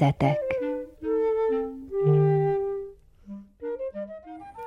Metszetek 0.00 0.38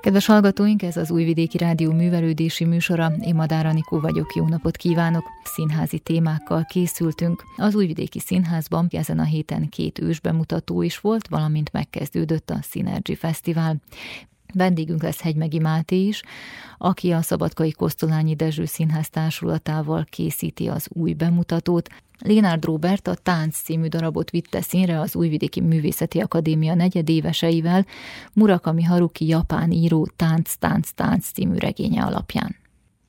Kedves 0.02 0.26
hallgatóink, 0.26 0.82
ez 0.82 0.98
az 0.98 1.12
Újvidéki 1.12 1.58
Rádió 1.58 1.92
művelődési 1.92 2.66
műsora. 2.66 3.12
Én 3.22 3.36
Madár 3.36 3.66
Anikó 3.66 4.00
vagyok, 4.00 4.36
jó 4.36 4.48
napot 4.48 4.78
kívánok! 4.78 5.24
Színházi 5.44 6.00
témákkal 6.00 6.66
készültünk. 6.66 7.44
Az 7.58 7.76
Újvidéki 7.76 8.20
Színházban 8.20 8.88
ezen 8.92 9.20
a 9.20 9.24
héten 9.24 9.70
két 9.70 10.00
ős 10.00 10.20
bemutató 10.20 10.82
is 10.82 11.00
volt, 11.00 11.28
valamint 11.28 11.72
megkezdődött 11.72 12.50
a 12.50 12.62
Synergy 12.62 13.18
Fesztivál. 13.18 13.76
Vendégünk 14.54 15.04
lesz 15.04 15.22
Hegymegi 15.22 15.60
Máté 15.60 16.06
is, 16.06 16.22
aki 16.78 17.12
a 17.12 17.22
Szabadkai 17.22 17.72
Kosztolányi 17.72 18.36
Dezső 18.36 18.66
Színház 18.66 19.10
társulatával 19.10 20.06
készíti 20.10 20.68
az 20.68 20.88
új 20.90 21.14
bemutatót. 21.14 21.90
Lénárd 22.26 22.66
Robert 22.66 23.08
a 23.08 23.16
Tánc 23.16 23.58
című 23.58 23.88
darabot 23.88 24.30
vitte 24.30 24.62
színre 24.62 25.00
az 25.00 25.16
Újvidéki 25.16 25.62
Művészeti 25.62 26.20
Akadémia 26.20 26.74
negyedéveseivel, 26.74 27.86
Murakami 28.34 28.84
Haruki 28.84 29.28
japán 29.28 29.72
író 29.72 30.08
Tánc, 30.16 30.54
Tánc, 30.54 30.90
Tánc 30.92 31.32
című 31.32 31.58
regénye 31.58 32.04
alapján. 32.04 32.56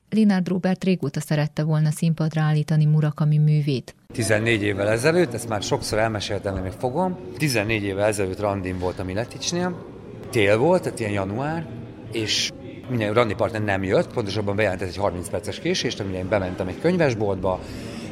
Lénárd 0.09 0.47
Robert 0.47 0.83
régóta 0.83 1.19
szerette 1.19 1.63
volna 1.63 1.91
színpadra 1.91 2.41
állítani 2.41 2.85
Murakami 2.85 3.37
művét. 3.37 3.95
14 4.13 4.61
évvel 4.61 4.89
ezelőtt, 4.89 5.33
ezt 5.33 5.49
már 5.49 5.61
sokszor 5.61 5.99
elmeséltem, 5.99 6.53
de 6.53 6.61
még 6.61 6.71
fogom. 6.71 7.17
14 7.37 7.83
évvel 7.83 8.05
ezelőtt 8.05 8.39
randin 8.39 8.79
voltam 8.79 9.05
Mileticsnél, 9.05 9.85
tél 10.29 10.57
volt, 10.57 10.83
tehát 10.83 10.99
ilyen 10.99 11.11
január, 11.11 11.67
és 12.11 12.51
minden 12.89 13.13
randi 13.13 13.33
partner 13.33 13.63
nem 13.63 13.83
jött, 13.83 14.13
pontosabban 14.13 14.55
bejelentett 14.55 14.87
egy 14.87 14.97
30 14.97 15.29
perces 15.29 15.59
késést, 15.59 15.99
amire 15.99 16.17
én 16.17 16.29
bementem 16.29 16.67
egy 16.67 16.79
könyvesboltba, 16.79 17.59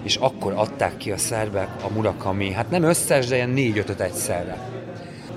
és 0.03 0.15
akkor 0.15 0.53
adták 0.55 0.97
ki 0.97 1.11
a 1.11 1.17
szerbek 1.17 1.69
a 1.83 1.93
Murakami, 1.93 2.51
hát 2.51 2.69
nem 2.69 2.83
összes, 2.83 3.27
de 3.27 3.35
ilyen 3.35 3.49
négy-ötöt 3.49 3.99
egyszerre. 3.99 4.57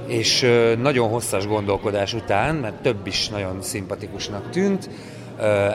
És 0.06 0.46
nagyon 0.78 1.08
hosszas 1.08 1.46
gondolkodás 1.46 2.14
után, 2.14 2.54
mert 2.54 2.82
több 2.82 3.06
is 3.06 3.28
nagyon 3.28 3.62
szimpatikusnak 3.62 4.50
tűnt, 4.50 4.90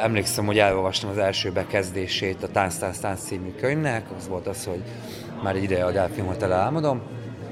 emlékszem, 0.02 0.46
hogy 0.46 0.60
elolvastam 0.60 1.10
az 1.10 1.18
első 1.18 1.52
bekezdését 1.52 2.44
a 2.44 2.48
Tánc, 2.48 2.76
Tánc, 2.76 2.98
Tánc 2.98 3.20
című 3.20 3.52
könyvnek, 3.60 4.06
az 4.18 4.28
volt 4.28 4.48
az, 4.48 4.66
hogy 4.66 4.82
már 5.44 5.56
egy 5.56 5.64
ideje 5.64 5.86
a 5.86 5.92
Delfin 5.92 6.24
Hotel 6.24 6.54
álmodom, 6.54 7.02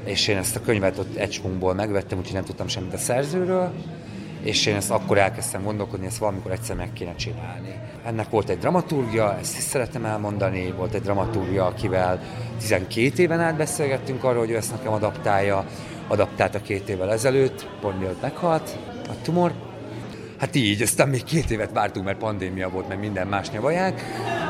és 0.04 0.28
én 0.28 0.38
ezt 0.38 0.56
a 0.56 0.62
könyvet 0.62 0.98
ott 0.98 1.16
egy 1.16 1.42
megvettem, 1.76 2.18
úgyhogy 2.18 2.34
nem 2.34 2.44
tudtam 2.44 2.68
semmit 2.68 2.94
a 2.94 2.98
szerzőről, 2.98 3.72
és 4.46 4.66
én 4.66 4.76
ezt 4.76 4.92
akkor 4.92 5.18
elkezdtem 5.18 5.64
gondolkodni, 5.64 6.06
ezt 6.06 6.18
valamikor 6.18 6.52
egyszer 6.52 6.76
meg 6.76 6.94
kéne 6.94 7.16
csinálni. 7.16 7.80
Ennek 8.06 8.30
volt 8.30 8.50
egy 8.50 8.58
dramaturgia, 8.58 9.38
ezt 9.40 9.58
is 9.58 9.64
szeretem 9.64 10.06
elmondani, 10.06 10.72
volt 10.72 10.94
egy 10.94 11.02
dramaturgia, 11.02 11.66
akivel 11.66 12.22
12 12.60 13.22
éven 13.22 13.40
át 13.40 13.56
beszélgettünk 13.56 14.24
arról, 14.24 14.40
hogy 14.40 14.50
ő 14.50 14.56
ezt 14.56 14.72
nekem 14.72 14.94
adaptálja, 14.94 15.66
adaptálta 16.08 16.62
két 16.62 16.90
évvel 16.90 17.12
ezelőtt, 17.12 17.68
pont 17.82 18.00
mielőtt 18.00 18.22
meghalt 18.22 18.78
a 19.08 19.22
tumor. 19.22 19.52
Hát 20.40 20.56
így, 20.56 20.82
aztán 20.82 21.10
még 21.10 21.24
két 21.24 21.52
évet 21.52 21.72
vártunk, 21.72 22.06
mert 22.06 22.18
pandémia 22.18 22.70
volt, 22.70 22.88
meg 22.88 23.00
minden 23.00 23.28
más 23.28 23.52
nyavaják, 23.52 24.02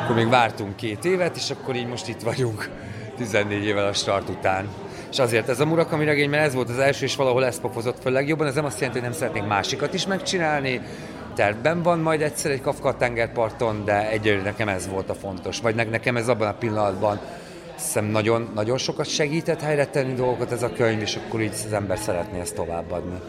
akkor 0.04 0.16
még 0.16 0.30
vártunk 0.30 0.76
két 0.76 1.06
évet, 1.06 1.36
és 1.36 1.50
akkor 1.50 1.76
így 1.76 1.88
most 1.88 2.08
itt 2.08 2.22
vagyunk 2.22 2.70
14 3.18 3.64
évvel 3.64 3.88
a 3.88 3.94
start 3.94 4.30
után. 4.30 4.68
És 5.16 5.22
azért 5.22 5.50
ez 5.50 5.60
a 5.60 5.66
Murakami 5.66 6.06
regény, 6.06 6.30
mert 6.30 6.46
ez 6.46 6.54
volt 6.54 6.70
az 6.70 6.78
első, 6.78 7.06
és 7.06 7.16
valahol 7.16 7.46
ezt 7.46 7.62
pofozott 7.62 8.02
föl 8.02 8.12
legjobban. 8.12 8.48
Ez 8.48 8.56
nem 8.56 8.66
azt 8.66 8.80
jelenti, 8.80 9.00
hogy 9.00 9.10
nem 9.10 9.18
szeretnénk 9.18 9.48
másikat 9.48 9.94
is 9.94 10.08
megcsinálni. 10.08 10.82
Tervben 11.36 11.82
van 11.82 12.00
majd 12.00 12.22
egyszer 12.22 12.52
egy 12.52 12.62
Kafka 12.62 12.98
tengerparton, 12.98 13.86
de 13.86 14.10
egyelőre 14.10 14.44
nekem 14.44 14.68
ez 14.68 14.88
volt 14.88 15.10
a 15.10 15.14
fontos. 15.14 15.60
Vagy 15.60 15.76
nekem 15.76 16.18
ez 16.18 16.28
abban 16.28 16.48
a 16.48 16.54
pillanatban 16.54 17.20
hiszem 17.76 18.06
nagyon, 18.06 18.52
nagyon 18.56 18.78
sokat 18.78 19.08
segített 19.08 19.62
helyre 19.62 19.86
tenni 19.86 20.14
dolgokat 20.14 20.52
ez 20.52 20.64
a 20.64 20.72
könyv, 20.72 21.02
és 21.02 21.16
akkor 21.16 21.42
így 21.42 21.54
az 21.66 21.74
ember 21.74 21.98
szeretné 21.98 22.40
ezt 22.40 22.56
továbbadni. 22.56 23.20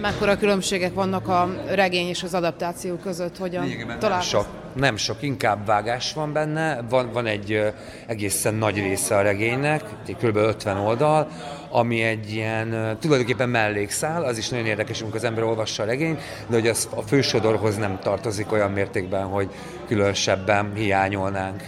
Mekkora 0.00 0.36
különbségek 0.36 0.94
vannak 0.94 1.28
a 1.28 1.48
regény 1.68 2.08
és 2.08 2.22
az 2.22 2.34
adaptáció 2.34 2.96
között, 2.96 3.36
hogyan 3.36 3.64
találkoztak? 3.98 4.42
Sok, 4.42 4.46
nem 4.74 4.96
sok, 4.96 5.22
inkább 5.22 5.66
vágás 5.66 6.12
van 6.12 6.32
benne. 6.32 6.82
Van, 6.88 7.12
van 7.12 7.26
egy 7.26 7.72
egészen 8.06 8.54
nagy 8.54 8.76
része 8.76 9.16
a 9.16 9.22
regénynek, 9.22 9.84
kb. 10.22 10.36
50 10.36 10.76
oldal, 10.76 11.28
ami 11.70 12.02
egy 12.02 12.32
ilyen 12.32 12.96
tulajdonképpen 13.00 13.48
mellékszál, 13.48 14.24
az 14.24 14.38
is 14.38 14.48
nagyon 14.48 14.66
érdekes, 14.66 15.00
amikor 15.00 15.16
az 15.16 15.24
ember 15.24 15.44
olvassa 15.44 15.82
a 15.82 15.86
regényt, 15.86 16.20
de 16.46 16.54
hogy 16.54 16.68
az 16.68 16.88
a 16.94 17.00
fősodorhoz 17.00 17.76
nem 17.76 17.98
tartozik 17.98 18.52
olyan 18.52 18.70
mértékben, 18.70 19.24
hogy 19.24 19.48
különösebben 19.86 20.74
hiányolnánk. 20.74 21.62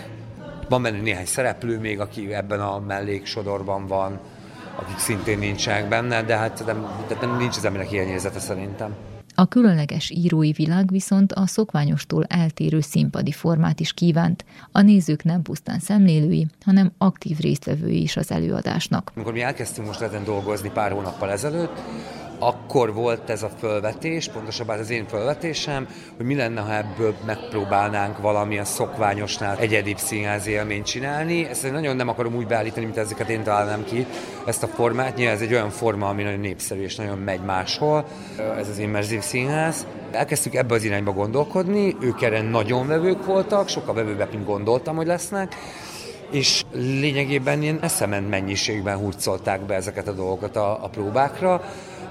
Van 0.69 0.83
benne 0.83 1.01
néhány 1.01 1.27
szereplő 1.27 1.79
még, 1.79 2.01
aki 2.01 2.35
ebben 2.35 2.61
a 2.61 2.79
melléksodorban 2.79 3.87
van, 3.87 4.21
akik 4.75 4.99
szintén 4.99 5.39
nincsenek 5.39 5.89
benne, 5.89 6.23
de 6.23 6.37
hát 6.37 6.63
nem, 6.67 6.87
de 7.09 7.17
nem 7.21 7.37
nincs 7.37 7.57
az 7.57 7.65
embernek 7.65 7.93
ilyen 7.93 8.07
érzete 8.07 8.39
szerintem. 8.39 8.95
A 9.35 9.47
különleges 9.47 10.11
írói 10.11 10.53
világ 10.53 10.91
viszont 10.91 11.33
a 11.33 11.47
szokványostól 11.47 12.25
eltérő 12.25 12.81
színpadi 12.81 13.33
formát 13.33 13.81
is 13.81 13.93
kívánt. 13.93 14.45
A 14.73 14.81
nézők 14.81 15.25
nem 15.25 15.43
pusztán 15.43 15.79
szemlélői, 15.79 16.47
hanem 16.65 16.93
aktív 16.99 17.39
résztvevői 17.39 18.03
is 18.03 18.17
az 18.17 18.31
előadásnak. 18.31 19.13
Amikor 19.15 19.33
mi 19.33 19.41
elkezdtünk 19.41 19.87
most 19.87 20.01
ezen 20.01 20.25
dolgozni 20.25 20.71
pár 20.71 20.93
hónappal 20.93 21.31
ezelőtt, 21.31 21.81
akkor 22.43 22.95
volt 22.95 23.31
ez 23.31 23.43
a 23.43 23.51
fölvetés, 23.59 24.29
pontosabban 24.29 24.79
az 24.79 24.91
én 24.91 25.07
fölvetésem, 25.07 25.89
hogy 26.17 26.27
mi 26.27 26.35
lenne, 26.35 26.61
ha 26.61 26.75
ebből 26.75 27.15
megpróbálnánk 27.27 28.19
valamilyen 28.19 28.65
szokványosnál 28.65 29.57
egyedibb 29.59 29.99
színházi 29.99 30.51
élményt 30.51 30.87
csinálni. 30.87 31.49
Ezt 31.49 31.71
nagyon 31.71 31.97
nem 31.97 32.09
akarom 32.09 32.35
úgy 32.35 32.47
beállítani, 32.47 32.85
mint 32.85 32.97
ezeket 32.97 33.29
én 33.29 33.43
találnám 33.43 33.85
ki, 33.85 34.07
ezt 34.47 34.63
a 34.63 34.67
formát. 34.67 35.17
Nyilván 35.17 35.35
ez 35.35 35.41
egy 35.41 35.53
olyan 35.53 35.71
forma, 35.71 36.09
ami 36.09 36.23
nagyon 36.23 36.41
népszerű 36.41 36.83
és 36.83 36.97
nagyon 36.97 37.19
megy 37.19 37.41
máshol. 37.41 38.05
Ez 38.59 38.69
az 38.69 38.79
immerzív 38.79 39.21
színház. 39.21 39.87
Elkezdtük 40.11 40.55
ebbe 40.55 40.75
az 40.75 40.85
irányba 40.85 41.13
gondolkodni, 41.13 41.97
ők 42.01 42.23
erre 42.23 42.43
nagyon 42.43 42.87
vevők 42.87 43.25
voltak, 43.25 43.69
sokkal 43.69 43.95
vevőbbek, 43.95 44.33
mint 44.33 44.47
gondoltam, 44.47 44.97
hogy 44.97 45.07
lesznek 45.07 45.55
és 46.31 46.65
lényegében 46.73 47.63
ilyen 47.63 47.79
eszement 47.83 48.29
mennyiségben 48.29 48.97
hurcolták 48.97 49.61
be 49.61 49.75
ezeket 49.75 50.09
a 50.09 50.13
dolgokat 50.13 50.57
a, 50.57 50.85
a 50.85 50.89
próbákra 50.89 51.63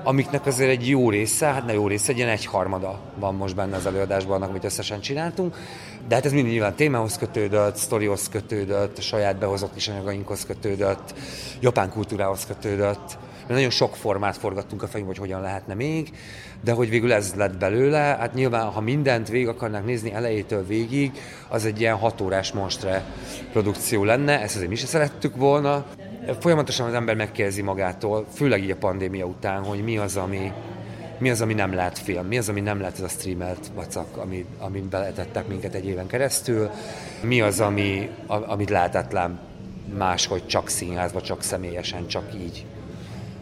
amiknek 0.04 0.46
azért 0.46 0.70
egy 0.70 0.88
jó 0.88 1.10
része, 1.10 1.46
hát 1.46 1.66
ne 1.66 1.74
jó 1.74 1.88
része, 1.88 2.12
egy 2.12 2.18
ilyen 2.18 2.30
egyharmada 2.30 3.00
van 3.16 3.36
most 3.36 3.56
benne 3.56 3.76
az 3.76 3.86
előadásban 3.86 4.36
annak, 4.36 4.50
amit 4.50 4.64
összesen 4.64 5.00
csináltunk, 5.00 5.58
de 6.08 6.16
hát 6.16 6.26
ez 6.26 6.32
mindig 6.32 6.52
nyilván 6.52 6.76
témához 6.76 7.18
kötődött, 7.18 7.76
sztorihoz 7.76 8.30
kötődött, 8.30 8.98
a 8.98 9.02
saját 9.02 9.38
behozott 9.38 9.74
kis 9.74 9.88
anyagainkhoz 9.88 10.46
kötődött, 10.46 11.14
japán 11.60 11.90
kultúrához 11.90 12.46
kötődött, 12.46 13.18
mert 13.42 13.54
nagyon 13.54 13.70
sok 13.70 13.96
formát 13.96 14.38
forgattunk 14.38 14.84
a 14.84 14.88
fejünkbe, 14.88 15.20
hogy 15.20 15.28
hogyan 15.28 15.44
lehetne 15.44 15.74
még, 15.74 16.12
de 16.64 16.72
hogy 16.72 16.90
végül 16.90 17.14
ez 17.14 17.34
lett 17.36 17.58
belőle, 17.58 17.98
hát 17.98 18.34
nyilván, 18.34 18.66
ha 18.66 18.82
mindent 18.82 19.30
végig 19.30 19.48
akarnánk 19.48 19.86
nézni 19.86 20.14
elejétől 20.14 20.66
végig, 20.66 21.12
az 21.48 21.66
egy 21.66 21.80
ilyen 21.80 21.96
hatórás 21.96 22.52
monstre 22.52 23.06
produkció 23.52 24.04
lenne, 24.04 24.42
ezt 24.42 24.56
azért 24.56 24.70
mi 24.70 24.76
is 24.76 24.80
szerettük 24.80 25.36
volna, 25.36 25.86
Folyamatosan 26.40 26.88
az 26.88 26.94
ember 26.94 27.16
megkérdezi 27.16 27.62
magától, 27.62 28.26
főleg 28.34 28.64
így 28.64 28.72
a 28.72 28.76
pandémia 28.76 29.26
után, 29.26 29.64
hogy 29.64 29.84
mi 29.84 29.98
az, 29.98 30.18
ami, 30.18 30.52
mi 31.18 31.30
az, 31.30 31.42
ami 31.42 31.54
nem 31.54 31.74
lehet 31.74 31.98
film, 31.98 32.26
mi 32.26 32.38
az, 32.38 32.50
ami 32.50 32.62
nem 32.62 32.80
lehet 32.80 32.96
ez 32.96 33.02
a 33.02 33.08
streamelt 33.08 33.72
vacak, 33.76 34.18
ami, 34.18 34.46
amit 34.60 34.84
beletettek 34.84 35.48
minket 35.48 35.74
egy 35.74 35.86
éven 35.86 36.08
keresztül, 36.08 36.70
mi 37.22 37.42
az, 37.42 37.60
ami, 37.60 38.10
amit 38.28 38.70
lehetetlen 38.70 39.40
máshogy 39.98 40.48
csak 40.48 40.70
színházba, 40.70 41.22
csak 41.22 41.42
személyesen, 41.44 42.08
csak 42.08 42.34
így 42.36 42.66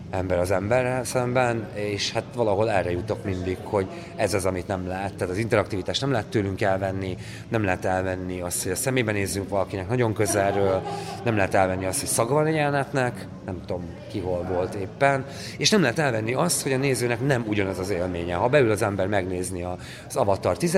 ember 0.09 0.39
az 0.39 0.51
emberrel 0.51 1.03
szemben, 1.03 1.67
és 1.73 2.11
hát 2.11 2.23
valahol 2.35 2.69
erre 2.69 2.91
jutok 2.91 3.23
mindig, 3.23 3.57
hogy 3.63 3.87
ez 4.15 4.33
az, 4.33 4.45
amit 4.45 4.67
nem 4.67 4.87
lehet. 4.87 5.13
Tehát 5.13 5.33
az 5.33 5.39
interaktivitást 5.39 6.01
nem 6.01 6.11
lehet 6.11 6.27
tőlünk 6.27 6.61
elvenni, 6.61 7.17
nem 7.49 7.63
lehet 7.63 7.85
elvenni 7.85 8.41
azt, 8.41 8.63
hogy 8.63 8.71
a 8.71 8.75
szemébe 8.75 9.11
nézzünk 9.11 9.49
valakinek 9.49 9.89
nagyon 9.89 10.13
közelről, 10.13 10.81
nem 11.23 11.35
lehet 11.35 11.53
elvenni 11.53 11.85
azt, 11.85 11.99
hogy 11.99 12.09
szaga 12.09 12.33
van 12.33 12.45
egy 12.45 12.55
jelenetnek, 12.55 13.27
nem 13.45 13.61
tudom 13.65 13.83
ki 14.11 14.19
hol 14.19 14.43
volt 14.43 14.73
éppen, 14.73 15.25
és 15.57 15.69
nem 15.69 15.81
lehet 15.81 15.99
elvenni 15.99 16.33
azt, 16.33 16.61
hogy 16.61 16.73
a 16.73 16.77
nézőnek 16.77 17.25
nem 17.25 17.45
ugyanaz 17.47 17.79
az 17.79 17.89
élménye. 17.89 18.35
Ha 18.35 18.47
beül 18.47 18.71
az 18.71 18.81
ember 18.81 19.07
megnézni 19.07 19.63
az 20.07 20.15
Avatar 20.15 20.57
10 20.57 20.77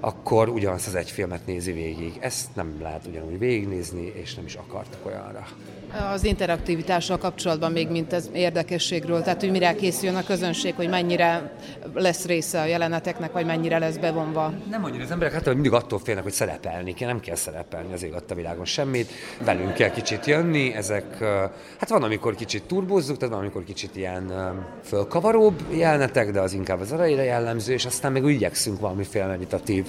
akkor 0.00 0.48
ugyanazt 0.48 0.86
az 0.86 0.94
egy 0.94 1.10
filmet 1.10 1.46
nézi 1.46 1.72
végig. 1.72 2.16
Ezt 2.20 2.46
nem 2.54 2.76
lehet 2.82 3.06
ugyanúgy 3.06 3.38
végignézni, 3.38 4.12
és 4.14 4.34
nem 4.34 4.44
is 4.44 4.54
akartak 4.54 5.06
olyanra. 5.06 5.46
Az 6.12 6.24
interaktivitással 6.24 7.18
kapcsolatban 7.18 7.72
még 7.72 7.88
mint 7.88 8.12
ez 8.12 8.30
érdekességről, 8.32 9.22
tehát 9.22 9.40
hogy 9.40 9.50
mire 9.50 9.74
készüljön 9.74 10.16
a 10.16 10.24
közönség, 10.24 10.74
hogy 10.74 10.88
mennyire 10.88 11.52
lesz 11.94 12.24
része 12.24 12.60
a 12.60 12.64
jeleneteknek, 12.64 13.32
vagy 13.32 13.46
mennyire 13.46 13.78
lesz 13.78 13.96
bevonva. 13.96 14.52
Nem 14.70 14.84
annyira, 14.84 15.02
az 15.04 15.10
emberek 15.10 15.32
hát 15.32 15.54
mindig 15.54 15.72
attól 15.72 15.98
félnek, 15.98 16.22
hogy 16.22 16.32
szerepelni 16.32 16.94
kell, 16.94 17.08
nem 17.08 17.20
kell 17.20 17.34
szerepelni 17.34 17.92
az 17.92 18.02
ég 18.02 18.14
a 18.28 18.34
világon 18.34 18.64
semmit, 18.64 19.10
velünk 19.44 19.74
kell 19.74 19.90
kicsit 19.90 20.26
jönni, 20.26 20.74
ezek, 20.74 21.18
hát 21.78 21.88
van, 21.88 22.02
amikor 22.02 22.34
kicsit 22.34 22.62
turbózzuk, 22.62 23.16
tehát 23.16 23.34
van, 23.34 23.42
amikor 23.42 23.64
kicsit 23.64 23.96
ilyen 23.96 24.32
fölkavaróbb 24.84 25.60
jelenetek, 25.70 26.30
de 26.30 26.40
az 26.40 26.52
inkább 26.52 26.80
az 26.80 26.92
elejére 26.92 27.22
jellemző, 27.22 27.72
és 27.72 27.86
aztán 27.86 28.12
meg 28.12 28.24
úgy 28.24 28.32
igyekszünk 28.32 28.80
valamiféle 28.80 29.26
meditatív 29.26 29.86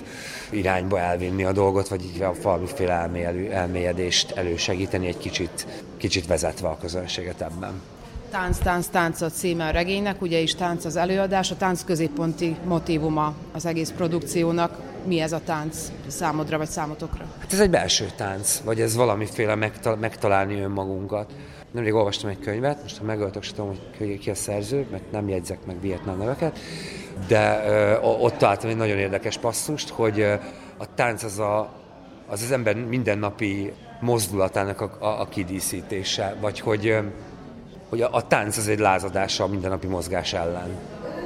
irányba 0.50 1.00
elvinni 1.00 1.44
a 1.44 1.52
dolgot, 1.52 1.88
vagy 1.88 2.04
így 2.04 2.26
valamiféle 2.42 3.10
elmélyedést 3.52 4.32
elősegíteni 4.32 5.08
egy 5.08 5.18
kicsit 5.18 5.66
kicsit 6.00 6.28
vezetve 6.28 6.68
a 6.68 6.78
közönséget 6.78 7.42
ebben. 7.42 7.82
Tánc, 8.32 8.58
tánc, 8.58 8.88
tánc 8.88 9.22
a 9.22 9.30
címe 9.30 9.66
a 9.66 9.72
regénynek, 9.72 10.22
ugye 10.22 10.40
is 10.40 10.56
tánc 10.56 10.86
az 10.86 10.96
előadás, 10.96 11.52
a 11.52 11.58
tánc 11.58 11.84
középponti 11.84 12.56
motivuma 12.66 13.34
az 13.52 13.66
egész 13.66 13.94
produkciónak. 13.98 14.80
Mi 15.06 15.20
ez 15.20 15.32
a 15.32 15.42
tánc 15.46 15.92
számodra 16.08 16.58
vagy 16.58 16.70
számotokra? 16.70 17.26
Hát 17.40 17.54
ez 17.54 17.60
egy 17.60 17.70
belső 17.70 18.06
tánc, 18.16 18.62
vagy 18.64 18.82
ez 18.82 18.96
valamiféle 18.96 19.56
megtal- 19.56 20.00
megtalálni 20.00 20.60
önmagunkat. 20.60 21.32
Nemrég 21.72 21.94
olvastam 21.94 22.30
egy 22.30 22.40
könyvet, 22.40 22.82
most 22.82 22.98
ha 22.98 23.04
megöltök, 23.04 23.44
sem 23.44 23.56
tudom, 23.56 23.78
hogy 23.98 24.20
ki 24.20 24.30
a 24.30 24.36
szerző, 24.36 24.88
mert 24.92 25.12
nem 25.12 25.30
jegyzek 25.30 25.66
meg 25.66 25.82
vietnám 25.82 26.18
neveket, 26.18 26.60
de 27.28 27.64
ö, 27.68 28.00
ott 28.00 28.38
találtam 28.38 28.70
egy 28.70 28.78
nagyon 28.78 28.98
érdekes 28.98 29.38
passzust, 29.38 29.90
hogy 29.90 30.20
ö, 30.20 30.34
a 30.78 30.94
tánc 30.96 31.24
az, 31.24 31.40
a, 31.40 31.74
az 32.30 32.42
az 32.42 32.52
ember 32.52 32.76
mindennapi 32.76 33.74
mozdulatának 34.00 34.82
a, 34.82 34.92
a, 35.00 35.22
a 35.22 35.28
kidíszítése, 35.30 36.36
vagy 36.42 36.60
hogy, 36.60 36.98
hogy 37.90 38.02
a, 38.02 38.10
a 38.12 38.28
tánc 38.28 38.58
az 38.58 38.68
egy 38.68 38.80
lázadása 38.80 39.44
a 39.44 39.48
mindennapi 39.48 39.88
mozgás 39.88 40.34
ellen. 40.34 40.70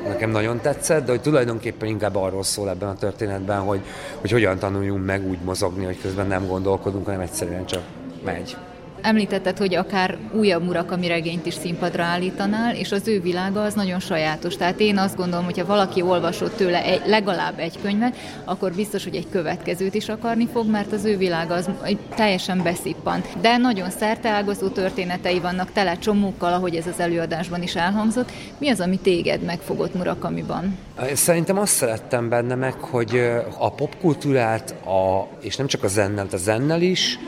Nekem 0.07 0.29
nagyon 0.29 0.61
tetszett, 0.61 1.05
de 1.05 1.11
hogy 1.11 1.21
tulajdonképpen 1.21 1.89
inkább 1.89 2.15
arról 2.15 2.43
szól 2.43 2.69
ebben 2.69 2.89
a 2.89 2.95
történetben, 2.95 3.59
hogy, 3.59 3.81
hogy 4.19 4.31
hogyan 4.31 4.59
tanuljunk 4.59 5.05
meg 5.05 5.27
úgy 5.27 5.39
mozogni, 5.43 5.85
hogy 5.85 6.01
közben 6.01 6.27
nem 6.27 6.47
gondolkodunk, 6.47 7.05
hanem 7.05 7.19
egyszerűen 7.19 7.65
csak 7.65 7.83
megy. 8.23 8.57
Említetted, 9.03 9.57
hogy 9.57 9.75
akár 9.75 10.17
újabb 10.31 10.63
Murakami 10.63 11.07
regényt 11.07 11.45
is 11.45 11.53
színpadra 11.53 12.03
állítanál, 12.03 12.75
és 12.75 12.91
az 12.91 13.07
ő 13.07 13.21
világa 13.21 13.61
az 13.61 13.73
nagyon 13.73 13.99
sajátos. 13.99 14.55
Tehát 14.55 14.79
én 14.79 14.97
azt 14.97 15.15
gondolom, 15.15 15.45
hogy 15.45 15.57
ha 15.57 15.65
valaki 15.65 16.01
olvasott 16.01 16.55
tőle 16.55 16.83
egy, 16.83 17.01
legalább 17.05 17.59
egy 17.59 17.81
könyvet, 17.81 18.15
akkor 18.43 18.73
biztos, 18.73 19.03
hogy 19.03 19.15
egy 19.15 19.29
következőt 19.31 19.93
is 19.93 20.09
akarni 20.09 20.47
fog, 20.53 20.69
mert 20.69 20.91
az 20.91 21.05
ő 21.05 21.17
világa 21.17 21.53
az 21.53 21.69
teljesen 22.15 22.63
beszippant. 22.63 23.27
De 23.41 23.57
nagyon 23.57 23.89
szerteágazó 23.89 24.67
történetei 24.67 25.39
vannak, 25.39 25.71
tele 25.71 25.97
csomókkal, 25.97 26.53
ahogy 26.53 26.75
ez 26.75 26.87
az 26.87 26.99
előadásban 26.99 27.61
is 27.61 27.75
elhangzott. 27.75 28.31
Mi 28.57 28.69
az, 28.69 28.79
ami 28.79 28.97
téged 28.97 29.41
megfogott 29.41 29.93
Murakamiban? 29.93 30.77
Szerintem 31.13 31.57
azt 31.57 31.73
szerettem 31.73 32.29
benne 32.29 32.55
meg, 32.55 32.73
hogy 32.73 33.31
a 33.57 33.71
popkultúrát, 33.71 34.71
a, 34.85 35.27
és 35.39 35.55
nem 35.55 35.67
csak 35.67 35.83
a 35.83 35.87
zennel, 35.87 36.27
a 36.31 36.37
zennel 36.37 36.81
is, 36.81 37.19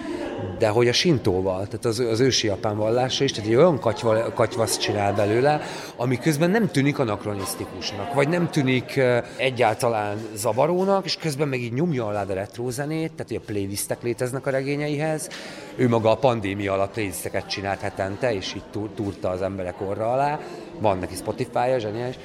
de 0.58 0.68
hogy 0.68 0.88
a 0.88 0.94
sintóval, 0.94 1.66
tehát 1.66 1.86
az, 1.86 2.00
az 2.00 2.20
ősi 2.20 2.48
japán 2.48 2.78
vallása 2.78 3.24
is, 3.24 3.32
tehát 3.32 3.50
egy 3.50 3.56
olyan 3.56 3.80
katyva, 3.80 4.34
katyvaszt 4.34 4.82
csinál 4.82 5.14
belőle, 5.14 5.62
ami 5.96 6.20
közben 6.20 6.50
nem 6.50 6.68
tűnik 6.72 7.00
anakronisztikusnak, 7.00 8.14
vagy 8.14 8.30
nem 8.30 8.50
tűnik 8.50 9.02
egyáltalán 9.38 10.18
zavarónak, 10.36 11.06
és 11.06 11.16
közben 11.16 11.48
meg 11.48 11.60
így 11.60 11.74
nyomja 11.74 12.06
alá 12.06 12.24
a 12.24 12.34
retro 12.34 12.70
zenét, 12.70 13.12
tehát 13.12 13.28
hogy 13.28 13.42
a 13.44 13.46
playlistek 13.46 14.04
léteznek 14.04 14.46
a 14.46 14.50
regényeihez. 14.50 15.30
Ő 15.76 15.90
maga 15.90 16.12
a 16.12 16.16
pandémia 16.16 16.74
alatt 16.74 16.94
playlisteket 16.94 17.50
csinált 17.50 17.80
hetente, 17.80 18.34
és 18.34 18.54
így 18.56 18.90
túrta 18.96 19.30
az 19.30 19.42
emberek 19.42 19.82
orra 19.82 20.12
alá. 20.12 20.40
Van 20.80 20.98
neki 20.98 21.16
Spotify-ja, 21.16 21.80
zseniális, 21.80 22.16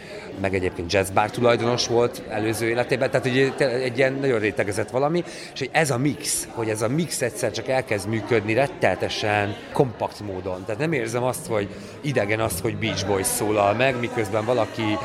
meg 0.40 0.54
egyébként 0.54 0.92
jazzbár 0.92 1.30
tulajdonos 1.30 1.86
volt 1.86 2.22
előző 2.28 2.68
életében, 2.68 3.10
tehát 3.10 3.26
egy, 3.26 3.54
egy 3.58 3.98
ilyen 3.98 4.12
nagyon 4.12 4.38
rétegezett 4.38 4.90
valami, 4.90 5.24
és 5.52 5.58
hogy 5.58 5.70
ez 5.72 5.90
a 5.90 5.98
mix, 5.98 6.48
hogy 6.50 6.68
ez 6.68 6.82
a 6.82 6.88
mix 6.88 7.22
egyszer 7.22 7.50
csak 7.50 7.68
elkezd 7.68 8.08
működni 8.08 8.54
retteltesen 8.54 9.56
kompakt 9.72 10.20
módon. 10.20 10.64
Tehát 10.64 10.80
nem 10.80 10.92
érzem 10.92 11.22
azt, 11.22 11.46
hogy 11.46 11.68
idegen 12.00 12.40
azt, 12.40 12.60
hogy 12.60 12.76
Beach 12.76 13.06
Boys 13.06 13.26
szólal 13.26 13.74
meg, 13.74 14.00
miközben 14.00 14.44
valaki 14.44 14.98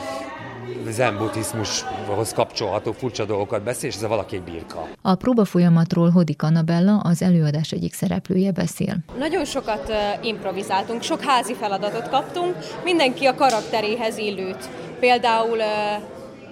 zen 0.91 1.17
buddhizmushoz 1.17 2.33
kapcsolható 2.33 2.91
furcsa 2.91 3.25
dolgokat 3.25 3.63
beszél, 3.63 3.89
és 3.89 3.95
ez 3.95 4.03
a 4.03 4.07
valaki 4.07 4.35
egy 4.35 4.41
birka. 4.41 4.87
A 5.01 5.15
próba 5.15 5.45
folyamatról 5.45 6.09
Hodik 6.09 6.43
Annabella, 6.43 6.97
az 6.97 7.21
előadás 7.21 7.71
egyik 7.71 7.93
szereplője 7.93 8.51
beszél. 8.51 8.97
Nagyon 9.17 9.45
sokat 9.45 9.91
improvizáltunk, 10.21 11.01
sok 11.01 11.21
házi 11.21 11.53
feladatot 11.53 12.09
kaptunk, 12.09 12.55
mindenki 12.83 13.25
a 13.25 13.35
karakteréhez 13.35 14.17
illőt. 14.17 14.69
Például 14.99 15.57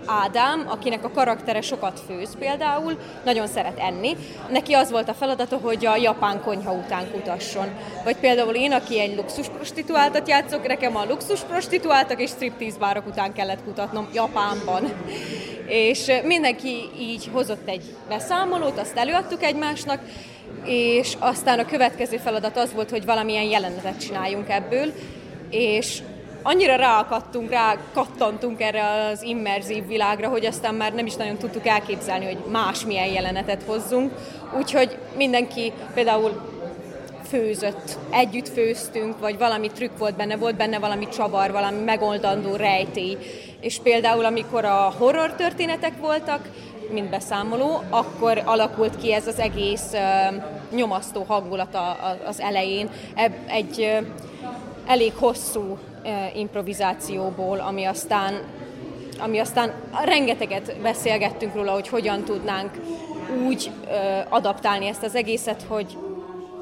Ádám, 0.06 0.66
akinek 0.70 1.04
a 1.04 1.12
karaktere 1.12 1.62
sokat 1.62 2.02
főz 2.08 2.36
például, 2.40 2.98
nagyon 3.26 3.48
szeret 3.48 3.80
enni. 3.80 4.18
Neki 4.50 4.74
az 4.74 4.92
volt 4.92 5.10
a 5.10 5.14
feladata, 5.14 5.58
hogy 5.58 5.86
a 5.86 5.96
japán 5.96 6.42
konyha 6.42 6.74
után 6.74 7.12
kutasson. 7.12 7.68
Vagy 8.04 8.16
például 8.16 8.56
én, 8.56 8.72
aki 8.72 9.00
egy 9.00 9.16
luxus 9.16 9.48
prostituáltat 9.48 10.28
játszok, 10.28 10.68
nekem 10.68 10.96
a 10.96 11.06
luxus 11.06 11.40
prostituáltak 11.40 12.22
és 12.22 12.30
striptease 12.30 12.78
bárok 12.78 13.08
után 13.08 13.34
kellett 13.34 13.64
kutatnom 13.64 14.08
Japánban. 14.14 14.94
És 15.68 16.12
mindenki 16.24 16.90
így 17.00 17.30
hozott 17.32 17.68
egy 17.70 17.96
beszámolót, 18.10 18.80
azt 18.80 18.98
előadtuk 18.98 19.44
egymásnak, 19.44 20.00
és 20.66 21.16
aztán 21.20 21.60
a 21.60 21.66
következő 21.66 22.18
feladat 22.18 22.58
az 22.58 22.74
volt, 22.74 22.90
hogy 22.90 23.06
valamilyen 23.06 23.44
jelenetet 23.44 24.00
csináljunk 24.00 24.50
ebből, 24.50 24.94
és 25.50 26.02
annyira 26.44 26.76
ráakadtunk, 26.76 27.50
rá 27.50 27.78
kattantunk 27.94 28.62
erre 28.62 28.86
az 28.86 29.22
immerzív 29.22 29.88
világra, 29.88 30.28
hogy 30.28 30.46
aztán 30.46 30.76
már 30.76 30.94
nem 30.94 31.06
is 31.06 31.16
nagyon 31.16 31.38
tudtuk 31.38 31.68
elképzelni, 31.68 32.26
hogy 32.26 32.38
más 32.52 32.86
milyen 32.86 33.08
jelenetet 33.08 33.64
hozzunk. 33.66 34.12
Úgyhogy 34.58 34.98
mindenki 35.16 35.74
például 35.94 36.52
főzött, 37.28 37.98
együtt 38.10 38.50
főztünk, 38.50 39.20
vagy 39.20 39.38
valami 39.38 39.68
trükk 39.68 39.98
volt 39.98 40.16
benne, 40.16 40.36
volt 40.36 40.56
benne 40.56 40.80
valami 40.80 41.08
csavar, 41.08 41.52
valami 41.52 41.80
megoldandó 41.80 42.56
rejtély. 42.56 43.18
És 43.60 43.80
például, 43.84 44.26
amikor 44.26 44.66
a 44.66 44.94
horror 44.98 45.34
történetek 45.34 45.94
voltak, 46.00 46.50
mint 46.92 47.10
beszámoló, 47.10 47.84
akkor 47.90 48.42
alakult 48.46 48.98
ki 48.98 49.14
ez 49.14 49.28
az 49.28 49.40
egész 49.40 49.92
uh, 49.94 50.44
nyomasztó 50.76 51.24
hangulata 51.24 51.92
az 52.26 52.40
elején. 52.40 52.90
Egy 53.48 53.80
uh, 53.80 54.08
elég 54.88 55.14
hosszú 55.16 55.78
improvizációból, 56.36 57.60
ami 57.60 57.84
aztán, 57.86 58.42
ami 59.20 59.40
aztán 59.40 59.74
rengeteget 60.06 60.82
beszélgettünk 60.82 61.56
róla, 61.56 61.72
hogy 61.72 61.88
hogyan 61.88 62.24
tudnánk 62.24 62.72
úgy 63.46 63.72
adaptálni 64.30 64.88
ezt 64.88 65.04
az 65.04 65.16
egészet, 65.16 65.66
hogy, 65.68 65.98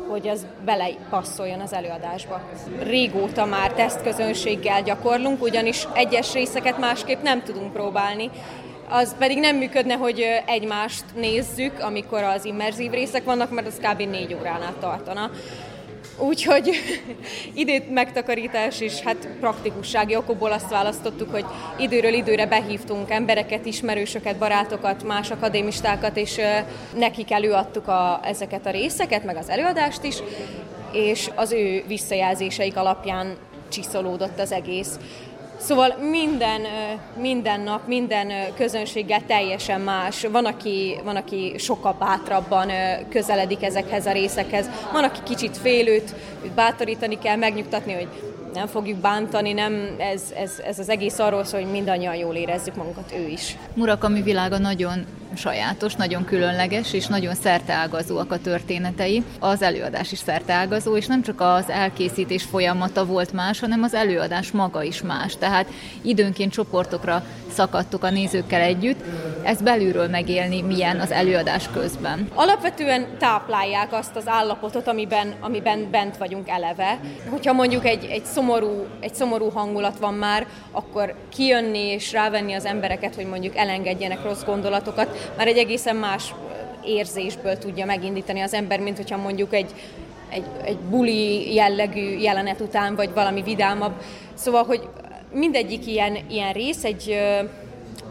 hogy 0.10 0.28
az 0.28 0.46
belepasszoljon 0.66 1.60
az 1.60 1.74
előadásba. 1.74 2.42
Régóta 2.84 3.46
már 3.46 3.72
tesztközönséggel 3.74 4.82
gyakorlunk, 4.82 5.42
ugyanis 5.42 5.88
egyes 5.94 6.34
részeket 6.34 6.78
másképp 6.78 7.22
nem 7.22 7.44
tudunk 7.44 7.74
próbálni, 7.74 8.30
az 8.90 9.16
pedig 9.18 9.40
nem 9.40 9.56
működne, 9.58 9.94
hogy 9.94 10.26
egymást 10.46 11.04
nézzük, 11.16 11.80
amikor 11.80 12.24
az 12.24 12.46
immerzív 12.46 12.92
részek 12.92 13.24
vannak, 13.24 13.52
mert 13.52 13.68
az 13.68 13.80
kb. 13.82 14.10
négy 14.10 14.34
óránál 14.34 14.74
tartana. 14.80 15.30
Úgyhogy 16.18 16.72
időt 17.54 17.90
megtakarítás 17.90 18.80
és 18.80 19.00
hát 19.00 19.28
praktikussági 19.40 20.16
okokból 20.16 20.52
azt 20.52 20.70
választottuk, 20.70 21.32
hogy 21.32 21.46
időről 21.78 22.14
időre 22.14 22.46
behívtunk 22.46 23.10
embereket, 23.10 23.66
ismerősöket, 23.66 24.38
barátokat, 24.38 25.04
más 25.04 25.32
akadémistákat, 25.32 26.18
és 26.18 26.40
nekik 26.98 27.32
előadtuk 27.32 27.88
a, 27.88 28.20
ezeket 28.24 28.66
a 28.66 28.72
részeket, 28.72 29.24
meg 29.24 29.36
az 29.36 29.50
előadást 29.50 30.04
is, 30.04 30.16
és 30.92 31.30
az 31.36 31.52
ő 31.52 31.84
visszajelzéseik 31.88 32.78
alapján 32.78 33.38
csiszolódott 33.70 34.40
az 34.40 34.52
egész. 34.52 35.00
Szóval 35.62 35.96
minden, 36.10 36.62
minden 37.18 37.62
nap, 37.62 37.88
minden 37.88 38.54
közönséggel 38.56 39.26
teljesen 39.26 39.82
más. 39.82 40.26
Van 40.32 40.46
aki, 40.46 41.00
van, 41.04 41.16
aki 41.16 41.56
sokkal 41.58 41.96
bátrabban 42.00 42.72
közeledik 43.10 43.64
ezekhez 43.64 44.06
a 44.06 44.12
részekhez, 44.12 44.70
van, 44.92 45.04
aki 45.04 45.20
kicsit 45.24 45.58
félőt, 45.58 46.16
bátorítani 46.56 47.18
kell, 47.20 47.36
megnyugtatni, 47.36 47.94
hogy 47.94 48.08
nem 48.54 48.68
fogjuk 48.68 48.98
bántani, 48.98 49.54
nem, 49.54 49.96
ez, 49.98 50.22
ez, 50.36 50.52
ez 50.66 50.80
az 50.80 50.90
egész 50.90 51.20
arról 51.20 51.44
szól, 51.44 51.62
hogy 51.62 51.72
mindannyian 51.72 52.16
jól 52.16 52.36
érezzük 52.36 52.76
magunkat, 52.76 53.14
ő 53.18 53.28
is. 53.28 53.58
Murakami 53.74 54.22
világa 54.22 54.58
nagyon 54.58 55.06
sajátos, 55.36 55.96
nagyon 55.96 56.26
különleges, 56.26 56.94
és 56.94 57.08
nagyon 57.08 57.36
szerteágazóak 57.36 58.32
a 58.32 58.40
történetei. 58.40 59.24
Az 59.40 59.62
előadás 59.62 60.12
is 60.12 60.20
szerteágazó, 60.20 60.96
és 60.98 61.08
nem 61.08 61.22
csak 61.22 61.42
az 61.42 61.70
elkészítés 61.70 62.44
folyamata 62.44 63.06
volt 63.06 63.34
más, 63.34 63.60
hanem 63.60 63.84
az 63.84 63.94
előadás 63.94 64.52
maga 64.52 64.84
is 64.84 65.02
más. 65.02 65.38
Tehát 65.38 65.68
időnként 66.02 66.52
csoportokra 66.52 67.24
szakadtok 67.52 68.04
a 68.04 68.10
nézőkkel 68.10 68.62
együtt. 68.62 69.04
Ezt 69.44 69.64
belülről 69.64 70.08
megélni 70.08 70.62
milyen 70.62 71.00
az 71.00 71.12
előadás 71.12 71.70
közben. 71.74 72.28
Alapvetően 72.34 73.06
táplálják 73.18 73.94
azt 73.94 74.16
az 74.16 74.28
állapotot, 74.28 74.88
amiben, 74.88 75.34
amiben 75.40 75.88
bent 75.92 76.18
vagyunk 76.18 76.50
eleve. 76.50 77.00
Hogyha 77.30 77.54
mondjuk 77.54 77.86
egy, 77.86 78.06
egy, 78.06 78.26
szomorú, 78.26 78.86
egy 79.00 79.16
szomorú 79.16 79.50
hangulat 79.50 79.98
van 79.98 80.14
már, 80.14 80.48
akkor 80.72 81.16
kijönni 81.30 81.80
és 81.80 82.12
rávenni 82.12 82.54
az 82.54 82.66
embereket, 82.66 83.16
hogy 83.16 83.26
mondjuk 83.26 83.56
elengedjenek 83.56 84.24
rossz 84.24 84.44
gondolatokat, 84.44 85.21
már 85.38 85.48
egy 85.48 85.58
egészen 85.58 85.96
más 85.96 86.34
érzésből 86.86 87.58
tudja 87.58 87.86
megindítani 87.86 88.40
az 88.42 88.54
ember, 88.54 88.80
mint 88.80 88.98
hogyha 88.98 89.18
mondjuk 89.18 89.54
egy, 89.54 89.72
egy, 90.30 90.46
egy 90.64 90.78
buli 90.78 91.54
jellegű 91.54 92.18
jelenet 92.18 92.60
után, 92.60 92.96
vagy 92.96 93.14
valami 93.14 93.42
vidámabb. 93.42 93.94
Szóval, 94.34 94.64
hogy 94.64 94.88
mindegyik 95.34 95.88
ilyen, 95.88 96.18
ilyen 96.30 96.54
rész 96.54 96.84
egy 96.84 97.10
ö, 97.10 97.44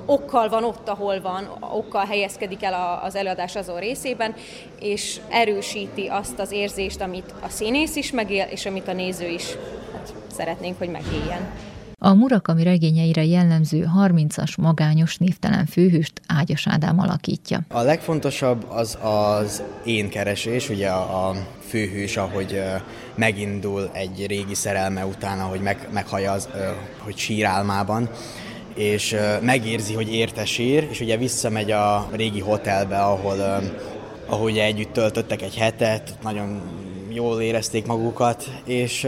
okkal 0.07 0.49
van 0.49 0.65
ott, 0.65 0.89
ahol 0.89 1.21
van, 1.21 1.57
okkal 1.73 2.05
helyezkedik 2.05 2.63
el 2.63 3.01
az 3.03 3.15
előadás 3.15 3.57
azon 3.57 3.79
részében, 3.79 4.35
és 4.81 5.21
erősíti 5.29 6.07
azt 6.07 6.39
az 6.39 6.53
érzést, 6.53 7.01
amit 7.01 7.35
a 7.41 7.49
színész 7.49 7.97
is 7.97 8.11
megél, 8.11 8.47
és 8.51 8.67
amit 8.67 8.89
a 8.89 8.93
néző 8.93 9.29
is 9.29 9.45
hát, 9.93 10.13
szeretnénk, 10.37 10.79
hogy 10.79 10.89
megéljen. 10.89 11.51
A 12.03 12.15
Murakami 12.15 12.63
regényeire 12.63 13.25
jellemző 13.25 13.89
30-as 13.99 14.59
magányos 14.59 15.17
névtelen 15.17 15.67
főhőst 15.67 16.13
Ágyas 16.27 16.67
Ádám 16.67 16.99
alakítja. 16.99 17.61
A 17.69 17.81
legfontosabb 17.81 18.65
az 18.69 18.99
az 19.03 19.63
én 19.85 20.09
keresés, 20.09 20.69
ugye 20.69 20.89
a, 20.89 21.29
a 21.29 21.35
főhős, 21.69 22.17
ahogy 22.17 22.63
megindul 23.15 23.91
egy 23.93 24.27
régi 24.27 24.55
szerelme 24.55 25.07
után, 25.07 25.41
ahogy 25.41 25.61
meg, 25.61 25.89
meghallja 25.93 26.33
az, 26.33 26.49
hogy 26.99 27.17
sírálmában, 27.17 28.11
és 28.75 29.17
megérzi, 29.43 29.95
hogy 29.95 30.15
értesír, 30.15 30.89
és 30.91 31.01
ugye 31.01 31.17
visszamegy 31.17 31.71
a 31.71 32.09
régi 32.13 32.41
hotelbe, 32.41 32.99
ahol 32.99 33.63
ahogy 34.27 34.59
együtt 34.59 34.93
töltöttek 34.93 35.43
egy 35.43 35.57
hetet, 35.57 36.15
nagyon 36.23 36.61
jól 37.13 37.41
érezték 37.41 37.87
magukat, 37.87 38.45
és 38.65 39.05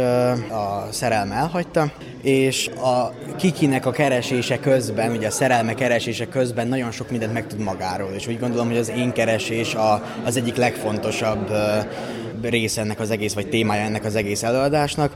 a 0.50 0.86
szerelme 0.90 1.34
elhagyta, 1.34 1.92
és 2.22 2.68
a 2.68 3.12
Kikinek 3.36 3.86
a 3.86 3.90
keresése 3.90 4.58
közben, 4.58 5.10
ugye 5.10 5.26
a 5.26 5.30
szerelme 5.30 5.74
keresése 5.74 6.28
közben 6.28 6.68
nagyon 6.68 6.90
sok 6.90 7.10
mindent 7.10 7.32
megtud 7.32 7.58
magáról, 7.58 8.10
és 8.12 8.26
úgy 8.26 8.38
gondolom, 8.38 8.68
hogy 8.68 8.76
az 8.76 8.88
én 8.88 9.12
keresés 9.12 9.74
a, 9.74 10.04
az 10.24 10.36
egyik 10.36 10.56
legfontosabb 10.56 11.50
része 12.42 12.80
ennek 12.80 13.00
az 13.00 13.10
egész, 13.10 13.34
vagy 13.34 13.48
témája 13.48 13.82
ennek 13.82 14.04
az 14.04 14.14
egész 14.14 14.42
előadásnak. 14.42 15.12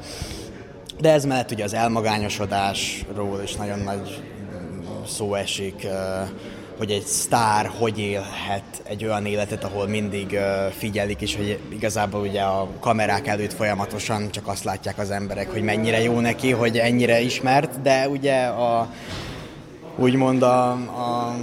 De 1.01 1.13
ez 1.13 1.25
mellett 1.25 1.51
ugye 1.51 1.65
az 1.65 1.75
elmagányosodásról 1.75 3.41
is 3.45 3.55
nagyon 3.55 3.79
nagy 3.79 4.23
szó 5.07 5.35
esik, 5.35 5.87
hogy 6.79 6.91
egy 6.91 7.05
sztár 7.05 7.71
hogy 7.79 7.99
élhet 7.99 8.83
egy 8.83 9.05
olyan 9.05 9.27
életet, 9.27 9.65
ahol 9.65 9.87
mindig 9.87 10.39
figyelik, 10.79 11.21
és 11.21 11.37
hogy 11.37 11.61
igazából 11.69 12.21
ugye 12.21 12.43
a 12.43 12.69
kamerák 12.81 13.27
előtt 13.27 13.53
folyamatosan 13.53 14.31
csak 14.31 14.49
azt 14.49 14.65
látják 14.65 14.99
az 14.99 15.11
emberek, 15.11 15.53
hogy 15.53 15.63
mennyire 15.63 16.03
jó 16.03 16.21
neki, 16.21 16.51
hogy 16.51 16.79
ennyire 16.79 17.21
ismert, 17.21 17.83
de 17.83 18.09
ugye 18.09 18.45
a 18.45 18.91
úgymond 19.97 20.43
a, 20.43 20.71
a 20.71 21.35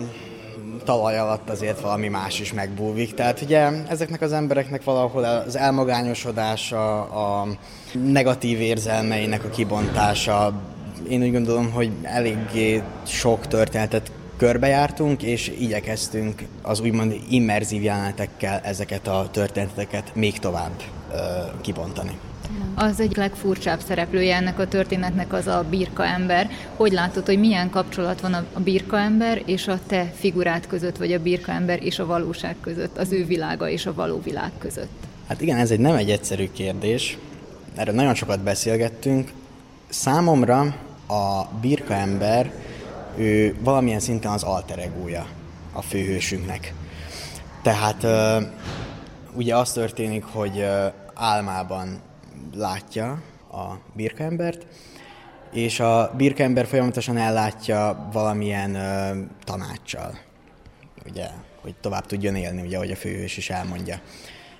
talaj 0.84 1.18
alatt 1.18 1.50
azért 1.50 1.80
valami 1.80 2.08
más 2.08 2.40
is 2.40 2.54
megbúvik. 2.54 3.14
Tehát 3.14 3.42
ugye 3.42 3.70
ezeknek 3.88 4.22
az 4.22 4.34
embereknek 4.34 4.84
valahol 4.84 5.24
az 5.24 5.56
elmagányosodása, 5.56 7.02
a 7.02 7.48
negatív 8.04 8.62
érzelmeinek 8.62 9.44
a 9.44 9.50
kibontása, 9.50 10.54
én 11.10 11.22
úgy 11.22 11.32
gondolom, 11.32 11.72
hogy 11.72 11.92
eléggé 12.02 12.82
sok 13.06 13.48
történetet 13.48 14.12
körbejártunk, 14.38 15.24
és 15.24 15.52
igyekeztünk 15.60 16.44
az 16.62 16.80
úgymond 16.80 17.16
immerzív 17.30 17.84
jelenetekkel 17.84 18.60
ezeket 18.64 19.08
a 19.08 19.30
történeteket 19.32 20.16
még 20.16 20.40
tovább 20.40 20.82
ö, 21.12 21.18
kibontani. 21.62 22.20
Az 22.76 23.00
egyik 23.00 23.18
legfurcsább 23.18 23.80
szereplője 23.88 24.36
ennek 24.36 24.60
a 24.60 24.68
történetnek 24.68 25.34
az 25.34 25.48
a 25.48 25.66
birka 25.70 26.06
ember. 26.06 26.50
Hogy 26.76 26.92
látod, 26.92 27.26
hogy 27.26 27.40
milyen 27.40 27.70
kapcsolat 27.70 28.22
van 28.22 28.34
a 28.34 28.60
birka 28.60 29.00
ember 29.00 29.42
és 29.46 29.68
a 29.68 29.80
te 29.88 30.14
figurát 30.16 30.68
között, 30.68 30.98
vagy 30.98 31.14
a 31.14 31.20
birka 31.20 31.52
ember 31.52 31.84
és 31.84 32.00
a 32.00 32.06
valóság 32.06 32.56
között, 32.62 32.98
az 32.98 33.12
ő 33.12 33.26
világa 33.26 33.70
és 33.70 33.86
a 33.86 33.94
való 33.94 34.22
világ 34.24 34.52
között? 34.58 34.92
Hát 35.28 35.42
igen, 35.42 35.58
ez 35.58 35.72
egy 35.72 35.80
nem 35.80 35.96
egy 35.96 36.10
egyszerű 36.10 36.50
kérdés. 36.52 37.18
Erről 37.76 37.96
nagyon 37.96 38.16
sokat 38.16 38.40
beszélgettünk. 38.40 39.32
Számomra 39.90 40.60
a 41.08 41.44
birka 41.62 41.94
ember 41.94 42.52
ő 43.18 43.56
valamilyen 43.60 44.00
szinten 44.00 44.32
az 44.32 44.44
alter 44.44 44.80
egója 44.80 45.28
a 45.74 45.82
főhősünknek. 45.82 46.74
Tehát 47.62 48.06
ugye 49.34 49.56
az 49.56 49.72
történik, 49.72 50.24
hogy 50.24 50.66
álmában 51.14 52.02
látja 52.54 53.22
a 53.52 53.74
birkaembert, 53.94 54.66
és 55.52 55.80
a 55.80 56.14
birkaember 56.18 56.66
folyamatosan 56.66 57.18
ellátja 57.18 58.10
valamilyen 58.12 58.76
ö, 58.76 59.20
tanácssal, 59.44 60.18
ugye, 61.10 61.28
hogy 61.62 61.76
tovább 61.82 62.06
tudjon 62.06 62.36
élni, 62.36 62.62
ugye, 62.62 62.76
ahogy 62.76 62.92
a 62.92 62.96
főhős 62.96 63.38
is 63.38 63.50
elmondja. 63.50 64.00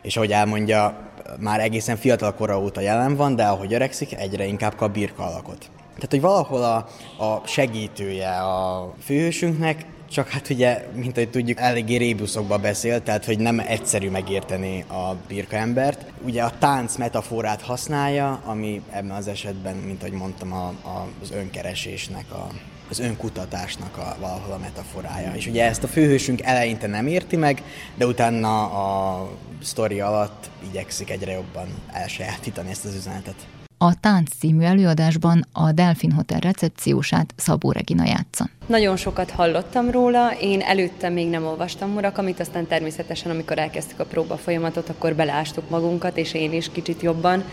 És 0.02 0.16
ahogy 0.16 0.32
elmondja, 0.32 1.12
már 1.40 1.60
egészen 1.60 1.98
fiatal 1.98 2.34
kora 2.34 2.60
óta 2.62 2.82
jelen 2.82 3.16
van, 3.16 3.36
de 3.36 3.46
ahogy 3.46 3.74
öregszik, 3.74 4.14
egyre 4.16 4.46
inkább 4.46 4.76
kap 4.76 4.94
birka 4.94 5.24
alakot. 5.26 5.70
Tehát, 5.96 6.10
hogy 6.10 6.22
valahol 6.22 6.64
a, 6.64 6.76
a 7.24 7.48
segítője 7.48 8.30
a 8.30 8.94
főhősünknek, 9.04 9.86
csak 10.14 10.30
hát 10.30 10.50
ugye, 10.50 10.88
mint 10.94 11.18
ahogy 11.18 11.30
tudjuk, 11.30 11.60
eléggé 11.60 11.96
rébuszokba 11.96 12.58
beszél, 12.58 13.04
tehát 13.04 13.26
hogy 13.26 13.40
nem 13.40 13.60
egyszerű 13.60 14.10
megérteni 14.10 14.82
a 14.82 15.16
birka 15.28 15.56
embert. 15.56 16.06
Ugye 16.26 16.44
a 16.44 16.58
tánc 16.60 16.96
metaforát 16.96 17.62
használja, 17.62 18.42
ami 18.46 18.82
ebben 18.92 19.16
az 19.16 19.28
esetben, 19.28 19.76
mint 19.76 20.04
ahogy 20.04 20.14
mondtam, 20.14 20.54
a, 20.54 20.68
a, 20.68 21.08
az 21.22 21.32
önkeresésnek, 21.32 22.26
a, 22.32 22.48
az 22.90 23.00
önkutatásnak 23.00 23.98
a, 23.98 24.16
valahol 24.20 24.54
a 24.54 24.58
metaforája. 24.58 25.34
És 25.36 25.48
ugye 25.48 25.66
ezt 25.66 25.84
a 25.84 25.88
főhősünk 25.88 26.42
eleinte 26.42 26.88
nem 26.88 27.08
érti 27.08 27.36
meg, 27.36 27.64
de 27.96 28.06
utána 28.06 28.64
a 28.64 29.30
sztori 29.62 30.00
alatt 30.00 30.50
igyekszik 30.70 31.10
egyre 31.10 31.32
jobban 31.32 31.68
elsajátítani 31.92 32.70
ezt 32.70 32.86
az 32.86 32.96
üzenetet. 32.96 33.36
A 33.84 33.94
Tánc 34.00 34.30
című 34.40 34.64
előadásban 34.64 35.46
a 35.52 35.72
Delfin 35.72 36.12
Hotel 36.12 36.40
recepciósát 36.40 37.34
Szabó 37.38 37.72
Regina 37.72 38.06
játsza. 38.06 38.50
Nagyon 38.66 38.96
sokat 38.96 39.32
hallottam 39.32 39.92
róla, 39.92 40.32
én 40.42 40.62
előtte 40.62 41.10
még 41.10 41.30
nem 41.30 41.46
olvastam 41.46 41.90
Murakamit, 41.90 42.40
aztán 42.40 42.68
természetesen, 42.68 43.32
amikor 43.32 43.58
elkezdtük 43.58 44.00
a 44.00 44.06
próba 44.06 44.38
folyamatot, 44.38 44.90
akkor 44.90 45.16
beleástuk 45.16 45.70
magunkat, 45.70 46.18
és 46.18 46.34
én 46.34 46.54
is 46.54 46.72
kicsit 46.72 47.02
jobban, 47.02 47.44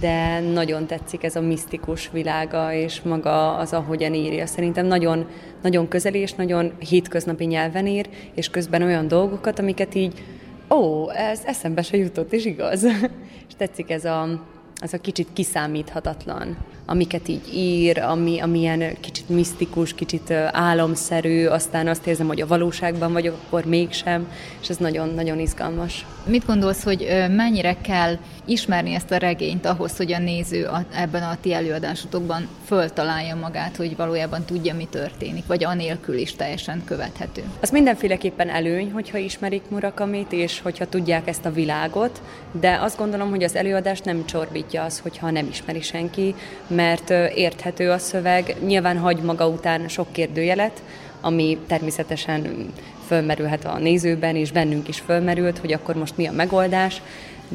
de 0.00 0.40
nagyon 0.40 0.86
tetszik 0.86 1.22
ez 1.22 1.36
a 1.36 1.40
misztikus 1.40 2.10
világa, 2.12 2.72
és 2.72 3.00
maga 3.02 3.56
az, 3.56 3.72
ahogyan 3.72 4.14
írja. 4.14 4.46
Szerintem 4.46 4.86
nagyon, 4.86 5.26
nagyon 5.62 5.88
közeli 5.88 6.18
és 6.18 6.32
nagyon 6.32 6.72
hétköznapi 6.78 7.44
nyelven 7.44 7.86
ír, 7.86 8.08
és 8.34 8.50
közben 8.50 8.82
olyan 8.82 9.08
dolgokat, 9.08 9.58
amiket 9.58 9.94
így, 9.94 10.24
ó, 10.70 11.10
ez 11.10 11.40
eszembe 11.44 11.82
se 11.82 11.96
jutott, 11.96 12.32
és 12.32 12.44
igaz. 12.44 12.84
és 13.48 13.54
tetszik 13.56 13.90
ez 13.90 14.04
a, 14.04 14.40
ez 14.80 14.92
a 14.92 14.98
kicsit 14.98 15.28
kiszámíthatatlan, 15.32 16.56
amiket 16.86 17.28
így 17.28 17.54
ír, 17.54 17.98
ami, 17.98 18.40
amilyen 18.40 18.96
kicsit 19.00 19.28
misztikus, 19.28 19.94
kicsit 19.94 20.30
álomszerű, 20.50 21.46
aztán 21.46 21.88
azt 21.88 22.06
érzem, 22.06 22.26
hogy 22.26 22.40
a 22.40 22.46
valóságban 22.46 23.12
vagyok, 23.12 23.36
akkor 23.46 23.64
mégsem, 23.64 24.28
és 24.60 24.68
ez 24.68 24.76
nagyon-nagyon 24.76 25.38
izgalmas. 25.38 26.06
Mit 26.26 26.46
gondolsz, 26.46 26.82
hogy 26.82 27.06
mennyire 27.30 27.76
kell 27.80 28.16
ismerni 28.44 28.94
ezt 28.94 29.10
a 29.10 29.16
regényt 29.16 29.66
ahhoz, 29.66 29.96
hogy 29.96 30.12
a 30.12 30.18
néző 30.18 30.68
ebben 30.94 31.22
a 31.22 31.36
ti 31.40 31.52
előadásotokban 31.52 32.48
föltalálja 32.64 33.36
magát, 33.36 33.76
hogy 33.76 33.96
valójában 33.96 34.44
tudja, 34.44 34.74
mi 34.74 34.86
történik, 34.90 35.46
vagy 35.46 35.64
anélkül 35.64 36.16
is 36.16 36.34
teljesen 36.34 36.82
követhető? 36.84 37.42
Az 37.60 37.70
mindenféleképpen 37.70 38.48
előny, 38.48 38.92
hogyha 38.92 39.18
ismerik 39.18 39.62
Murakamit, 39.68 40.32
és 40.32 40.60
hogyha 40.60 40.88
tudják 40.88 41.28
ezt 41.28 41.44
a 41.44 41.52
világot, 41.52 42.22
de 42.60 42.78
azt 42.80 42.98
gondolom, 42.98 43.30
hogy 43.30 43.42
az 43.42 43.56
előadást 43.56 44.04
nem 44.04 44.26
csorbítja 44.26 44.82
az, 44.82 44.98
hogyha 44.98 45.30
nem 45.30 45.46
ismeri 45.50 45.80
senki, 45.80 46.34
mert 46.76 47.10
érthető 47.34 47.90
a 47.90 47.98
szöveg, 47.98 48.56
nyilván 48.66 48.98
hagy 48.98 49.16
maga 49.22 49.48
után 49.48 49.88
sok 49.88 50.12
kérdőjelet, 50.12 50.82
ami 51.20 51.58
természetesen 51.66 52.72
fölmerülhet 53.06 53.64
a 53.64 53.78
nézőben, 53.78 54.36
és 54.36 54.52
bennünk 54.52 54.88
is 54.88 55.00
fölmerült, 55.00 55.58
hogy 55.58 55.72
akkor 55.72 55.94
most 55.94 56.16
mi 56.16 56.26
a 56.26 56.32
megoldás, 56.32 57.02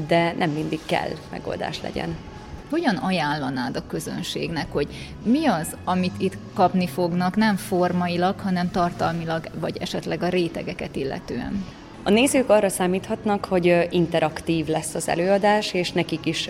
de 0.08 0.34
nem 0.38 0.50
mindig 0.50 0.80
kell 0.86 1.10
megoldás 1.32 1.82
legyen. 1.82 2.16
Hogyan 2.70 2.96
ajánlanád 2.96 3.75
a 3.75 3.88
közönségnek, 3.88 4.72
hogy 4.72 4.88
mi 5.24 5.46
az, 5.46 5.75
amit 5.84 6.13
itt 6.18 6.38
kapni 6.54 6.88
fognak, 6.88 7.36
nem 7.36 7.56
formailag, 7.56 8.40
hanem 8.40 8.72
tartalmilag, 8.72 9.50
vagy 9.60 9.78
esetleg 9.80 10.24
a 10.24 10.30
rétegeket 10.30 10.96
illetően? 10.96 11.66
A 12.03 12.10
nézők 12.10 12.50
arra 12.50 12.70
számíthatnak, 12.70 13.46
hogy 13.46 13.88
interaktív 13.89 14.67
lesz 14.67 14.96
az 14.96 15.08
előadás, 15.08 15.74
és 15.74 15.91
nekik 15.91 16.25
is 16.25 16.50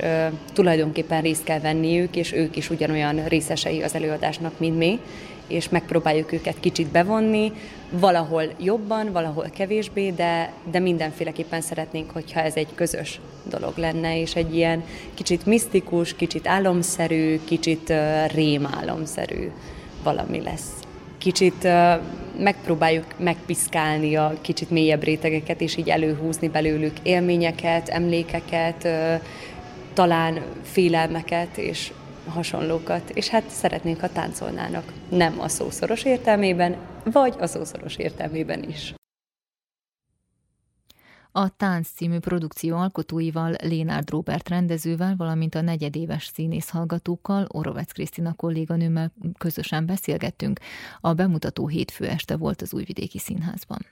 tulajdonképpen 0.53 1.21
részt 1.21 1.43
kell 1.43 1.59
venniük, 1.59 2.15
és 2.15 2.33
ők 2.33 2.55
is 2.55 2.69
ugyanolyan 2.69 3.25
részesei 3.25 3.81
az 3.81 3.95
előadásnak, 3.95 4.59
mint 4.59 4.77
mi, 4.77 4.99
és 5.47 5.69
megpróbáljuk 5.69 6.31
őket 6.31 6.59
kicsit 6.59 6.87
bevonni, 6.87 7.51
valahol 7.89 8.43
jobban, 8.59 9.11
valahol 9.11 9.49
kevésbé, 9.53 10.11
de, 10.11 10.53
de 10.71 10.79
mindenféleképpen 10.79 11.61
szeretnénk, 11.61 12.11
hogyha 12.11 12.41
ez 12.41 12.55
egy 12.55 12.69
közös 12.75 13.19
dolog 13.43 13.77
lenne, 13.77 14.19
és 14.19 14.35
egy 14.35 14.55
ilyen 14.55 14.83
kicsit 15.13 15.45
misztikus, 15.45 16.15
kicsit 16.15 16.47
álomszerű, 16.47 17.39
kicsit 17.45 17.93
rémálomszerű 18.33 19.51
valami 20.03 20.41
lesz. 20.41 20.80
Kicsit 21.21 21.67
megpróbáljuk 22.37 23.05
megpiszkálni 23.17 24.15
a 24.15 24.33
kicsit 24.41 24.69
mélyebb 24.69 25.03
rétegeket, 25.03 25.61
és 25.61 25.77
így 25.77 25.89
előhúzni 25.89 26.49
belőlük 26.49 26.93
élményeket, 27.03 27.89
emlékeket, 27.89 28.87
talán 29.93 30.41
félelmeket, 30.63 31.57
és 31.57 31.91
hasonlókat, 32.27 33.09
és 33.13 33.27
hát 33.27 33.43
szeretnénk, 33.47 33.99
ha 33.99 34.09
táncolnának. 34.09 34.93
Nem 35.09 35.39
a 35.39 35.47
szószoros 35.47 36.03
értelmében, 36.03 36.75
vagy 37.03 37.33
a 37.39 37.47
szószoros 37.47 37.95
értelmében 37.95 38.63
is. 38.67 38.93
A 41.33 41.55
Tánc 41.55 41.87
című 41.87 42.19
produkció 42.19 42.77
alkotóival, 42.77 43.55
Lénárd 43.63 44.09
Robert 44.09 44.49
rendezővel, 44.49 45.15
valamint 45.15 45.55
a 45.55 45.61
negyedéves 45.61 46.25
színész 46.33 46.69
hallgatókkal, 46.69 47.47
Orovec 47.51 47.91
Krisztina 47.91 48.33
kolléganőmmel 48.33 49.11
közösen 49.37 49.85
beszélgettünk. 49.85 50.59
A 51.01 51.13
bemutató 51.13 51.67
hétfő 51.67 52.07
este 52.07 52.37
volt 52.37 52.61
az 52.61 52.73
Újvidéki 52.73 53.17
Színházban. 53.17 53.85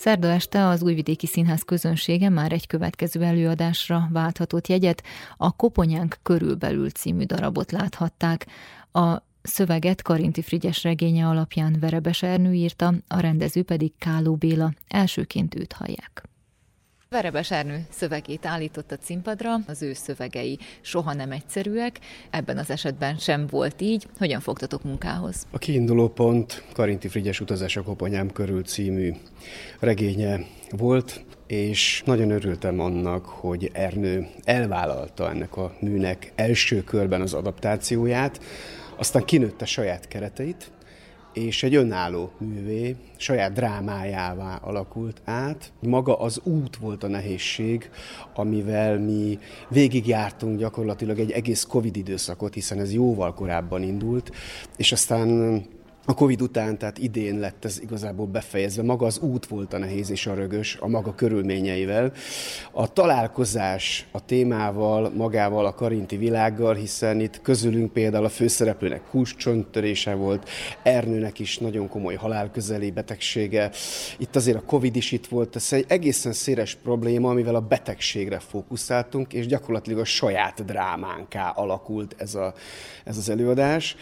Szerda 0.00 0.28
este 0.28 0.66
az 0.66 0.82
Újvidéki 0.82 1.26
Színház 1.26 1.62
közönsége 1.62 2.28
már 2.28 2.52
egy 2.52 2.66
következő 2.66 3.22
előadásra 3.22 4.08
válthatott 4.12 4.66
jegyet, 4.66 5.02
a 5.36 5.56
Koponyánk 5.56 6.18
körülbelül 6.22 6.90
című 6.90 7.24
darabot 7.24 7.72
láthatták. 7.72 8.46
A 8.92 9.22
szöveget 9.42 10.02
Karinti 10.02 10.42
Frigyes 10.42 10.82
regénye 10.82 11.26
alapján 11.26 11.76
Verebes 11.80 12.22
Ernő 12.22 12.52
írta, 12.52 12.94
a 13.08 13.20
rendező 13.20 13.62
pedig 13.62 13.92
Káló 13.98 14.34
Béla. 14.34 14.72
Elsőként 14.88 15.54
őt 15.54 15.72
hallják. 15.72 16.29
Verebes 17.14 17.50
Ernő 17.50 17.86
szövegét 17.90 18.46
állított 18.46 18.92
a 18.92 18.96
színpadra, 19.02 19.54
az 19.66 19.82
ő 19.82 19.92
szövegei 19.92 20.58
soha 20.80 21.12
nem 21.12 21.32
egyszerűek, 21.32 21.98
ebben 22.30 22.58
az 22.58 22.70
esetben 22.70 23.16
sem 23.16 23.46
volt 23.46 23.80
így. 23.80 24.06
Hogyan 24.18 24.40
fogtatok 24.40 24.82
munkához? 24.82 25.46
A 25.50 25.58
kiinduló 25.58 26.08
pont 26.08 26.64
Karinti 26.72 27.08
Frigyes 27.08 27.40
utazás 27.40 27.76
a 27.76 27.82
Koponyám 27.82 28.30
körül 28.32 28.62
című 28.62 29.12
regénye 29.80 30.40
volt, 30.70 31.24
és 31.46 32.02
nagyon 32.04 32.30
örültem 32.30 32.80
annak, 32.80 33.24
hogy 33.24 33.70
Ernő 33.72 34.26
elvállalta 34.44 35.30
ennek 35.30 35.56
a 35.56 35.72
műnek 35.80 36.32
első 36.34 36.84
körben 36.84 37.20
az 37.20 37.34
adaptációját, 37.34 38.40
aztán 38.96 39.24
kinőtte 39.24 39.64
saját 39.64 40.08
kereteit, 40.08 40.70
és 41.32 41.62
egy 41.62 41.74
önálló 41.74 42.30
művé, 42.38 42.96
saját 43.16 43.52
drámájává 43.52 44.56
alakult 44.56 45.20
át. 45.24 45.72
Maga 45.80 46.18
az 46.18 46.40
út 46.44 46.76
volt 46.76 47.02
a 47.02 47.08
nehézség, 47.08 47.90
amivel 48.34 48.98
mi 48.98 49.38
végigjártunk 49.68 50.58
gyakorlatilag 50.58 51.18
egy 51.18 51.30
egész 51.30 51.62
Covid 51.62 51.96
időszakot, 51.96 52.54
hiszen 52.54 52.78
ez 52.78 52.92
jóval 52.92 53.34
korábban 53.34 53.82
indult, 53.82 54.30
és 54.76 54.92
aztán 54.92 55.62
a 56.10 56.14
Covid 56.14 56.42
után, 56.42 56.78
tehát 56.78 56.98
idén 56.98 57.38
lett 57.38 57.64
ez 57.64 57.80
igazából 57.80 58.26
befejezve. 58.26 58.82
Maga 58.82 59.06
az 59.06 59.18
út 59.18 59.46
volt 59.46 59.72
a 59.72 59.78
nehéz 59.78 60.10
és 60.10 60.26
a 60.26 60.34
rögös, 60.34 60.76
a 60.80 60.88
maga 60.88 61.14
körülményeivel. 61.14 62.12
A 62.72 62.92
találkozás 62.92 64.06
a 64.10 64.24
témával, 64.24 65.10
magával, 65.16 65.66
a 65.66 65.74
karinti 65.74 66.16
világgal, 66.16 66.74
hiszen 66.74 67.20
itt 67.20 67.40
közülünk 67.42 67.92
például 67.92 68.24
a 68.24 68.28
főszereplőnek 68.28 69.02
kulcscsonttörése 69.10 70.14
volt, 70.14 70.48
Ernőnek 70.82 71.38
is 71.38 71.58
nagyon 71.58 71.88
komoly 71.88 72.14
halálközeli 72.14 72.90
betegsége. 72.90 73.70
Itt 74.18 74.36
azért 74.36 74.56
a 74.56 74.64
Covid 74.66 74.96
is 74.96 75.12
itt 75.12 75.26
volt, 75.26 75.56
ez 75.56 75.72
egy 75.72 75.84
egészen 75.88 76.32
széles 76.32 76.74
probléma, 76.74 77.30
amivel 77.30 77.54
a 77.54 77.60
betegségre 77.60 78.38
fókuszáltunk, 78.38 79.32
és 79.32 79.46
gyakorlatilag 79.46 79.98
a 79.98 80.04
saját 80.04 80.64
drámánká 80.64 81.48
alakult 81.48 82.14
ez, 82.18 82.34
a, 82.34 82.54
ez 83.04 83.16
az 83.16 83.28
előadás. 83.28 83.96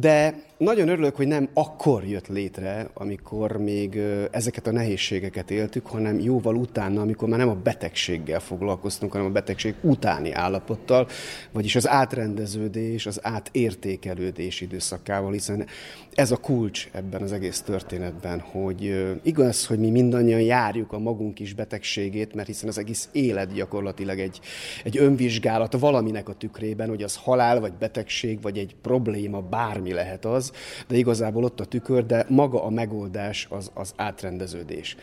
De 0.00 0.34
nagyon 0.56 0.88
örülök, 0.88 1.16
hogy 1.16 1.26
nem 1.26 1.48
akkor 1.52 2.04
jött 2.04 2.28
létre, 2.28 2.90
amikor 2.94 3.56
még 3.56 4.00
ezeket 4.30 4.66
a 4.66 4.70
nehézségeket 4.70 5.50
éltük, 5.50 5.86
hanem 5.86 6.20
jóval 6.20 6.56
utána, 6.56 7.00
amikor 7.00 7.28
már 7.28 7.38
nem 7.38 7.48
a 7.48 7.54
betegséggel 7.54 8.40
foglalkoztunk, 8.40 9.12
hanem 9.12 9.26
a 9.26 9.30
betegség 9.30 9.74
utáni 9.80 10.32
állapottal, 10.32 11.08
vagyis 11.52 11.74
az 11.76 11.88
átrendeződés, 11.88 13.06
az 13.06 13.20
átértékelődés 13.22 14.60
időszakával, 14.60 15.32
hiszen 15.32 15.66
ez 16.14 16.30
a 16.30 16.36
kulcs 16.36 16.88
ebben 16.92 17.22
az 17.22 17.32
egész 17.32 17.60
történetben, 17.60 18.40
hogy 18.40 19.04
igaz, 19.22 19.66
hogy 19.66 19.78
mi 19.78 19.90
mindannyian 19.90 20.40
járjuk 20.40 20.92
a 20.92 20.98
magunk 20.98 21.40
is 21.40 21.54
betegségét, 21.54 22.34
mert 22.34 22.46
hiszen 22.46 22.68
az 22.68 22.78
egész 22.78 23.08
élet 23.12 23.52
gyakorlatilag 23.52 24.18
egy, 24.18 24.40
egy 24.84 24.98
önvizsgálat 24.98 25.78
valaminek 25.78 26.28
a 26.28 26.34
tükrében, 26.34 26.88
hogy 26.88 27.02
az 27.02 27.16
halál, 27.16 27.60
vagy 27.60 27.72
betegség, 27.72 28.42
vagy 28.42 28.58
egy 28.58 28.76
probléma, 28.82 29.40
bármi 29.40 29.83
lehet 29.92 30.24
az, 30.24 30.52
de 30.88 30.96
igazából 30.96 31.44
ott 31.44 31.60
a 31.60 31.64
tükör, 31.64 32.06
de 32.06 32.26
maga 32.28 32.64
a 32.64 32.70
megoldás 32.70 33.46
az, 33.50 33.70
az 33.74 33.92
átrendeződés. 33.96 34.96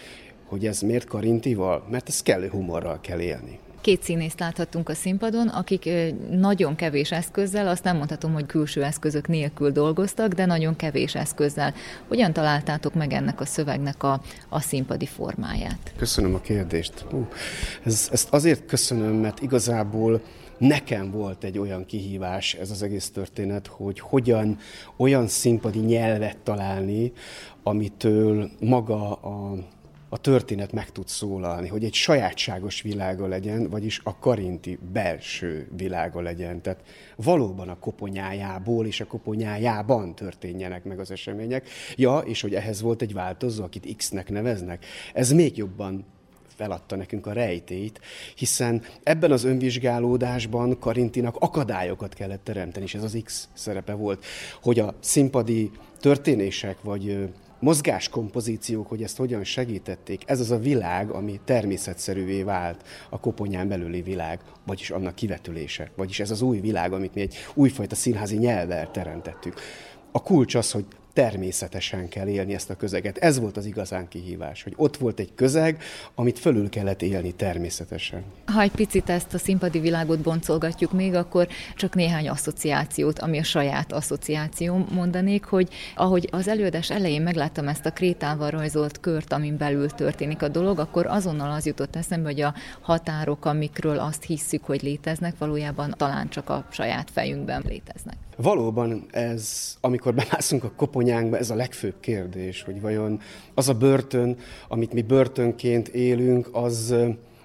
Hogy 0.46 0.66
ez 0.66 0.82
miért 0.82 1.08
karintival? 1.08 1.84
Mert 1.90 2.08
ez 2.08 2.22
kellő 2.22 2.48
humorral 2.50 3.00
kell 3.02 3.20
élni. 3.20 3.60
Két 3.82 4.04
színészt 4.04 4.40
láthattunk 4.40 4.90
a 4.90 4.94
színpadon, 4.94 5.48
akik 5.48 5.90
nagyon 6.32 6.76
kevés 6.76 7.12
eszközzel, 7.12 7.68
azt 7.68 7.84
nem 7.84 7.98
mondhatom, 7.98 8.34
hogy 8.34 8.46
külső 8.46 8.84
eszközök 8.84 9.28
nélkül 9.28 9.72
dolgoztak, 9.72 10.34
de 10.34 10.46
nagyon 10.46 10.76
kevés 10.76 11.16
eszközzel. 11.16 11.74
Hogyan 12.08 12.34
találtátok 12.34 12.94
meg 12.94 13.14
ennek 13.14 13.42
a 13.42 13.46
szövegnek 13.46 14.04
a, 14.04 14.22
a 14.50 14.60
színpadi 14.60 15.06
formáját? 15.06 15.94
Köszönöm 15.98 16.34
a 16.34 16.40
kérdést. 16.40 17.06
Hú, 17.10 17.28
ez, 17.84 18.10
ezt 18.12 18.34
azért 18.34 18.66
köszönöm, 18.66 19.14
mert 19.14 19.42
igazából 19.42 20.22
nekem 20.62 21.12
volt 21.12 21.44
egy 21.44 21.58
olyan 21.58 21.86
kihívás 21.86 22.54
ez 22.54 22.72
az 22.72 22.84
egész 22.84 23.10
történet, 23.10 23.68
hogy 23.68 24.00
hogyan 24.00 24.58
olyan 24.98 25.28
színpadi 25.28 25.80
nyelvet 25.80 26.38
találni, 26.38 27.12
amitől 27.64 28.50
maga 28.60 29.14
a 29.14 29.58
a 30.14 30.18
történet 30.18 30.72
meg 30.72 30.90
tud 30.90 31.08
szólalni, 31.08 31.68
hogy 31.68 31.84
egy 31.84 31.94
sajátságos 31.94 32.82
világa 32.82 33.28
legyen, 33.28 33.70
vagyis 33.70 34.02
a 34.04 34.20
karinti 34.20 34.80
belső 34.94 35.70
világa 35.78 36.22
legyen. 36.22 36.62
Tehát 36.62 36.84
valóban 37.16 37.70
a 37.70 37.80
koponyájából 37.80 38.86
és 38.86 39.02
a 39.02 39.06
koponyájában 39.06 40.16
történjenek 40.16 40.84
meg 40.84 41.00
az 41.00 41.12
események. 41.12 41.70
Ja, 41.96 42.18
és 42.18 42.42
hogy 42.42 42.56
ehhez 42.56 42.82
volt 42.82 43.02
egy 43.02 43.14
változó, 43.14 43.64
akit 43.64 43.96
X-nek 43.96 44.30
neveznek. 44.30 44.86
Ez 45.14 45.32
még 45.32 45.58
jobban 45.58 46.06
feladta 46.62 46.96
nekünk 46.96 47.26
a 47.26 47.34
rejtét, 47.34 48.00
hiszen 48.36 48.82
ebben 49.04 49.32
az 49.32 49.44
önvizsgálódásban 49.44 50.80
Karintinak 50.80 51.36
akadályokat 51.40 52.14
kellett 52.14 52.44
teremteni, 52.44 52.86
és 52.86 52.96
ez 52.96 53.04
az 53.04 53.18
X 53.24 53.48
szerepe 53.54 53.94
volt, 53.94 54.26
hogy 54.62 54.80
a 54.80 54.94
színpadi 55.00 55.72
történések, 56.00 56.82
vagy 56.82 57.30
mozgáskompozíciók, 57.60 58.88
hogy 58.88 59.04
ezt 59.04 59.18
hogyan 59.18 59.44
segítették. 59.44 60.24
Ez 60.26 60.40
az 60.40 60.52
a 60.52 60.60
világ, 60.60 61.10
ami 61.10 61.40
természetszerűvé 61.46 62.44
vált 62.44 62.86
a 63.10 63.20
koponyán 63.20 63.68
belüli 63.68 64.02
világ, 64.02 64.40
vagyis 64.66 64.90
annak 64.90 65.16
kivetülése. 65.16 65.92
Vagyis 65.96 66.20
ez 66.20 66.32
az 66.32 66.42
új 66.42 66.60
világ, 66.60 66.94
amit 66.94 67.14
mi 67.14 67.22
egy 67.22 67.36
újfajta 67.54 67.96
színházi 67.96 68.38
nyelvvel 68.38 68.92
teremtettük. 68.92 69.60
A 70.12 70.24
kulcs 70.24 70.56
az, 70.56 70.72
hogy 70.72 70.86
természetesen 71.14 72.10
kell 72.10 72.28
élni 72.28 72.54
ezt 72.54 72.70
a 72.70 72.76
közeget. 72.76 73.18
Ez 73.18 73.40
volt 73.40 73.58
az 73.58 73.66
igazán 73.66 74.08
kihívás, 74.08 74.64
hogy 74.64 74.74
ott 74.76 74.98
volt 74.98 75.20
egy 75.20 75.32
közeg, 75.36 75.82
amit 76.16 76.40
fölül 76.40 76.70
kellett 76.70 77.02
élni 77.02 77.34
természetesen. 77.34 78.24
Ha 78.46 78.62
egy 78.62 78.72
picit 78.72 79.10
ezt 79.10 79.34
a 79.34 79.38
színpadi 79.38 79.80
világot 79.80 80.20
boncolgatjuk 80.20 80.92
még, 80.92 81.14
akkor 81.14 81.48
csak 81.76 81.96
néhány 81.96 82.30
asszociációt, 82.30 83.20
ami 83.20 83.38
a 83.38 83.44
saját 83.44 83.92
asszociáció 83.92 84.86
mondanék, 84.92 85.44
hogy 85.44 85.70
ahogy 85.96 86.28
az 86.32 86.48
előadás 86.48 86.90
elején 86.90 87.22
megláttam 87.22 87.68
ezt 87.68 87.86
a 87.86 87.92
krétával 87.92 88.50
rajzolt 88.50 89.00
kört, 89.00 89.34
amin 89.34 89.58
belül 89.58 89.90
történik 89.90 90.42
a 90.42 90.48
dolog, 90.48 90.80
akkor 90.80 91.06
azonnal 91.06 91.52
az 91.52 91.66
jutott 91.66 91.96
eszembe, 91.96 92.30
hogy 92.30 92.42
a 92.42 92.54
határok, 92.82 93.46
amikről 93.46 94.00
azt 94.00 94.24
hisszük, 94.24 94.64
hogy 94.64 94.82
léteznek, 94.82 95.38
valójában 95.38 95.94
talán 95.98 96.30
csak 96.30 96.50
a 96.50 96.66
saját 96.70 97.10
fejünkben 97.12 97.64
léteznek. 97.68 98.16
Valóban 98.38 99.06
ez, 99.12 99.76
amikor 99.82 100.14
bemászunk 100.14 100.64
a 100.64 100.72
koponyánkba, 100.76 101.38
ez 101.38 101.50
a 101.50 101.56
legfőbb 101.56 102.00
kérdés, 102.00 102.64
hogy 102.64 102.82
vajon 102.82 103.20
az 103.54 103.70
a 103.70 103.74
börtön, 103.74 104.38
amit 104.68 104.94
mi 104.94 105.02
börtönként 105.02 105.88
élünk, 105.88 106.50
az 106.52 106.96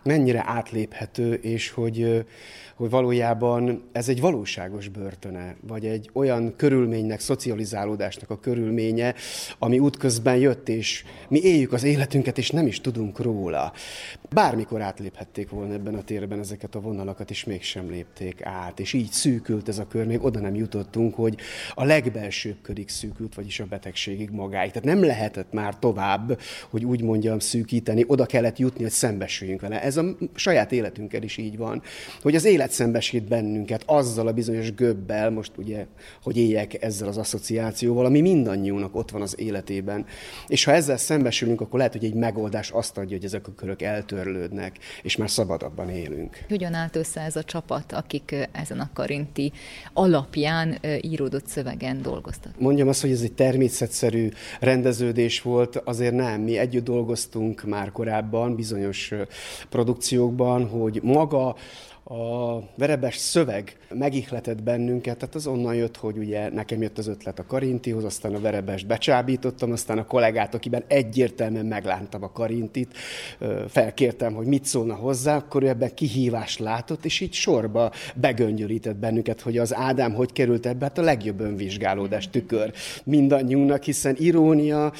mennyire 0.03 0.45
átléphető, 0.47 1.35
és 1.35 1.71
hogy 1.71 2.25
hogy 2.77 2.91
valójában 2.91 3.83
ez 3.93 4.09
egy 4.09 4.21
valóságos 4.21 4.89
börtöne, 4.89 5.57
vagy 5.61 5.87
egy 5.87 6.11
olyan 6.13 6.57
körülménynek, 6.57 7.21
szocializálódásnak 7.21 8.31
a 8.31 8.39
körülménye, 8.39 9.15
ami 9.59 9.79
útközben 9.79 10.37
jött, 10.37 10.69
és 10.69 11.05
mi 11.29 11.41
éljük 11.43 11.73
az 11.73 11.83
életünket, 11.83 12.39
és 12.39 12.51
nem 12.51 12.67
is 12.67 12.81
tudunk 12.81 13.21
róla. 13.21 13.73
Bármikor 14.31 14.81
átléphették 14.81 15.51
volna 15.51 15.73
ebben 15.73 15.95
a 15.95 16.03
térben 16.03 16.39
ezeket 16.39 16.75
a 16.75 16.81
vonalakat, 16.81 17.31
és 17.31 17.45
mégsem 17.45 17.91
lépték 17.91 18.45
át, 18.45 18.81
és 18.81 18.93
így 18.93 19.11
szűkült 19.11 19.69
ez 19.69 19.79
a 19.79 19.87
kör, 19.87 20.07
még 20.07 20.25
oda 20.25 20.41
nem 20.41 20.55
jutottunk, 20.55 21.15
hogy 21.15 21.37
a 21.75 21.85
legbelsőbb 21.85 22.57
körig 22.63 22.89
szűkült, 22.89 23.35
vagyis 23.35 23.61
a 23.61 23.67
betegségig 23.67 24.31
magáig. 24.31 24.71
Tehát 24.71 24.89
nem 24.89 25.05
lehetett 25.05 25.53
már 25.53 25.79
tovább, 25.79 26.41
hogy 26.71 26.85
úgy 26.85 27.03
mondjam, 27.03 27.39
szűkíteni, 27.39 28.05
oda 28.07 28.27
kellett 28.27 28.59
jutni, 28.59 28.83
hogy 28.83 28.93
szembesüljünk 28.93 29.61
vele. 29.61 29.83
Ez 29.83 29.97
a 29.97 30.05
saját 30.35 30.73
életünkkel 30.73 31.23
is 31.23 31.37
így 31.37 31.57
van, 31.57 31.83
hogy 32.23 32.35
az 32.35 32.45
élet 32.45 32.66
szembesít 32.71 33.29
bennünket 33.29 33.83
azzal 33.87 34.27
a 34.27 34.33
bizonyos 34.33 34.75
göbbel, 34.75 35.31
most 35.31 35.53
ugye, 35.57 35.87
hogy 36.23 36.37
éljek 36.37 36.83
ezzel 36.83 37.09
az 37.09 37.17
asszociációval, 37.17 38.05
ami 38.05 38.21
mindannyiunknak 38.21 38.97
ott 38.97 39.11
van 39.11 39.23
az 39.23 39.41
életében. 39.41 40.07
És 40.47 40.65
ha 40.65 40.73
ezzel 40.73 40.97
szembesülünk, 40.97 41.61
akkor 41.61 41.79
lehet, 41.79 41.93
hogy 41.93 42.05
egy 42.05 42.15
megoldás 42.15 42.71
azt 42.71 42.99
adja, 42.99 43.17
hogy 43.17 43.25
ezek 43.25 43.47
a 43.47 43.53
körök 43.57 43.83
eltörlődnek, 43.83 44.79
és 45.03 45.17
már 45.17 45.31
szabadabban 45.31 45.91
élünk. 45.91 46.45
Hogyan 46.49 46.75
állt 46.75 46.97
össze 46.97 47.21
ez 47.21 47.37
a 47.37 47.43
csapat, 47.43 47.93
akik 47.93 48.49
ezen 48.53 48.81
a 48.81 48.91
karinti 48.95 49.53
alapján 49.93 50.79
íródott 51.01 51.47
szövegen 51.47 52.03
dolgoztak? 52.03 52.53
Mondjam 52.59 52.89
azt, 52.89 53.01
hogy 53.01 53.11
ez 53.11 53.21
egy 53.21 53.33
természetszerű 53.33 54.29
rendeződés 54.61 55.43
volt, 55.43 55.77
azért 55.85 56.15
nem. 56.15 56.41
Mi 56.41 56.59
együtt 56.59 56.85
dolgoztunk 56.85 57.65
már 57.65 57.93
korábban 57.93 58.55
bizonyos 58.55 59.13
produkciókban, 59.69 60.69
hogy 60.69 61.01
maga 61.03 61.57
a 62.09 62.63
verebes 62.77 63.17
szöveg 63.17 63.77
megihletett 63.89 64.63
bennünket, 64.63 65.17
tehát 65.19 65.35
az 65.35 65.47
onnan 65.47 65.75
jött, 65.75 65.97
hogy 65.97 66.19
ugye 66.19 66.51
nekem 66.51 66.83
jött 66.83 66.99
az 66.99 67.07
ötlet 67.07 67.39
a 67.39 67.47
Karintihoz, 67.47 68.05
aztán 68.05 68.35
a 68.35 68.41
verebest 68.41 68.87
becsábítottam, 68.87 69.73
aztán 69.73 69.99
a 69.99 70.05
kollégát, 70.05 70.55
akiben 70.55 70.85
egyértelműen 70.87 71.67
meglántam 71.67 72.23
a 72.23 72.33
Karintit, 72.33 72.97
felkértem, 73.69 74.35
hogy 74.35 74.47
mit 74.47 74.65
szólna 74.65 74.95
hozzá, 74.95 75.37
akkor 75.37 75.63
ő 75.63 75.69
ebben 75.69 75.95
kihívást 75.95 76.59
látott, 76.59 77.05
és 77.05 77.21
így 77.21 77.33
sorba 77.33 77.93
begöngyölített 78.15 78.97
bennünket, 78.97 79.41
hogy 79.41 79.59
az 79.59 79.75
Ádám 79.75 80.15
hogy 80.15 80.33
került 80.33 80.67
ebbe, 80.67 80.85
hát 80.85 80.99
a 80.99 81.03
legjobb 81.03 81.41
önvizsgálódás 81.41 82.31
tükör 82.31 82.73
mindannyiunknak, 83.05 83.83
hiszen 83.83 84.15
irónia, 84.19 84.93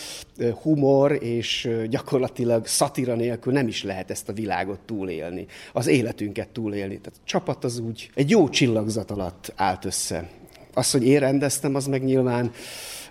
humor 0.63 1.23
és 1.23 1.69
gyakorlatilag 1.89 2.67
szatira 2.67 3.15
nélkül 3.15 3.53
nem 3.53 3.69
is 3.69 3.83
lehet 3.83 4.11
ezt 4.11 4.29
a 4.29 4.33
világot 4.33 4.81
túlélni, 4.81 5.47
az 5.73 5.87
életünket 5.87 6.49
túlélni. 6.49 6.96
Tehát 6.99 7.19
a 7.19 7.25
csapat 7.25 7.65
az 7.65 7.79
úgy 7.79 8.11
egy 8.15 8.31
jó 8.31 8.49
csillagzat 8.49 9.11
alatt 9.11 9.53
állt 9.57 9.85
össze. 9.85 10.29
Az, 10.75 10.91
hogy 10.91 11.07
én 11.07 11.19
rendeztem, 11.19 11.75
az 11.75 11.87
meg 11.87 12.05
nyilván 12.05 12.51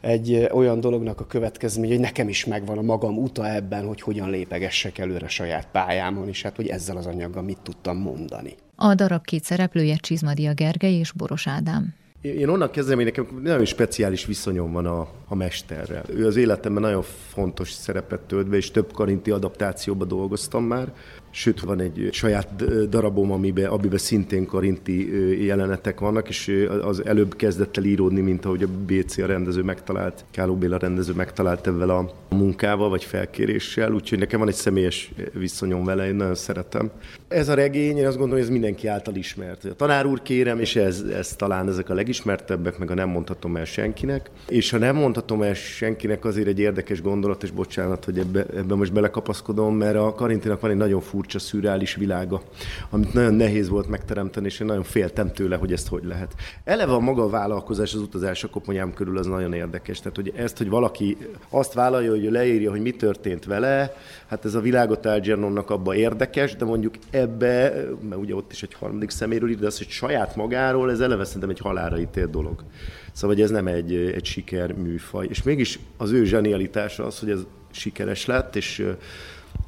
egy 0.01 0.47
olyan 0.51 0.79
dolognak 0.79 1.19
a 1.19 1.25
következmény, 1.25 1.89
hogy 1.89 1.99
nekem 1.99 2.29
is 2.29 2.45
megvan 2.45 2.77
a 2.77 2.81
magam 2.81 3.17
uta 3.17 3.49
ebben, 3.49 3.87
hogy 3.87 4.01
hogyan 4.01 4.29
lépegessek 4.29 4.97
előre 4.97 5.27
saját 5.27 5.67
pályámon, 5.71 6.27
és 6.27 6.41
hát, 6.41 6.55
hogy 6.55 6.67
ezzel 6.67 6.97
az 6.97 7.05
anyaggal 7.05 7.43
mit 7.43 7.59
tudtam 7.63 7.97
mondani. 7.97 8.55
A 8.75 8.95
darab 8.95 9.25
két 9.25 9.43
szereplője 9.43 9.95
Csizmadia 9.95 10.53
Gergely 10.53 10.93
és 10.93 11.11
Boros 11.11 11.47
Ádám. 11.47 11.93
Én 12.21 12.49
onnan 12.49 12.71
kezdem, 12.71 12.95
hogy 12.95 13.05
nekem 13.05 13.27
nagyon 13.43 13.65
speciális 13.65 14.25
viszonyom 14.25 14.71
van 14.71 14.85
a, 14.85 15.07
a 15.27 15.35
mesterrel. 15.35 16.03
Ő 16.09 16.25
az 16.25 16.35
életemben 16.35 16.81
nagyon 16.81 17.01
fontos 17.27 17.71
szerepet 17.71 18.19
tölt 18.19 18.47
be, 18.47 18.55
és 18.55 18.71
több 18.71 18.91
karinti 18.93 19.31
adaptációban 19.31 20.07
dolgoztam 20.07 20.63
már. 20.63 20.93
Sőt, 21.37 21.59
van 21.59 21.79
egy 21.79 22.09
saját 22.11 22.63
darabom, 22.89 23.31
amiben, 23.31 23.65
amiben 23.65 23.97
szintén 23.97 24.45
karinti 24.45 25.45
jelenetek 25.45 25.99
vannak, 25.99 26.29
és 26.29 26.67
az 26.81 27.05
előbb 27.05 27.35
kezdett 27.35 27.77
el 27.77 27.83
íródni, 27.83 28.21
mint 28.21 28.45
ahogy 28.45 28.63
a 28.63 28.67
BC 28.85 29.17
a 29.17 29.25
rendező 29.25 29.63
megtalált, 29.63 30.25
Káló 30.31 30.55
Béla 30.55 30.77
rendező 30.77 31.13
megtalált 31.13 31.67
ezzel 31.67 31.89
a 31.89 32.11
munkával, 32.29 32.89
vagy 32.89 33.03
felkéréssel, 33.03 33.93
úgyhogy 33.93 34.19
nekem 34.19 34.39
van 34.39 34.47
egy 34.47 34.53
személyes 34.53 35.11
viszonyom 35.33 35.85
vele, 35.85 36.07
én 36.07 36.15
nagyon 36.15 36.35
szeretem. 36.35 36.91
Ez 37.27 37.49
a 37.49 37.53
regény, 37.53 37.97
én 37.97 38.07
azt 38.07 38.17
gondolom, 38.17 38.31
hogy 38.31 38.41
ez 38.41 38.49
mindenki 38.49 38.87
által 38.87 39.15
ismert. 39.15 39.65
A 39.65 39.75
tanár 39.75 40.05
úr 40.05 40.21
kérem, 40.21 40.59
és 40.59 40.75
ez, 40.75 40.99
ez 40.99 41.35
talán 41.35 41.67
ezek 41.67 41.89
a 41.89 41.93
legismertebbek, 41.93 42.77
meg 42.77 42.91
a 42.91 42.93
nem 42.93 43.09
mondhatom 43.09 43.55
el 43.55 43.65
senkinek. 43.65 44.29
És 44.47 44.69
ha 44.69 44.77
nem 44.77 44.95
mondhatom 44.95 45.41
el 45.41 45.53
senkinek, 45.53 46.25
azért 46.25 46.47
egy 46.47 46.59
érdekes 46.59 47.01
gondolat, 47.01 47.43
és 47.43 47.51
bocsánat, 47.51 48.05
hogy 48.05 48.19
ebbe, 48.19 48.45
ebbe 48.55 48.75
most 48.75 48.93
belekapaszkodom, 48.93 49.75
mert 49.75 49.95
a 49.95 50.13
Karintinak 50.13 50.59
van 50.59 50.71
egy 50.71 50.77
nagyon 50.77 51.01
furcsa, 51.01 51.23
szürreális 51.27 51.95
világa, 51.95 52.41
amit 52.89 53.13
nagyon 53.13 53.33
nehéz 53.33 53.69
volt 53.69 53.87
megteremteni, 53.87 54.45
és 54.45 54.59
én 54.59 54.67
nagyon 54.67 54.83
féltem 54.83 55.31
tőle, 55.31 55.55
hogy 55.55 55.71
ezt 55.71 55.87
hogy 55.87 56.03
lehet. 56.03 56.33
Eleve 56.63 56.93
a 56.93 56.99
maga 56.99 57.23
a 57.23 57.29
vállalkozás, 57.29 57.93
az 57.93 57.99
utazás 57.99 58.43
a 58.43 58.49
koponyám 58.49 58.93
körül 58.93 59.17
az 59.17 59.25
nagyon 59.25 59.53
érdekes. 59.53 59.99
Tehát, 59.99 60.15
hogy 60.15 60.33
ezt, 60.35 60.57
hogy 60.57 60.69
valaki 60.69 61.17
azt 61.49 61.73
vállalja, 61.73 62.09
hogy 62.09 62.31
leírja, 62.31 62.69
hogy 62.71 62.81
mi 62.81 62.91
történt 62.91 63.45
vele, 63.45 63.95
hát 64.27 64.45
ez 64.45 64.55
a 64.55 64.59
világot 64.61 65.05
Algernonnak 65.05 65.69
abba 65.69 65.95
érdekes, 65.95 66.55
de 66.55 66.65
mondjuk 66.65 66.95
ebbe, 67.09 67.85
mert 68.09 68.21
ugye 68.21 68.35
ott 68.35 68.51
is 68.51 68.63
egy 68.63 68.73
harmadik 68.73 69.09
szeméről 69.09 69.49
ír, 69.49 69.59
de 69.59 69.65
az, 69.65 69.77
hogy 69.77 69.89
saját 69.89 70.35
magáról, 70.35 70.91
ez 70.91 70.99
eleve 70.99 71.25
szerintem 71.25 71.49
egy 71.49 71.59
halára 71.59 71.99
ítélt 71.99 72.29
dolog. 72.29 72.63
Szóval, 73.11 73.35
hogy 73.35 73.45
ez 73.45 73.51
nem 73.51 73.67
egy, 73.67 73.93
egy 73.95 74.25
siker 74.25 74.73
műfaj. 74.73 75.27
És 75.29 75.43
mégis 75.43 75.79
az 75.97 76.11
ő 76.11 76.23
zsenialitása 76.23 77.05
az, 77.05 77.19
hogy 77.19 77.29
ez 77.29 77.39
sikeres 77.71 78.25
lett, 78.25 78.55
és 78.55 78.85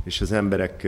és 0.03 0.21
az 0.21 0.31
emberek 0.31 0.87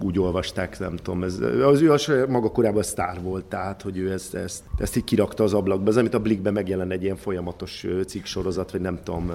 úgy 0.00 0.18
olvasták, 0.18 0.78
nem 0.78 0.96
tudom, 0.96 1.22
ez, 1.22 1.38
az 1.62 1.80
ő 1.80 1.92
az 1.92 2.12
maga 2.28 2.50
korában 2.50 2.82
sztár 2.82 3.22
volt, 3.22 3.44
tehát, 3.44 3.82
hogy 3.82 3.98
ő 3.98 4.12
ezt, 4.12 4.34
ezt, 4.34 4.62
ezt 4.78 4.96
így 4.96 5.04
kirakta 5.04 5.44
az 5.44 5.54
ablakba. 5.54 5.90
Ez, 5.90 5.96
amit 5.96 6.14
a 6.14 6.20
Blikben 6.20 6.52
megjelen 6.52 6.90
egy 6.90 7.02
ilyen 7.02 7.16
folyamatos 7.16 7.86
cikksorozat, 8.06 8.70
vagy 8.70 8.80
nem 8.80 8.98
tudom, 9.02 9.32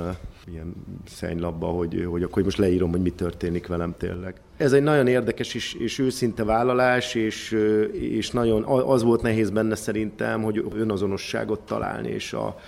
ilyen 0.52 0.74
szennylapba, 1.08 1.67
hogy, 1.67 2.06
hogy 2.10 2.24
akkor 2.24 2.43
most 2.43 2.58
leírom, 2.58 2.91
hogy 2.91 3.02
mi 3.02 3.12
történik 3.12 3.67
velem 3.67 3.95
tényleg. 3.98 4.41
Ez 4.58 4.74
egy 4.74 4.84
nagyon 4.84 5.08
érdekes 5.08 5.54
és, 5.54 5.74
és 5.74 6.00
őszinte 6.00 6.43
vállalás, 6.43 7.15
és, 7.15 7.52
és 7.91 8.32
nagyon 8.32 8.63
az 8.63 9.04
volt 9.04 9.22
nehéz 9.22 9.50
benne 9.50 9.76
szerintem, 9.76 10.41
hogy 10.41 10.65
önazonosságot 10.76 11.60
találni, 11.60 12.10
és 12.10 12.34
a, 12.34 12.60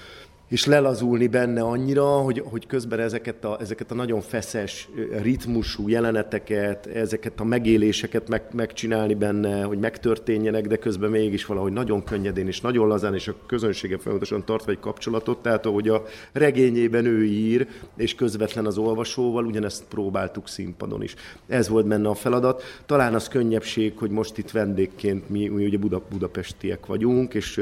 és 0.52 0.66
lelazulni 0.66 1.28
benne 1.28 1.62
annyira, 1.62 2.06
hogy, 2.06 2.44
hogy 2.46 2.68
közben 2.68 3.00
ezeket 3.00 3.46
a, 3.46 3.58
ezeket 3.60 3.92
a 3.92 3.96
nagyon 3.96 4.22
feszes, 4.22 4.90
ritmusú 5.22 5.88
jeleneteket, 5.88 6.86
ezeket 6.86 7.40
a 7.40 7.44
megéléseket 7.44 8.28
meg, 8.28 8.44
megcsinálni 8.54 9.14
benne, 9.14 9.64
hogy 9.64 9.80
megtörténjenek, 9.80 10.68
de 10.68 10.76
közben 10.76 11.10
mégis 11.10 11.46
valahogy 11.46 11.72
nagyon 11.72 12.04
könnyedén 12.04 12.48
és 12.48 12.62
nagyon 12.62 12.88
lazán, 12.88 13.14
és 13.14 13.28
a 13.28 13.36
közönsége 13.48 13.98
folyamatosan 13.98 14.46
tartva 14.46 14.72
egy 14.72 14.80
kapcsolatot, 14.80 15.42
tehát 15.42 15.66
ahogy 15.66 15.90
a 15.90 16.04
regényében 16.32 17.06
ő 17.06 17.26
ír, 17.26 17.68
és 17.98 18.16
közvetlen 18.16 18.66
az 18.66 18.78
olvasóval, 18.78 19.46
ugyanezt 19.46 19.84
próbáltuk 19.90 20.48
színpadon 20.48 21.04
is. 21.04 21.16
Ez 21.48 21.70
volt 21.70 21.88
benne 21.88 22.10
a 22.10 22.14
feladat. 22.14 22.64
Talán 22.86 23.14
az 23.14 23.28
könnyebbség, 23.28 23.98
hogy 23.98 24.10
most 24.10 24.38
itt 24.38 24.52
vendégként 24.52 25.30
mi, 25.30 25.48
mi 25.48 25.66
ugye 25.66 25.78
Buda, 25.78 26.02
budapestiek 26.10 26.86
vagyunk, 26.86 27.34
és 27.34 27.62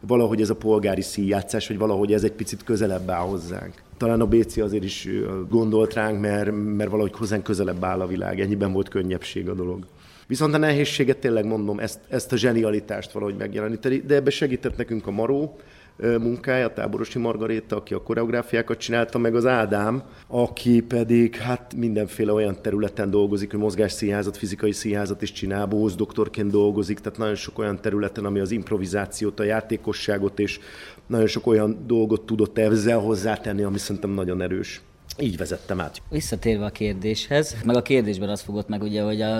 valahogy 0.00 0.40
ez 0.40 0.50
a 0.50 0.56
polgári 0.56 1.02
színjátszás, 1.02 1.68
vagy 1.68 1.78
valahogy 1.78 2.12
ez 2.12 2.26
egy 2.28 2.34
picit 2.34 2.64
közelebb 2.64 3.10
áll 3.10 3.26
hozzánk. 3.26 3.74
Talán 3.96 4.20
a 4.20 4.26
BC 4.26 4.56
azért 4.56 4.84
is 4.84 5.08
gondolt 5.48 5.94
ránk, 5.94 6.20
mert, 6.20 6.50
mert 6.76 6.90
valahogy 6.90 7.12
hozzánk 7.14 7.42
közelebb 7.42 7.84
áll 7.84 8.00
a 8.00 8.06
világ, 8.06 8.40
ennyiben 8.40 8.72
volt 8.72 8.88
könnyebbség 8.88 9.48
a 9.48 9.54
dolog. 9.54 9.86
Viszont 10.26 10.54
a 10.54 10.58
nehézséget 10.58 11.18
tényleg 11.18 11.44
mondom, 11.44 11.78
ezt, 11.78 11.98
ezt 12.08 12.32
a 12.32 12.36
zsenialitást 12.36 13.12
valahogy 13.12 13.36
megjeleníteni, 13.36 14.02
de 14.06 14.14
ebbe 14.14 14.30
segített 14.30 14.76
nekünk 14.76 15.06
a 15.06 15.10
Maró, 15.10 15.58
munkája, 15.98 16.72
Táborosi 16.72 17.18
Margaréta, 17.18 17.76
aki 17.76 17.94
a 17.94 18.02
koreográfiákat 18.02 18.78
csinálta, 18.78 19.18
meg 19.18 19.34
az 19.34 19.46
Ádám, 19.46 20.02
aki 20.26 20.80
pedig 20.80 21.36
hát 21.36 21.74
mindenféle 21.76 22.32
olyan 22.32 22.62
területen 22.62 23.10
dolgozik, 23.10 23.50
hogy 23.50 23.60
mozgásszínházat, 23.60 24.36
fizikai 24.36 24.72
színházat 24.72 25.22
is 25.22 25.32
csinál, 25.32 25.66
bóz 25.66 25.94
doktorként 25.94 26.50
dolgozik, 26.50 26.98
tehát 26.98 27.18
nagyon 27.18 27.34
sok 27.34 27.58
olyan 27.58 27.80
területen, 27.80 28.24
ami 28.24 28.40
az 28.40 28.50
improvizációt, 28.50 29.40
a 29.40 29.44
játékosságot 29.44 30.38
és 30.38 30.60
nagyon 31.08 31.26
sok 31.26 31.46
olyan 31.46 31.84
dolgot 31.86 32.26
tudott 32.26 32.58
ezzel 32.58 32.98
hozzátenni, 32.98 33.62
ami 33.62 33.78
szerintem 33.78 34.10
nagyon 34.10 34.42
erős. 34.42 34.82
Így 35.20 35.36
vezettem 35.36 35.80
át. 35.80 36.02
Visszatérve 36.10 36.64
a 36.64 36.70
kérdéshez, 36.70 37.56
meg 37.64 37.76
a 37.76 37.82
kérdésben 37.82 38.28
az 38.28 38.40
fogott 38.40 38.68
meg 38.68 38.82
ugye, 38.82 39.02
hogy 39.02 39.20
a, 39.20 39.36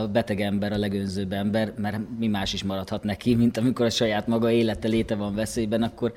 a 0.00 0.08
beteg 0.12 0.40
ember 0.40 0.72
a 0.72 0.78
legönzőbb 0.78 1.32
ember, 1.32 1.72
mert 1.76 1.98
mi 2.18 2.26
más 2.26 2.52
is 2.52 2.64
maradhat 2.64 3.02
neki, 3.02 3.34
mint 3.34 3.56
amikor 3.56 3.86
a 3.86 3.90
saját 3.90 4.26
maga 4.26 4.50
élete 4.50 4.88
léte 4.88 5.14
van 5.14 5.34
veszélyben, 5.34 5.82
akkor... 5.82 6.12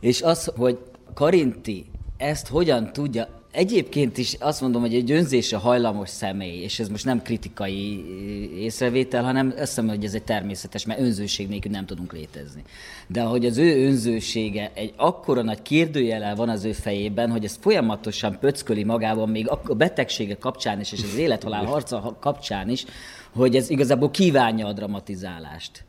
És 0.00 0.22
az, 0.22 0.52
hogy 0.56 0.78
Karinti 1.14 1.86
ezt 2.16 2.48
hogyan 2.48 2.92
tudja 2.92 3.28
Egyébként 3.56 4.18
is 4.18 4.36
azt 4.40 4.60
mondom, 4.60 4.80
hogy 4.80 4.94
egy 4.94 5.10
önzésre 5.10 5.56
hajlamos 5.56 6.08
személy, 6.08 6.62
és 6.62 6.78
ez 6.78 6.88
most 6.88 7.04
nem 7.04 7.22
kritikai 7.22 8.04
észrevétel, 8.58 9.24
hanem 9.24 9.46
azt 9.46 9.58
hiszem, 9.58 9.88
hogy 9.88 10.04
ez 10.04 10.14
egy 10.14 10.22
természetes, 10.22 10.84
mert 10.84 11.00
önzőség 11.00 11.48
nélkül 11.48 11.70
nem 11.70 11.86
tudunk 11.86 12.12
létezni. 12.12 12.62
De 13.06 13.22
hogy 13.22 13.46
az 13.46 13.56
ő 13.58 13.86
önzősége 13.86 14.70
egy 14.74 14.92
akkora 14.96 15.42
nagy 15.42 15.62
kérdőjele 15.62 16.34
van 16.34 16.48
az 16.48 16.64
ő 16.64 16.72
fejében, 16.72 17.30
hogy 17.30 17.44
ez 17.44 17.58
folyamatosan 17.60 18.38
pöcköli 18.38 18.84
magában, 18.84 19.28
még 19.28 19.48
a 19.48 19.74
betegsége 19.74 20.36
kapcsán 20.36 20.80
is, 20.80 20.92
és 20.92 21.02
az 21.02 21.16
élethalál 21.16 21.64
harca 21.64 22.16
kapcsán 22.20 22.68
is, 22.68 22.84
hogy 23.34 23.56
ez 23.56 23.70
igazából 23.70 24.10
kívánja 24.10 24.66
a 24.66 24.72
dramatizálást 24.72 25.84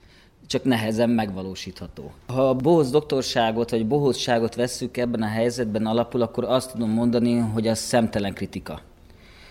csak 0.48 0.64
nehezen 0.64 1.10
megvalósítható. 1.10 2.12
Ha 2.28 2.50
a 2.50 2.54
bohóc 2.54 2.90
doktorságot 2.90 3.70
vagy 3.70 3.88
bohózságot 3.88 4.56
vesszük 4.56 4.98
ebben 4.98 5.22
a 5.22 5.28
helyzetben 5.28 5.86
alapul, 5.86 6.22
akkor 6.22 6.44
azt 6.44 6.72
tudom 6.72 6.90
mondani, 6.90 7.38
hogy 7.38 7.68
az 7.68 7.80
szemtelen 7.80 8.34
kritika, 8.34 8.82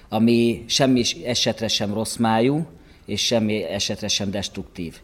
ami 0.08 0.64
semmi 0.66 1.02
esetre 1.24 1.68
sem 1.68 1.94
rossz 1.94 2.16
májú, 2.16 2.66
és 3.06 3.24
semmi 3.24 3.62
esetre 3.62 4.08
sem 4.08 4.30
destruktív. 4.30 5.00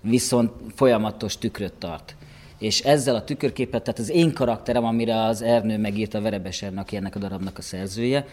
Viszont 0.00 0.50
folyamatos 0.74 1.38
tükröt 1.38 1.72
tart. 1.72 2.16
És 2.58 2.80
ezzel 2.80 3.14
a 3.14 3.24
tükörképet, 3.24 3.82
tehát 3.82 3.98
az 3.98 4.10
én 4.10 4.32
karakterem, 4.32 4.84
amire 4.84 5.22
az 5.22 5.42
Ernő 5.42 5.78
megírta 5.78 6.20
Verebes 6.20 6.62
Ernő, 6.62 6.82
ennek 6.90 7.16
a 7.16 7.18
darabnak 7.18 7.58
a 7.58 7.62
szerzője, 7.62 8.26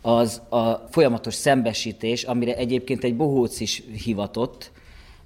az 0.00 0.40
a 0.48 0.72
folyamatos 0.90 1.34
szembesítés, 1.34 2.22
amire 2.22 2.56
egyébként 2.56 3.04
egy 3.04 3.16
bohóc 3.16 3.60
is 3.60 3.82
hivatott, 4.04 4.70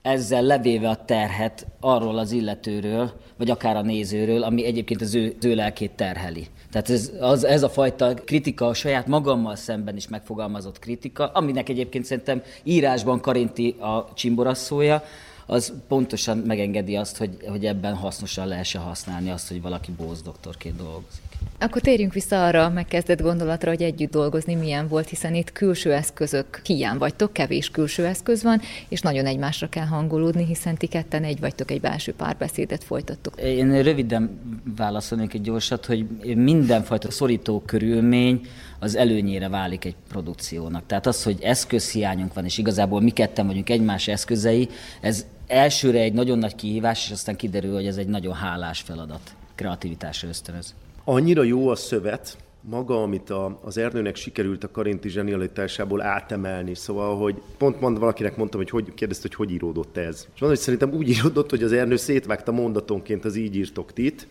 ezzel 0.04 0.42
levéve 0.42 0.88
a 0.88 1.04
terhet 1.04 1.66
arról 1.80 2.18
az 2.18 2.32
illetőről, 2.32 3.12
vagy 3.36 3.50
akár 3.50 3.76
a 3.76 3.82
nézőről, 3.82 4.42
ami 4.42 4.64
egyébként 4.64 5.00
az 5.00 5.14
ő, 5.14 5.34
az 5.38 5.44
ő 5.44 5.54
lelkét 5.54 5.90
terheli. 5.90 6.46
Tehát 6.70 6.90
ez, 6.90 7.12
az, 7.20 7.44
ez 7.44 7.62
a 7.62 7.68
fajta 7.68 8.14
kritika, 8.14 8.66
a 8.66 8.74
saját 8.74 9.06
magammal 9.06 9.56
szemben 9.56 9.96
is 9.96 10.08
megfogalmazott 10.08 10.78
kritika, 10.78 11.26
aminek 11.26 11.68
egyébként 11.68 12.04
szerintem 12.04 12.42
írásban 12.62 13.20
Karinti 13.20 13.76
a 13.78 14.14
csimborasszója, 14.14 15.02
az 15.46 15.72
pontosan 15.88 16.38
megengedi 16.38 16.96
azt, 16.96 17.16
hogy, 17.16 17.36
hogy 17.46 17.66
ebben 17.66 17.94
hasznosan 17.94 18.46
lehessen 18.46 18.82
használni 18.82 19.30
azt, 19.30 19.48
hogy 19.48 19.62
valaki 19.62 19.92
bóz 19.96 20.22
doktorként 20.22 20.76
dolgozik. 20.76 21.22
Akkor 21.58 21.80
térjünk 21.80 22.12
vissza 22.12 22.46
arra 22.46 22.64
a 22.64 22.68
megkezdett 22.68 23.20
gondolatra, 23.20 23.70
hogy 23.70 23.82
együtt 23.82 24.10
dolgozni 24.10 24.54
milyen 24.54 24.88
volt, 24.88 25.08
hiszen 25.08 25.34
itt 25.34 25.52
külső 25.52 25.92
eszközök 25.92 26.60
hiány 26.64 26.98
vagytok, 26.98 27.32
kevés 27.32 27.70
külső 27.70 28.06
eszköz 28.06 28.42
van, 28.42 28.60
és 28.88 29.00
nagyon 29.00 29.26
egymásra 29.26 29.68
kell 29.68 29.86
hangolódni, 29.86 30.44
hiszen 30.44 30.76
ti 30.76 30.86
ketten 30.86 31.24
egy 31.24 31.40
vagytok, 31.40 31.70
egy 31.70 31.80
belső 31.80 32.14
párbeszédet 32.14 32.84
folytattuk. 32.84 33.40
Én 33.40 33.82
röviden 33.82 34.40
válaszolnék 34.76 35.34
egy 35.34 35.40
gyorsat, 35.40 35.86
hogy 35.86 36.06
mindenfajta 36.36 37.10
szorító 37.10 37.62
körülmény 37.66 38.40
az 38.78 38.96
előnyére 38.96 39.48
válik 39.48 39.84
egy 39.84 39.96
produkciónak. 40.08 40.86
Tehát 40.86 41.06
az, 41.06 41.22
hogy 41.22 41.38
eszközhiányunk 41.42 42.34
van, 42.34 42.44
és 42.44 42.58
igazából 42.58 43.00
mi 43.00 43.10
ketten 43.10 43.46
vagyunk 43.46 43.70
egymás 43.70 44.08
eszközei, 44.08 44.68
ez 45.00 45.26
elsőre 45.54 46.00
egy 46.00 46.12
nagyon 46.12 46.38
nagy 46.38 46.54
kihívás, 46.54 47.04
és 47.04 47.10
aztán 47.10 47.36
kiderül, 47.36 47.74
hogy 47.74 47.86
ez 47.86 47.96
egy 47.96 48.08
nagyon 48.08 48.34
hálás 48.34 48.80
feladat, 48.80 49.34
kreativitásra 49.54 50.28
ösztönöz. 50.28 50.74
Annyira 51.04 51.42
jó 51.42 51.68
a 51.68 51.74
szövet, 51.74 52.36
maga, 52.60 53.02
amit 53.02 53.30
a, 53.30 53.58
az 53.64 53.78
Ernőnek 53.78 54.16
sikerült 54.16 54.64
a 54.64 54.70
Karinti 54.70 55.08
zsenialitásából 55.08 56.02
átemelni. 56.02 56.74
Szóval, 56.74 57.16
hogy 57.16 57.42
pont 57.58 57.80
mond, 57.80 57.98
valakinek 57.98 58.36
mondtam, 58.36 58.60
hogy, 58.60 58.70
hogy 58.70 58.94
kérdezte, 58.94 59.28
hogy 59.28 59.36
hogy 59.36 59.54
íródott 59.54 59.96
ez. 59.96 60.14
És 60.14 60.40
mondom, 60.40 60.48
hogy 60.48 60.58
szerintem 60.58 60.92
úgy 60.92 61.08
íródott, 61.08 61.50
hogy 61.50 61.62
az 61.62 61.72
Ernő 61.72 61.96
szétvágta 61.96 62.52
mondatonként 62.52 63.24
az 63.24 63.36
így 63.36 63.56
írtok 63.56 63.92
tit, 63.92 64.26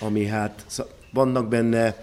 ami 0.00 0.26
hát 0.26 0.64
vannak 1.12 1.48
benne 1.48 1.96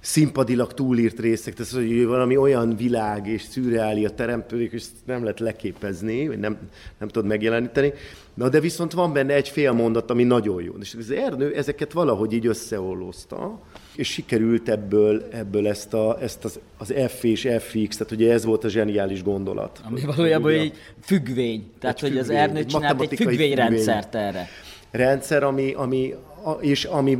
színpadilag 0.00 0.74
túlírt 0.74 1.20
részek, 1.20 1.54
tehát 1.54 1.72
hogy 1.72 2.06
valami 2.06 2.36
olyan 2.36 2.76
világ 2.76 3.26
és 3.26 3.42
szürreáli 3.42 4.04
a 4.04 4.10
teremtődik, 4.10 4.72
és 4.72 4.84
nem 5.06 5.22
lehet 5.22 5.40
leképezni, 5.40 6.28
vagy 6.28 6.38
nem, 6.38 6.58
nem 6.98 7.08
tudod 7.08 7.28
megjeleníteni. 7.28 7.92
Na 8.34 8.48
de 8.48 8.60
viszont 8.60 8.92
van 8.92 9.12
benne 9.12 9.34
egy 9.34 9.48
fél 9.48 9.72
mondat, 9.72 10.10
ami 10.10 10.24
nagyon 10.24 10.62
jó. 10.62 10.74
És 10.80 10.96
az 10.98 11.10
Ernő 11.10 11.54
ezeket 11.54 11.92
valahogy 11.92 12.32
így 12.32 12.46
összeollózta, 12.46 13.60
és 13.96 14.08
sikerült 14.08 14.68
ebből, 14.68 15.28
ebből 15.30 15.68
ezt, 15.68 15.94
a, 15.94 16.18
ezt 16.20 16.44
az, 16.44 16.58
az 16.76 16.94
F 17.08 17.24
és 17.24 17.48
FX, 17.58 17.96
tehát 17.96 18.12
ugye 18.12 18.32
ez 18.32 18.44
volt 18.44 18.64
a 18.64 18.68
zseniális 18.68 19.22
gondolat. 19.22 19.80
Ami 19.84 20.00
valójában 20.00 20.52
egy 20.52 20.72
függvény, 21.02 21.70
tehát 21.78 21.96
egy 21.96 22.02
hogy 22.02 22.10
függvény, 22.10 22.36
az 22.36 22.42
Ernő 22.42 22.64
csinált 22.64 23.00
egy 23.00 23.14
függvényrendszert 23.16 24.02
függvény. 24.02 24.22
erre. 24.22 24.48
Rendszer, 24.90 25.42
ami, 25.42 25.72
ami, 25.72 26.14
és 26.60 26.84
ami 26.84 27.18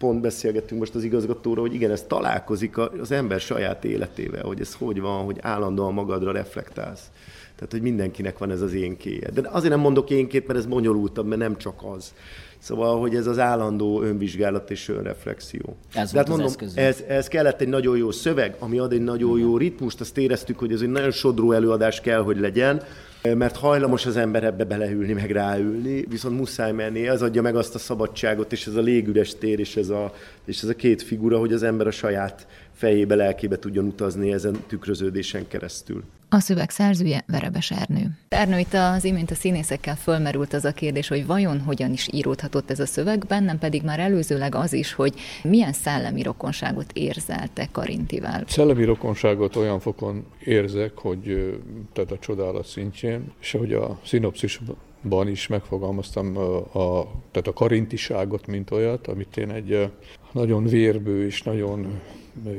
pont 0.00 0.20
beszélgettünk 0.20 0.80
most 0.80 0.94
az 0.94 1.04
igazgatóról, 1.04 1.66
hogy 1.66 1.74
igen, 1.74 1.90
ez 1.90 2.02
találkozik 2.02 2.78
az 2.78 3.10
ember 3.10 3.40
saját 3.40 3.84
életével, 3.84 4.42
hogy 4.42 4.60
ez 4.60 4.74
hogy 4.74 5.00
van, 5.00 5.24
hogy 5.24 5.38
állandóan 5.40 5.94
magadra 5.94 6.32
reflektálsz. 6.32 7.10
Tehát, 7.54 7.72
hogy 7.72 7.82
mindenkinek 7.82 8.38
van 8.38 8.50
ez 8.50 8.60
az 8.60 8.72
énkéje. 8.72 9.30
De 9.30 9.48
azért 9.52 9.72
nem 9.72 9.80
mondok 9.80 10.10
énkét, 10.10 10.46
mert 10.46 10.58
ez 10.58 10.66
bonyolultabb, 10.66 11.26
mert 11.26 11.40
nem 11.40 11.56
csak 11.56 11.82
az. 11.94 12.14
Szóval, 12.58 13.00
hogy 13.00 13.14
ez 13.14 13.26
az 13.26 13.38
állandó 13.38 14.02
önvizsgálat 14.02 14.70
és 14.70 14.88
önreflexió. 14.88 15.76
Ez 15.94 16.12
De 16.12 16.18
hát 16.18 16.28
mondom, 16.28 16.52
ez, 16.74 17.02
ez 17.08 17.28
kellett 17.28 17.60
egy 17.60 17.68
nagyon 17.68 17.96
jó 17.96 18.10
szöveg, 18.10 18.56
ami 18.58 18.78
ad 18.78 18.92
egy 18.92 19.02
nagyon 19.02 19.38
jó 19.38 19.56
ritmust, 19.56 20.00
azt 20.00 20.18
éreztük, 20.18 20.58
hogy 20.58 20.72
ez 20.72 20.80
egy 20.80 20.88
nagyon 20.88 21.10
sodró 21.10 21.52
előadás 21.52 22.00
kell, 22.00 22.22
hogy 22.22 22.38
legyen, 22.38 22.82
mert 23.22 23.56
hajlamos 23.56 24.06
az 24.06 24.16
ember 24.16 24.44
ebbe 24.44 24.64
beleülni, 24.64 25.12
meg 25.12 25.30
ráülni, 25.30 26.04
viszont 26.08 26.36
muszáj 26.38 26.72
menni, 26.72 27.08
ez 27.08 27.22
adja 27.22 27.42
meg 27.42 27.56
azt 27.56 27.74
a 27.74 27.78
szabadságot, 27.78 28.52
és 28.52 28.66
ez 28.66 28.74
a 28.74 28.80
légüres 28.80 29.34
tér, 29.34 29.58
és 29.58 29.76
ez 29.76 29.88
a, 29.88 30.14
és 30.44 30.62
ez 30.62 30.68
a 30.68 30.74
két 30.74 31.02
figura, 31.02 31.38
hogy 31.38 31.52
az 31.52 31.62
ember 31.62 31.86
a 31.86 31.90
saját 31.90 32.46
fejébe, 32.80 33.14
lelkébe 33.14 33.58
tudjon 33.58 33.84
utazni 33.84 34.32
ezen 34.32 34.56
tükröződésen 34.66 35.48
keresztül. 35.48 36.02
A 36.28 36.40
szöveg 36.40 36.70
szerzője 36.70 37.24
Verebes 37.26 37.70
Ernő. 37.70 38.10
Ernő, 38.28 38.58
itt 38.58 38.74
az 38.74 39.04
imént 39.04 39.30
a 39.30 39.34
színészekkel 39.34 39.96
fölmerült 39.96 40.52
az 40.52 40.64
a 40.64 40.72
kérdés, 40.72 41.08
hogy 41.08 41.26
vajon 41.26 41.60
hogyan 41.60 41.92
is 41.92 42.08
íródhatott 42.12 42.70
ez 42.70 42.80
a 42.80 42.86
szöveg, 42.86 43.26
bennem 43.26 43.58
pedig 43.58 43.82
már 43.82 43.98
előzőleg 43.98 44.54
az 44.54 44.72
is, 44.72 44.92
hogy 44.92 45.14
milyen 45.42 45.72
szellemi 45.72 46.22
rokonságot 46.22 46.92
érzelte 46.92 47.68
Karintivel. 47.72 48.44
Szellemi 48.46 48.84
rokonságot 48.84 49.56
olyan 49.56 49.80
fokon 49.80 50.24
érzek, 50.44 50.98
hogy 50.98 51.54
tehát 51.92 52.10
a 52.10 52.18
csodálat 52.18 52.66
szintjén, 52.66 53.32
és 53.40 53.54
ahogy 53.54 53.72
a 53.72 53.98
szinopszisban 54.04 55.28
is 55.28 55.46
megfogalmaztam 55.46 56.36
a, 56.72 57.02
tehát 57.30 57.46
a 57.46 57.52
karintiságot, 57.52 58.46
mint 58.46 58.70
olyat, 58.70 59.06
amit 59.06 59.36
én 59.36 59.50
egy 59.50 59.90
nagyon 60.32 60.64
vérbő 60.64 61.24
és 61.26 61.42
nagyon 61.42 62.00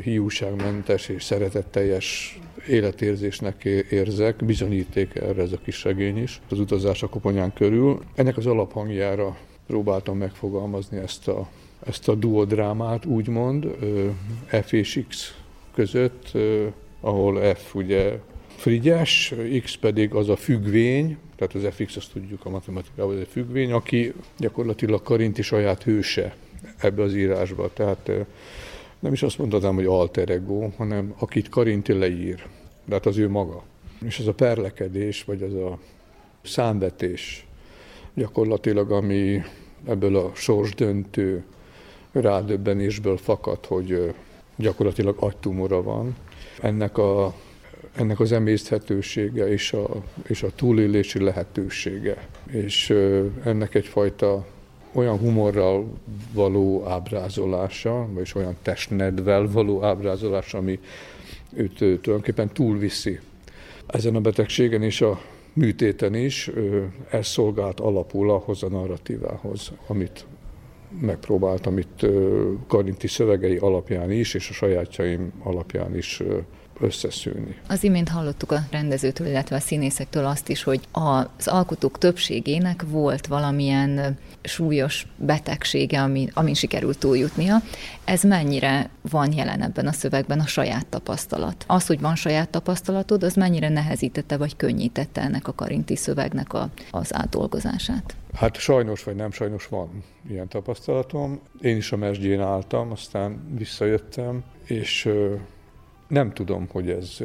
hiúságmentes 0.03 1.09
és 1.09 1.23
szeretetteljes 1.23 2.39
életérzésnek 2.67 3.63
érzek, 3.89 4.45
bizonyíték 4.45 5.15
erre 5.15 5.41
ez 5.41 5.51
a 5.51 5.59
kis 5.63 5.83
regény 5.83 6.17
is, 6.17 6.41
az 6.49 6.59
utazás 6.59 7.03
a 7.03 7.07
koponyán 7.07 7.53
körül. 7.53 7.99
Ennek 8.15 8.37
az 8.37 8.45
alaphangjára 8.45 9.37
próbáltam 9.67 10.17
megfogalmazni 10.17 10.97
ezt 10.97 11.27
a, 11.27 11.49
ezt 11.85 12.07
a 12.09 12.15
duodrámát, 12.15 13.05
úgymond, 13.05 13.67
F 14.65 14.71
és 14.71 15.03
X 15.07 15.35
között, 15.73 16.31
ahol 16.99 17.53
F 17.53 17.75
ugye 17.75 18.19
frigyes, 18.55 19.33
X 19.63 19.75
pedig 19.75 20.13
az 20.13 20.29
a 20.29 20.35
függvény, 20.35 21.17
tehát 21.35 21.53
az 21.53 21.73
FX 21.75 21.95
azt 21.95 22.11
tudjuk 22.11 22.45
a 22.45 22.49
matematikában, 22.49 23.13
ez 23.13 23.19
egy 23.19 23.27
függvény, 23.31 23.71
aki 23.71 24.13
gyakorlatilag 24.37 25.01
Karinti 25.01 25.41
saját 25.41 25.83
hőse 25.83 26.35
ebbe 26.77 27.03
az 27.03 27.15
írásba. 27.15 27.73
Tehát 27.73 28.11
nem 29.01 29.13
is 29.13 29.23
azt 29.23 29.37
mondhatnám, 29.37 29.75
hogy 29.75 29.85
alter 29.85 30.29
ego, 30.29 30.69
hanem 30.77 31.13
akit 31.19 31.49
Karinti 31.49 31.93
leír, 31.93 32.43
de 32.85 32.93
hát 32.93 33.05
az 33.05 33.17
ő 33.17 33.29
maga. 33.29 33.63
És 34.05 34.19
ez 34.19 34.27
a 34.27 34.33
perlekedés, 34.33 35.23
vagy 35.23 35.41
ez 35.41 35.53
a 35.53 35.79
számvetés 36.41 37.47
gyakorlatilag, 38.13 38.91
ami 38.91 39.41
ebből 39.85 40.15
a 40.15 40.31
sorsdöntő 40.35 41.43
rádöbbenésből 42.11 43.17
fakad, 43.17 43.65
hogy 43.65 44.13
gyakorlatilag 44.55 45.15
agytumora 45.19 45.81
van. 45.81 46.15
Ennek, 46.61 46.97
a, 46.97 47.33
ennek 47.95 48.19
az 48.19 48.31
emészthetősége 48.31 49.47
és 49.47 49.73
a, 49.73 49.87
és 50.27 50.43
a 50.43 50.55
túlélési 50.55 51.23
lehetősége. 51.23 52.27
És 52.45 52.89
ennek 53.43 53.75
egyfajta 53.75 54.45
olyan 54.91 55.17
humorral 55.17 55.93
való 56.33 56.85
ábrázolása, 56.87 58.07
vagy 58.13 58.31
olyan 58.35 58.55
testnedvel 58.61 59.51
való 59.51 59.83
ábrázolása, 59.83 60.57
ami 60.57 60.79
őt 61.53 61.77
tulajdonképpen 61.77 62.49
túlviszi. 62.53 63.19
Ezen 63.87 64.15
a 64.15 64.19
betegségen 64.19 64.83
és 64.83 65.01
a 65.01 65.21
műtéten 65.53 66.15
is 66.15 66.51
ez 67.09 67.27
szolgált 67.27 67.79
alapul 67.79 68.29
ahhoz 68.29 68.63
a 68.63 68.69
narratívához, 68.69 69.71
amit 69.87 70.25
megpróbáltam 70.99 71.77
itt 71.77 72.05
Karinti 72.67 73.07
szövegei 73.07 73.57
alapján 73.57 74.11
is, 74.11 74.33
és 74.33 74.49
a 74.49 74.53
sajátjaim 74.53 75.31
alapján 75.43 75.97
is 75.97 76.21
összeszűni. 76.83 77.55
Az 77.67 77.83
imént 77.83 78.09
hallottuk 78.09 78.51
a 78.51 78.59
rendezőtől, 78.71 79.27
illetve 79.27 79.55
a 79.55 79.59
színészektől 79.59 80.25
azt 80.25 80.49
is, 80.49 80.63
hogy 80.63 80.79
az 80.91 81.47
alkotók 81.47 81.97
többségének 81.97 82.83
volt 82.87 83.27
valamilyen 83.27 84.17
súlyos 84.43 85.07
betegsége, 85.17 86.01
ami, 86.01 86.29
amin 86.33 86.53
sikerült 86.53 86.99
túljutnia. 86.99 87.57
Ez 88.03 88.23
mennyire 88.23 88.89
van 89.09 89.33
jelen 89.33 89.61
ebben 89.61 89.87
a 89.87 89.91
szövegben 89.91 90.39
a 90.39 90.45
saját 90.45 90.87
tapasztalat? 90.87 91.63
Az, 91.67 91.87
hogy 91.87 91.99
van 91.99 92.15
saját 92.15 92.49
tapasztalatod, 92.49 93.23
az 93.23 93.33
mennyire 93.33 93.69
nehezítette 93.69 94.37
vagy 94.37 94.55
könnyítette 94.55 95.21
ennek 95.21 95.47
a 95.47 95.53
karinti 95.53 95.95
szövegnek 95.95 96.53
a, 96.53 96.69
az 96.91 97.13
átdolgozását? 97.13 98.15
Hát 98.33 98.55
sajnos 98.55 99.03
vagy 99.03 99.15
nem 99.15 99.31
sajnos 99.31 99.67
van 99.67 100.03
ilyen 100.29 100.47
tapasztalatom. 100.47 101.39
Én 101.61 101.77
is 101.77 101.91
a 101.91 101.97
mesdjén 101.97 102.41
álltam, 102.41 102.91
aztán 102.91 103.43
visszajöttem, 103.57 104.43
és 104.65 105.09
nem 106.11 106.33
tudom, 106.33 106.67
hogy 106.71 106.89
ez, 106.89 107.17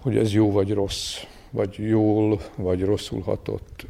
hogy 0.00 0.16
ez 0.16 0.32
jó 0.32 0.50
vagy 0.50 0.72
rossz, 0.72 1.16
vagy 1.50 1.76
jól, 1.78 2.40
vagy 2.56 2.84
rosszul 2.84 3.20
hatott 3.20 3.86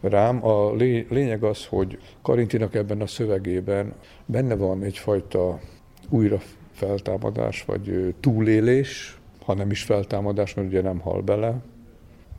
rám. 0.00 0.46
A 0.46 0.72
lényeg 1.08 1.44
az, 1.44 1.66
hogy 1.66 1.98
Karintinak 2.22 2.74
ebben 2.74 3.00
a 3.00 3.06
szövegében 3.06 3.94
benne 4.26 4.54
van 4.54 4.82
egyfajta 4.82 5.60
újra 6.08 6.40
feltámadás, 6.72 7.64
vagy 7.64 8.14
túlélés, 8.20 9.18
ha 9.44 9.54
nem 9.54 9.70
is 9.70 9.82
feltámadás, 9.82 10.54
mert 10.54 10.68
ugye 10.68 10.82
nem 10.82 10.98
hal 10.98 11.22
bele. 11.22 11.54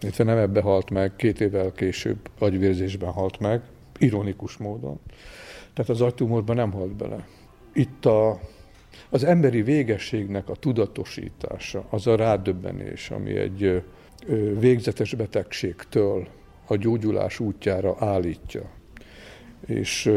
Illetve 0.02 0.24
nem 0.24 0.38
ebbe 0.38 0.62
halt 0.62 0.90
meg, 0.90 1.16
két 1.16 1.42
évvel 1.42 1.72
később 1.72 2.18
agyvérzésben 2.40 3.12
halt 3.12 3.40
meg, 3.40 3.62
ironikus 3.98 4.58
módon. 4.58 5.00
Tehát 5.74 5.92
az 5.92 6.02
agytumorban 6.02 6.56
nem 6.56 6.72
halt 6.72 6.96
bele. 6.96 7.28
Itt 7.74 8.06
a 8.06 8.40
az 9.14 9.24
emberi 9.24 9.62
végességnek 9.62 10.50
a 10.50 10.56
tudatosítása, 10.56 11.86
az 11.90 12.08
a 12.08 12.16
rádöbbenés, 12.16 13.10
ami 13.10 13.38
egy 13.38 13.84
végzetes 14.60 15.14
betegségtől 15.14 16.28
a 16.68 16.76
gyógyulás 16.76 17.40
útjára 17.40 17.96
állítja, 18.00 18.70
és 19.66 20.12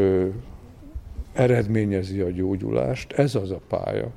eredményezi 1.33 2.19
a 2.19 2.31
gyógyulást, 2.31 3.11
ez 3.11 3.35
az 3.35 3.51
a 3.51 3.61
pálya, 3.67 4.11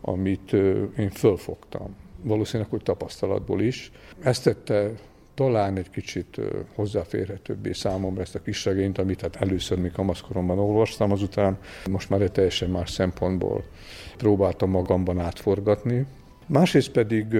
amit 0.00 0.52
én 0.98 1.10
fölfogtam. 1.10 1.96
Valószínűleg, 2.22 2.70
hogy 2.70 2.82
tapasztalatból 2.82 3.60
is. 3.60 3.90
Ezt 4.22 4.44
tette 4.44 4.90
talán 5.36 5.76
egy 5.76 5.90
kicsit 5.90 6.40
hozzáférhetőbbé 6.74 7.72
számomra 7.72 8.20
ezt 8.20 8.34
a 8.34 8.42
kis 8.42 8.64
regényt, 8.64 8.98
amit 8.98 9.20
hát 9.20 9.36
először 9.36 9.78
még 9.78 9.92
kamaszkoromban 9.92 10.58
olvastam, 10.58 11.12
azután 11.12 11.58
most 11.90 12.10
már 12.10 12.20
egy 12.20 12.32
teljesen 12.32 12.70
más 12.70 12.90
szempontból 12.90 13.64
próbáltam 14.16 14.70
magamban 14.70 15.20
átforgatni. 15.20 16.06
Másrészt 16.46 16.90
pedig 16.90 17.36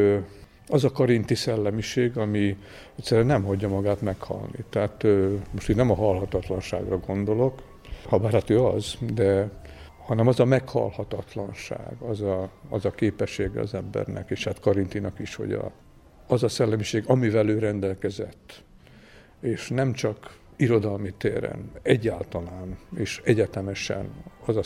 az 0.69 0.85
a 0.85 0.91
karinti 0.91 1.35
szellemiség, 1.35 2.17
ami 2.19 2.57
egyszerűen 2.99 3.27
nem 3.27 3.45
hagyja 3.45 3.69
magát 3.69 4.01
meghalni. 4.01 4.65
Tehát 4.71 5.07
most 5.51 5.69
itt 5.69 5.77
nem 5.77 5.91
a 5.91 5.95
halhatatlanságra 5.95 6.99
gondolok, 6.99 7.63
ha 8.09 8.19
bár 8.19 8.33
hát 8.33 8.51
ő 8.51 8.63
az, 8.63 8.97
de 9.15 9.51
hanem 10.07 10.27
az 10.27 10.41
a 10.41 10.45
meghalhatatlanság, 10.45 11.97
az 12.09 12.21
a, 12.21 12.51
az 12.69 12.85
a 12.85 12.91
képessége 12.91 13.61
az 13.61 13.75
embernek, 13.75 14.31
és 14.31 14.45
hát 14.45 14.61
Karintinak 14.61 15.19
is, 15.19 15.35
hogy 15.35 15.53
a, 15.53 15.73
az 16.27 16.43
a 16.43 16.49
szellemiség, 16.49 17.05
amivel 17.07 17.49
ő 17.49 17.59
rendelkezett, 17.59 18.63
és 19.41 19.69
nem 19.69 19.93
csak 19.93 20.39
irodalmi 20.57 21.15
téren, 21.19 21.71
egyáltalán 21.83 22.79
és 22.97 23.21
egyetemesen 23.25 24.09
az 24.45 24.57
a 24.57 24.63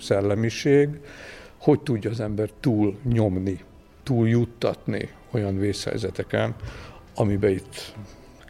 szellemiség, 0.00 0.88
hogy 1.56 1.80
tudja 1.80 2.10
az 2.10 2.20
ember 2.20 2.50
túl 2.60 2.98
nyomni, 3.02 3.60
túl 4.02 4.28
juttatni 4.28 5.10
olyan 5.30 5.58
vészhelyzeteken, 5.58 6.54
amibe 7.14 7.50
itt 7.50 7.94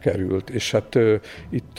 került. 0.01 0.49
És 0.49 0.71
hát 0.71 0.95
itt 1.49 1.77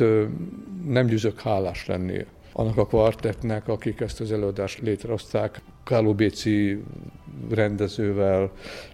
nem 0.86 1.06
győzök 1.06 1.40
hálás 1.40 1.86
lenni 1.86 2.26
annak 2.52 2.76
a 2.76 2.86
kvartettnek, 2.86 3.68
akik 3.68 4.00
ezt 4.00 4.20
az 4.20 4.32
előadást 4.32 4.78
létrehozták, 4.78 5.60
Káló 5.88 6.14
Béci 6.14 6.82
rendezővel, 7.50 8.50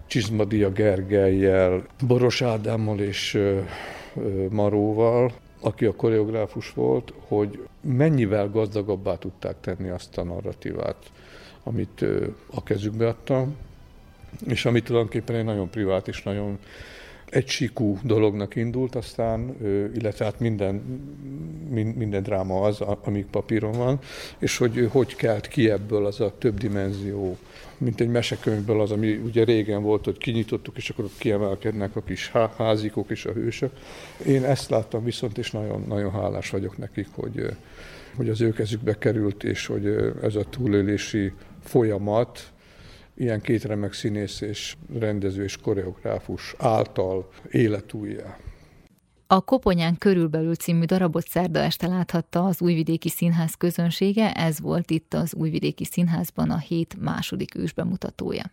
Csizmadia 0.07 0.71
Gergelyel, 0.71 1.83
Boros 2.07 2.41
Ádámmal 2.41 2.99
és 2.99 3.39
Maróval, 4.49 5.31
aki 5.59 5.85
a 5.85 5.95
koreográfus 5.95 6.73
volt, 6.73 7.13
hogy 7.27 7.67
mennyivel 7.81 8.49
gazdagabbá 8.49 9.15
tudták 9.15 9.55
tenni 9.61 9.89
azt 9.89 10.17
a 10.17 10.23
narratívát, 10.23 11.11
amit 11.63 12.05
a 12.51 12.63
kezükbe 12.63 13.07
adtam, 13.07 13.55
és 14.47 14.65
amit 14.65 14.83
tulajdonképpen 14.83 15.35
egy 15.35 15.45
nagyon 15.45 15.69
privát 15.69 16.07
és 16.07 16.23
nagyon 16.23 16.59
egysíkú 17.29 17.99
dolognak 18.03 18.55
indult, 18.55 18.95
aztán, 18.95 19.55
illetve 19.95 20.25
hát 20.25 20.39
minden, 20.39 20.75
minden 21.95 22.23
dráma 22.23 22.61
az, 22.61 22.81
amíg 22.81 23.25
papíron 23.25 23.71
van, 23.71 23.99
és 24.37 24.57
hogy 24.57 24.87
hogy 24.91 25.15
kelt 25.15 25.47
ki 25.47 25.69
ebből 25.69 26.05
az 26.05 26.19
a 26.19 26.33
több 26.37 26.57
dimenzió, 26.57 27.37
mint 27.77 28.01
egy 28.01 28.07
mesekönyvből 28.07 28.81
az, 28.81 28.91
ami 28.91 29.15
ugye 29.15 29.43
régen 29.43 29.81
volt, 29.81 30.05
hogy 30.05 30.17
kinyitottuk, 30.17 30.77
és 30.77 30.89
akkor 30.89 31.09
kiemelkednek 31.17 31.95
a 31.95 32.01
kis 32.01 32.31
házikok 32.57 33.09
és 33.09 33.25
a 33.25 33.31
hősök. 33.31 33.71
Én 34.25 34.43
ezt 34.43 34.69
láttam 34.69 35.03
viszont, 35.03 35.37
és 35.37 35.51
nagyon, 35.51 35.83
nagyon 35.87 36.11
hálás 36.11 36.49
vagyok 36.49 36.77
nekik, 36.77 37.07
hogy, 37.11 37.45
hogy 38.15 38.29
az 38.29 38.41
ő 38.41 38.51
kezükbe 38.51 38.97
került, 38.97 39.43
és 39.43 39.65
hogy 39.65 40.13
ez 40.21 40.35
a 40.35 40.43
túlélési 40.49 41.31
folyamat, 41.63 42.53
ilyen 43.15 43.41
két 43.41 43.63
remek 43.63 43.93
színész 43.93 44.41
és 44.41 44.75
rendező 44.99 45.43
és 45.43 45.57
koreográfus 45.57 46.55
által 46.57 47.29
életújjá. 47.51 48.37
A 49.27 49.41
Koponyán 49.41 49.97
körülbelül 49.97 50.55
című 50.55 50.85
darabot 50.85 51.27
szerda 51.27 51.59
este 51.59 51.87
láthatta 51.87 52.45
az 52.45 52.61
Újvidéki 52.61 53.09
Színház 53.09 53.53
közönsége, 53.53 54.31
ez 54.31 54.59
volt 54.59 54.91
itt 54.91 55.13
az 55.13 55.35
Újvidéki 55.35 55.85
Színházban 55.85 56.49
a 56.49 56.57
hét 56.57 56.95
második 56.99 57.55
ősbemutatója. 57.55 58.43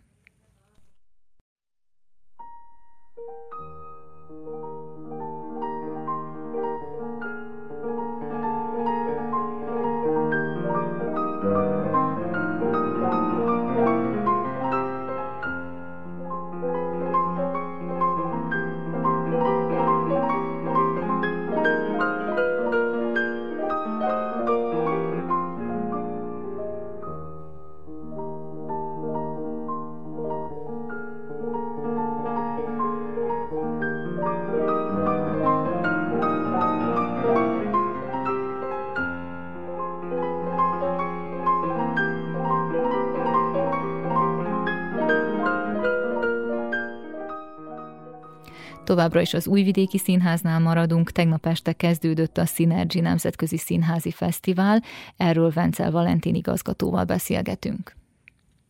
Továbbra 49.03 49.21
is 49.21 49.33
az 49.33 49.47
Újvidéki 49.47 49.97
Színháznál 49.97 50.59
maradunk. 50.59 51.11
Tegnap 51.11 51.45
este 51.45 51.73
kezdődött 51.73 52.37
a 52.37 52.45
Synergy 52.45 53.01
Nemzetközi 53.01 53.57
Színházi 53.57 54.11
Fesztivál. 54.11 54.83
Erről 55.17 55.51
Vencel 55.51 55.91
Valentin 55.91 56.35
igazgatóval 56.35 57.03
beszélgetünk. 57.03 58.02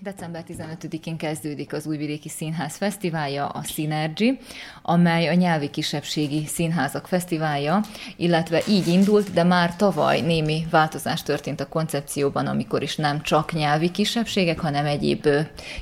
December 0.04 0.44
15-én 0.48 1.18
kezdődik 1.18 1.74
az 1.74 1.86
Újvidéki 1.86 2.30
Színház 2.30 2.76
Fesztiválja, 2.76 3.48
a 3.48 3.64
Synergy, 3.64 4.38
amely 4.82 5.28
a 5.28 5.34
nyelvi 5.34 5.70
kisebbségi 5.70 6.46
színházak 6.46 7.08
fesztiválja, 7.08 7.82
illetve 8.16 8.62
így 8.70 8.88
indult, 8.88 9.34
de 9.34 9.44
már 9.44 9.76
tavaly 9.76 10.22
némi 10.22 10.66
változás 10.72 11.24
történt 11.24 11.60
a 11.60 11.68
koncepcióban, 11.68 12.48
amikor 12.48 12.82
is 12.82 12.96
nem 12.96 13.22
csak 13.22 13.54
nyelvi 13.54 13.92
kisebbségek, 13.92 14.60
hanem 14.60 14.86
egyéb 14.86 15.28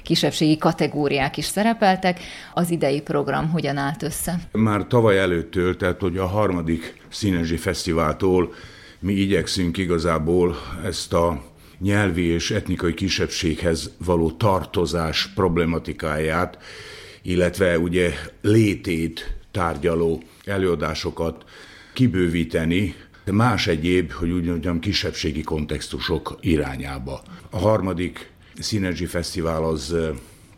kisebbségi 0.04 0.58
kategóriák 0.58 1.38
is 1.38 1.46
szerepeltek. 1.46 2.20
Az 2.54 2.70
idei 2.70 3.02
program 3.02 3.50
hogyan 3.50 3.78
állt 3.78 4.04
össze? 4.04 4.40
Már 4.52 4.88
tavaly 4.88 5.20
előttől, 5.20 5.78
tehát 5.78 6.00
hogy 6.00 6.18
a 6.18 6.26
harmadik 6.26 7.02
Synergy 7.10 7.60
Fesztiváltól 7.60 8.54
mi 9.00 9.14
igyekszünk 9.14 9.78
igazából 9.78 10.56
ezt 10.84 11.14
a 11.14 11.51
nyelvi 11.82 12.24
és 12.26 12.52
etnikai 12.52 12.94
kisebbséghez 12.94 13.92
való 13.98 14.32
tartozás 14.32 15.28
problematikáját, 15.28 16.58
illetve 17.22 17.80
ugye 17.80 18.14
létét 18.42 19.38
tárgyaló 19.52 20.24
előadásokat 20.46 21.44
kibővíteni, 21.94 22.96
más 23.32 23.68
egyéb, 23.68 24.12
hogy 24.12 24.30
úgy 24.30 24.46
mondjam, 24.46 24.80
kisebbségi 24.80 25.42
kontextusok 25.42 26.38
irányába. 26.42 27.22
A 27.50 27.58
harmadik 27.58 28.32
Synergy 28.60 29.08
Fesztivál 29.10 29.64
az 29.64 29.96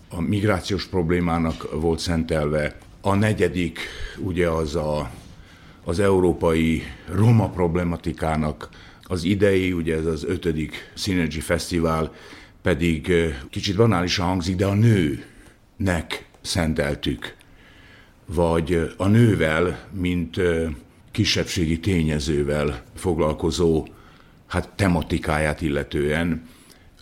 a 0.10 0.22
migrációs 0.22 0.86
problémának 0.86 1.82
volt 1.82 2.00
szentelve. 2.00 2.78
A 3.02 3.16
negyedik 3.16 3.80
ugye 4.18 4.50
az 4.50 4.76
a, 4.76 5.12
az 5.84 6.00
európai 6.00 6.84
roma 7.08 7.50
problematikának 7.50 8.70
az 9.14 9.24
idei, 9.24 9.72
ugye 9.72 9.96
ez 9.96 10.06
az 10.06 10.24
ötödik 10.24 10.92
Synergy 10.94 11.44
Fesztivál 11.44 12.14
pedig 12.62 13.12
kicsit 13.50 13.76
banálisan 13.76 14.26
hangzik, 14.26 14.56
de 14.56 14.66
a 14.66 14.74
nőnek 14.74 16.26
szenteltük, 16.42 17.36
vagy 18.26 18.94
a 18.98 19.08
nővel, 19.08 19.88
mint 19.92 20.40
kisebbségi 21.12 21.80
tényezővel 21.80 22.84
foglalkozó 22.96 23.88
hát 24.48 24.70
tematikáját 24.70 25.62
illetően. 25.62 26.48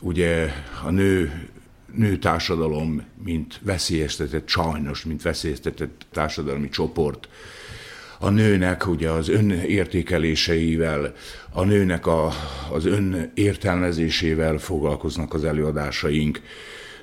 Ugye 0.01 0.49
a 0.83 0.89
nő, 0.89 1.47
nő 1.95 2.17
társadalom, 2.17 3.03
mint 3.23 3.59
veszélyeztetett, 3.61 4.47
sajnos, 4.47 5.05
mint 5.05 5.21
veszélyeztetett 5.21 6.05
társadalmi 6.11 6.69
csoport, 6.69 7.29
a 8.23 8.29
nőnek 8.29 8.87
ugye 8.87 9.09
az 9.09 9.29
önértékeléseivel, 9.29 11.13
a 11.51 11.63
nőnek 11.63 12.07
a, 12.07 12.31
az 12.71 12.85
önértelmezésével 12.85 14.57
foglalkoznak 14.57 15.33
az 15.33 15.43
előadásaink. 15.43 16.41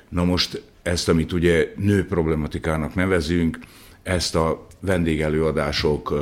Na 0.09 0.23
most 0.23 0.63
ezt, 0.81 1.09
amit 1.09 1.33
ugye 1.33 1.73
nő 1.75 2.05
problematikának 2.05 2.95
nevezünk, 2.95 3.59
ezt 4.03 4.35
a 4.35 4.67
vendégelőadások 4.79 6.13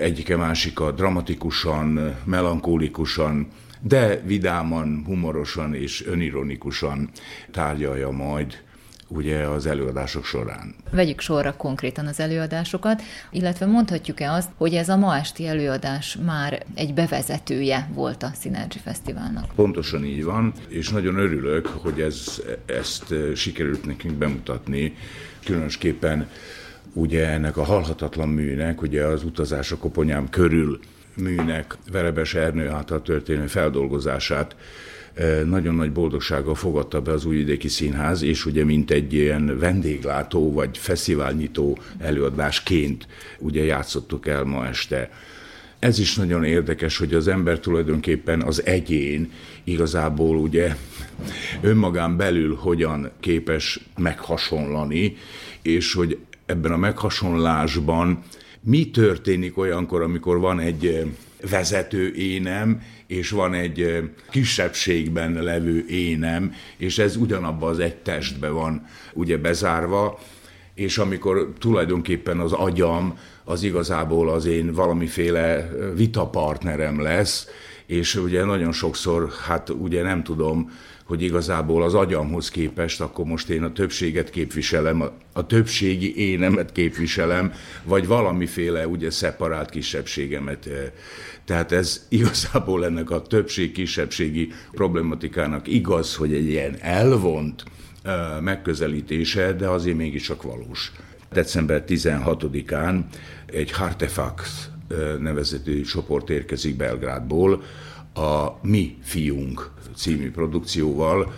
egyike 0.00 0.36
másika 0.36 0.90
dramatikusan, 0.90 2.16
melankólikusan, 2.24 3.48
de 3.80 4.22
vidáman, 4.26 5.02
humorosan 5.06 5.74
és 5.74 6.06
önironikusan 6.06 7.10
tárgyalja 7.50 8.10
majd 8.10 8.62
ugye 9.08 9.38
az 9.38 9.66
előadások 9.66 10.24
során. 10.24 10.74
Vegyük 10.90 11.20
sorra 11.20 11.56
konkrétan 11.56 12.06
az 12.06 12.20
előadásokat, 12.20 13.02
illetve 13.30 13.66
mondhatjuk-e 13.66 14.32
azt, 14.32 14.48
hogy 14.56 14.74
ez 14.74 14.88
a 14.88 14.96
ma 14.96 15.16
esti 15.16 15.46
előadás 15.46 16.18
már 16.24 16.62
egy 16.74 16.94
bevezetője 16.94 17.90
volt 17.94 18.22
a 18.22 18.30
Synergy 18.40 18.80
Fesztiválnak? 18.84 19.54
Pontosan 19.54 20.04
így 20.04 20.24
van, 20.24 20.52
és 20.68 20.88
nagyon 20.88 21.18
örülök, 21.18 21.66
hogy 21.66 22.00
ez, 22.00 22.42
ezt 22.66 23.14
sikerült 23.34 23.86
nekünk 23.86 24.14
bemutatni, 24.14 24.94
különösképpen 25.44 26.28
ugye 26.92 27.26
ennek 27.26 27.56
a 27.56 27.64
halhatatlan 27.64 28.28
műnek, 28.28 28.82
ugye 28.82 29.04
az 29.04 29.24
utazás 29.24 29.72
a 29.72 29.76
koponyám 29.76 30.28
körül 30.28 30.80
műnek 31.14 31.76
Verebes 31.92 32.34
Ernő 32.34 32.68
által 32.68 33.02
történő 33.02 33.46
feldolgozását 33.46 34.52
e, 34.52 34.56
nagyon 35.44 35.74
nagy 35.74 35.92
boldogsággal 35.92 36.54
fogadta 36.54 37.00
be 37.00 37.12
az 37.12 37.24
Újvidéki 37.24 37.68
Színház, 37.68 38.22
és 38.22 38.46
ugye 38.46 38.64
mint 38.64 38.90
egy 38.90 39.12
ilyen 39.12 39.58
vendéglátó 39.58 40.52
vagy 40.52 40.78
fesztiválnyitó 40.78 41.78
előadásként 41.98 43.06
ugye 43.38 43.64
játszottuk 43.64 44.26
el 44.26 44.44
ma 44.44 44.66
este. 44.66 45.10
Ez 45.78 45.98
is 45.98 46.14
nagyon 46.14 46.44
érdekes, 46.44 46.98
hogy 46.98 47.14
az 47.14 47.28
ember 47.28 47.58
tulajdonképpen 47.58 48.42
az 48.42 48.64
egyén 48.64 49.30
igazából 49.64 50.36
ugye 50.36 50.76
önmagán 51.60 52.16
belül 52.16 52.54
hogyan 52.54 53.10
képes 53.20 53.80
meghasonlani, 53.96 55.16
és 55.62 55.92
hogy 55.92 56.18
ebben 56.46 56.72
a 56.72 56.76
meghasonlásban 56.76 58.22
mi 58.60 58.90
történik 58.90 59.58
olyankor, 59.58 60.02
amikor 60.02 60.38
van 60.38 60.60
egy 60.60 61.06
vezető 61.50 62.14
énem, 62.14 62.82
és 63.06 63.30
van 63.30 63.54
egy 63.54 64.10
kisebbségben 64.30 65.32
levő 65.32 65.84
énem, 65.88 66.54
és 66.76 66.98
ez 66.98 67.16
ugyanabban 67.16 67.70
az 67.70 67.78
egy 67.78 67.96
testbe 67.96 68.48
van 68.48 68.86
ugye 69.12 69.36
bezárva, 69.36 70.18
és 70.74 70.98
amikor 70.98 71.52
tulajdonképpen 71.58 72.38
az 72.38 72.52
agyam 72.52 73.18
az 73.44 73.62
igazából 73.62 74.30
az 74.30 74.46
én 74.46 74.72
valamiféle 74.72 75.70
vitapartnerem 75.94 77.00
lesz, 77.00 77.46
és 77.86 78.14
ugye 78.14 78.44
nagyon 78.44 78.72
sokszor, 78.72 79.30
hát 79.46 79.70
ugye 79.70 80.02
nem 80.02 80.22
tudom, 80.22 80.70
hogy 81.08 81.22
igazából 81.22 81.82
az 81.82 81.94
agyamhoz 81.94 82.48
képest, 82.48 83.00
akkor 83.00 83.24
most 83.24 83.48
én 83.48 83.62
a 83.62 83.72
többséget 83.72 84.30
képviselem, 84.30 85.00
a, 85.00 85.12
a 85.32 85.46
többségi 85.46 86.16
énemet 86.16 86.72
képviselem, 86.72 87.52
vagy 87.84 88.06
valamiféle 88.06 88.86
ugye 88.86 89.10
szeparált 89.10 89.70
kisebbségemet. 89.70 90.68
Tehát 91.44 91.72
ez 91.72 92.06
igazából 92.08 92.84
ennek 92.84 93.10
a 93.10 93.22
többség-kisebbségi 93.22 94.52
problematikának 94.72 95.68
igaz, 95.68 96.14
hogy 96.16 96.32
egy 96.32 96.48
ilyen 96.48 96.76
elvont 96.80 97.64
megközelítése, 98.40 99.52
de 99.52 99.68
azért 99.68 99.96
mégiscsak 99.96 100.42
valós. 100.42 100.92
December 101.32 101.84
16-án 101.88 103.00
egy 103.46 103.70
Hartefax 103.70 104.68
nevezetű 105.20 105.80
csoport 105.80 106.30
érkezik 106.30 106.76
Belgrádból, 106.76 107.62
a 108.18 108.58
Mi 108.62 108.96
fiunk 109.02 109.70
című 109.96 110.30
produkcióval 110.30 111.32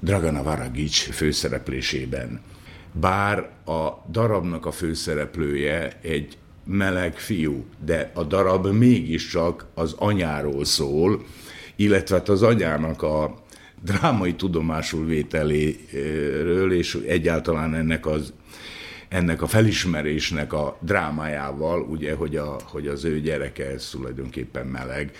Dragana 0.00 0.42
Varagic 0.42 1.14
főszereplésében. 1.14 2.40
Bár 2.92 3.50
a 3.64 3.88
darabnak 4.10 4.66
a 4.66 4.70
főszereplője 4.70 5.98
egy 6.02 6.36
meleg 6.64 7.18
fiú, 7.18 7.64
de 7.84 8.10
a 8.14 8.22
darab 8.22 8.66
mégiscsak 8.66 9.66
az 9.74 9.94
anyáról 9.98 10.64
szól, 10.64 11.24
illetve 11.76 12.16
hát 12.16 12.28
az 12.28 12.42
anyának 12.42 13.02
a 13.02 13.42
drámai 13.80 14.34
tudomásul 14.34 15.06
vételéről, 15.06 16.72
és 16.72 16.98
egyáltalán 17.06 17.74
ennek 17.74 18.06
az 18.06 18.32
ennek 19.08 19.42
a 19.42 19.46
felismerésnek 19.46 20.52
a 20.52 20.78
drámájával, 20.80 21.82
ugye, 21.82 22.14
hogy, 22.14 22.36
a, 22.36 22.56
hogy 22.64 22.86
az 22.86 23.04
ő 23.04 23.20
gyereke 23.20 23.66
ez 23.66 23.88
tulajdonképpen 23.90 24.66
meleg, 24.66 25.10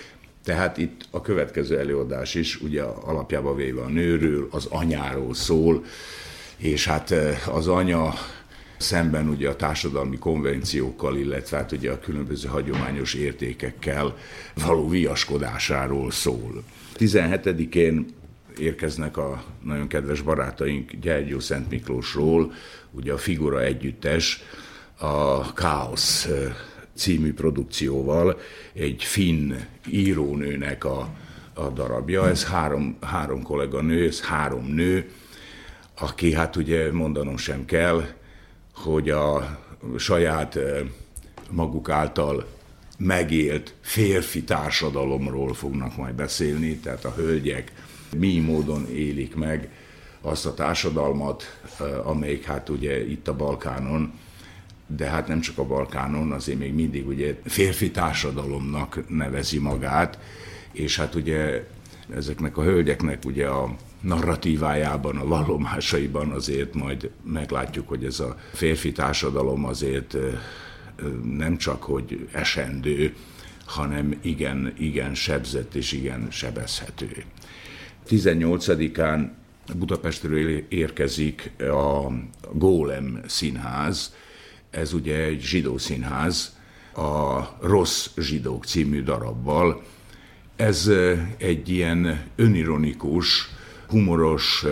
tehát 0.44 0.78
itt 0.78 1.06
a 1.10 1.20
következő 1.20 1.78
előadás 1.78 2.34
is 2.34 2.60
ugye 2.60 2.82
alapjába 2.82 3.54
véve 3.54 3.82
a 3.82 3.88
nőről, 3.88 4.48
az 4.50 4.66
anyáról 4.70 5.34
szól, 5.34 5.84
és 6.56 6.86
hát 6.86 7.14
az 7.52 7.68
anya 7.68 8.14
szemben 8.76 9.28
ugye 9.28 9.48
a 9.48 9.56
társadalmi 9.56 10.18
konvenciókkal, 10.18 11.16
illetve 11.16 11.56
hát 11.56 11.72
ugye 11.72 11.90
a 11.90 11.98
különböző 11.98 12.48
hagyományos 12.48 13.14
értékekkel 13.14 14.16
való 14.54 14.88
viaskodásáról 14.88 16.10
szól. 16.10 16.62
17-én 16.96 18.06
érkeznek 18.58 19.16
a 19.16 19.44
nagyon 19.62 19.88
kedves 19.88 20.20
barátaink 20.20 20.92
Gyergyó 20.92 21.40
Szent 21.40 21.70
Miklósról, 21.70 22.52
ugye 22.90 23.12
a 23.12 23.18
Figura 23.18 23.62
Együttes, 23.62 24.42
a 24.98 25.52
Káosz 25.52 26.28
című 27.02 27.34
produkcióval 27.34 28.38
egy 28.72 29.02
finn 29.04 29.52
írónőnek 29.88 30.84
a, 30.84 31.08
a 31.54 31.68
darabja. 31.68 32.28
Ez 32.28 32.44
három, 32.44 32.96
három 33.00 33.42
kollega 33.42 33.80
nő, 33.80 34.06
ez 34.06 34.20
három 34.20 34.66
nő, 34.66 35.10
aki 35.98 36.32
hát 36.32 36.56
ugye 36.56 36.92
mondanom 36.92 37.36
sem 37.36 37.64
kell, 37.64 38.04
hogy 38.74 39.10
a 39.10 39.58
saját 39.96 40.58
maguk 41.50 41.88
által 41.88 42.46
megélt 42.98 43.74
férfi 43.80 44.42
társadalomról 44.42 45.54
fognak 45.54 45.96
majd 45.96 46.14
beszélni, 46.14 46.76
tehát 46.76 47.04
a 47.04 47.14
hölgyek 47.16 47.72
mi 48.16 48.38
módon 48.38 48.88
élik 48.88 49.34
meg 49.34 49.68
azt 50.20 50.46
a 50.46 50.54
társadalmat, 50.54 51.60
amelyik 52.04 52.44
hát 52.44 52.68
ugye 52.68 53.10
itt 53.10 53.28
a 53.28 53.36
Balkánon 53.36 54.12
de 54.96 55.06
hát 55.06 55.28
nem 55.28 55.40
csak 55.40 55.58
a 55.58 55.64
Balkánon, 55.64 56.32
azért 56.32 56.58
még 56.58 56.74
mindig 56.74 57.06
ugye 57.06 57.36
férfi 57.44 57.90
társadalomnak 57.90 59.02
nevezi 59.08 59.58
magát, 59.58 60.18
és 60.72 60.96
hát 60.96 61.14
ugye 61.14 61.66
ezeknek 62.14 62.56
a 62.56 62.62
hölgyeknek 62.62 63.24
ugye 63.24 63.46
a 63.46 63.76
narratívájában, 64.00 65.16
a 65.16 65.26
vallomásaiban 65.26 66.30
azért 66.30 66.74
majd 66.74 67.10
meglátjuk, 67.24 67.88
hogy 67.88 68.04
ez 68.04 68.20
a 68.20 68.36
férfi 68.52 68.92
társadalom 68.92 69.64
azért 69.64 70.16
nem 71.36 71.56
csak, 71.56 71.82
hogy 71.82 72.28
esendő, 72.32 73.14
hanem 73.64 74.18
igen, 74.20 74.72
igen 74.78 75.14
sebzett 75.14 75.74
és 75.74 75.92
igen 75.92 76.26
sebezhető. 76.30 77.24
18-án 78.08 79.30
Budapestről 79.74 80.62
érkezik 80.68 81.52
a 81.58 82.12
Gólem 82.52 83.20
Színház, 83.26 84.14
ez 84.72 84.92
ugye 84.92 85.16
egy 85.16 85.40
zsidó 85.40 85.78
színház, 85.78 86.56
a 86.94 87.40
Rossz 87.60 88.08
zsidók 88.16 88.64
című 88.64 89.02
darabbal. 89.02 89.82
Ez 90.56 90.90
egy 91.36 91.68
ilyen 91.68 92.24
önironikus, 92.36 93.48
humoros, 93.88 94.64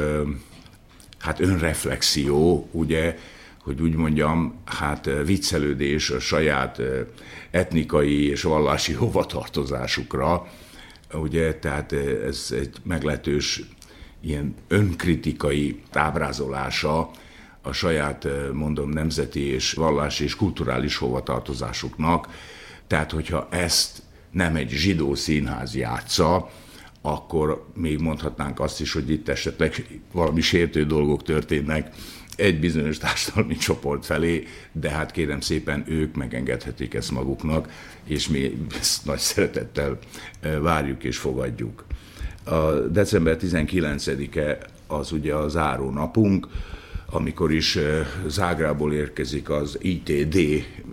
hát 1.19 1.41
önreflexió, 1.41 2.69
ugye, 2.71 3.19
hogy 3.63 3.81
úgy 3.81 3.95
mondjam, 3.95 4.55
hát 4.65 5.11
viccelődés 5.25 6.11
a 6.11 6.21
saját 6.21 6.81
etnikai 7.51 8.29
és 8.29 8.43
vallási 8.43 8.93
hovatartozásukra, 8.93 10.47
ugye, 11.13 11.55
tehát 11.55 11.93
ez 12.27 12.47
egy 12.51 12.77
meglehetős 12.83 13.63
ilyen 14.21 14.55
önkritikai 14.69 15.81
ábrázolása 15.93 17.11
a 17.63 17.73
saját, 17.73 18.27
mondom, 18.53 18.91
nemzeti 18.91 19.41
és 19.41 19.73
vallási 19.73 20.25
és 20.25 20.37
kulturális 20.37 20.97
hovatartozásuknak. 20.97 22.29
Tehát, 22.87 23.11
hogyha 23.11 23.49
ezt 23.51 24.03
nem 24.31 24.57
egy 24.57 24.71
zsidó 24.71 25.15
színház 25.15 25.75
játsza, 25.75 26.51
akkor 27.03 27.67
még 27.75 27.99
mondhatnánk 27.99 28.61
azt 28.61 28.81
is, 28.81 28.93
hogy 28.93 29.11
itt 29.11 29.29
esetleg 29.29 30.01
valami 30.13 30.41
sértő 30.41 30.85
dolgok 30.85 31.23
történnek 31.23 31.95
egy 32.37 32.61
bizonyos 32.61 32.99
társadalmi 32.99 33.57
csoport 33.67 34.07
felé, 34.07 34.47
de 34.73 34.91
hát 34.91 35.11
kérem 35.11 35.41
szépen 35.41 35.85
ők 35.87 36.15
megengedhetik 36.15 36.95
ezt 36.95 37.11
maguknak, 37.11 37.73
és 38.05 38.29
mi 38.29 38.67
ezt 38.81 39.05
nagy 39.05 39.19
szeretettel 39.19 39.99
várjuk 40.61 41.05
és 41.05 41.17
fogadjuk. 41.17 41.85
A 42.45 42.71
december 42.73 43.37
19-e 43.41 44.59
az 44.87 45.13
ugye 45.13 45.35
a 45.35 45.49
záró 45.49 45.91
napunk, 45.91 46.49
amikor 47.11 47.53
is 47.53 47.79
Zágrából 48.27 48.93
érkezik 48.93 49.51
az 49.51 49.79
ITD 49.81 50.39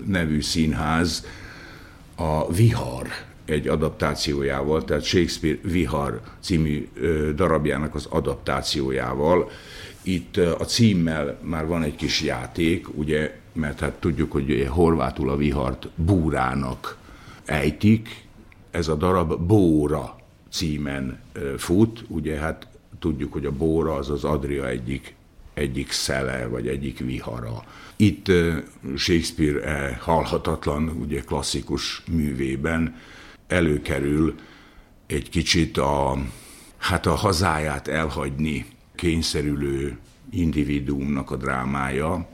nevű 0.05 0.41
színház, 0.41 1.25
a 2.15 2.51
Vihar 2.51 3.07
egy 3.45 3.67
adaptációjával, 3.67 4.83
tehát 4.83 5.03
Shakespeare 5.03 5.57
Vihar 5.63 6.21
című 6.39 6.89
darabjának 7.35 7.95
az 7.95 8.05
adaptációjával. 8.09 9.49
Itt 10.01 10.37
a 10.37 10.65
címmel 10.65 11.39
már 11.41 11.67
van 11.67 11.83
egy 11.83 11.95
kis 11.95 12.21
játék, 12.21 12.97
ugye, 12.97 13.39
mert 13.53 13.79
hát 13.79 13.93
tudjuk, 13.93 14.31
hogy 14.31 14.67
horvátul 14.69 15.29
a 15.29 15.35
vihart 15.35 15.87
búrának 15.95 16.97
ejtik, 17.45 18.25
ez 18.71 18.87
a 18.87 18.95
darab 18.95 19.47
Bóra 19.47 20.15
címen 20.51 21.19
fut, 21.57 22.03
ugye 22.07 22.35
hát 22.35 22.67
tudjuk, 22.99 23.33
hogy 23.33 23.45
a 23.45 23.51
Bóra 23.51 23.93
az 23.93 24.09
az 24.09 24.23
Adria 24.23 24.67
egyik, 24.67 25.15
egyik 25.57 25.91
szele, 25.91 26.45
vagy 26.45 26.67
egyik 26.67 26.99
vihara. 26.99 27.63
Itt 27.95 28.31
Shakespeare 28.95 29.97
halhatatlan, 30.01 30.89
ugye 30.89 31.21
klasszikus 31.21 32.03
művében 32.11 32.95
előkerül 33.47 34.35
egy 35.07 35.29
kicsit 35.29 35.77
a, 35.77 36.17
hát 36.77 37.05
a 37.05 37.15
hazáját 37.15 37.87
elhagyni 37.87 38.65
kényszerülő 38.95 39.97
individuumnak 40.31 41.31
a 41.31 41.35
drámája. 41.35 42.27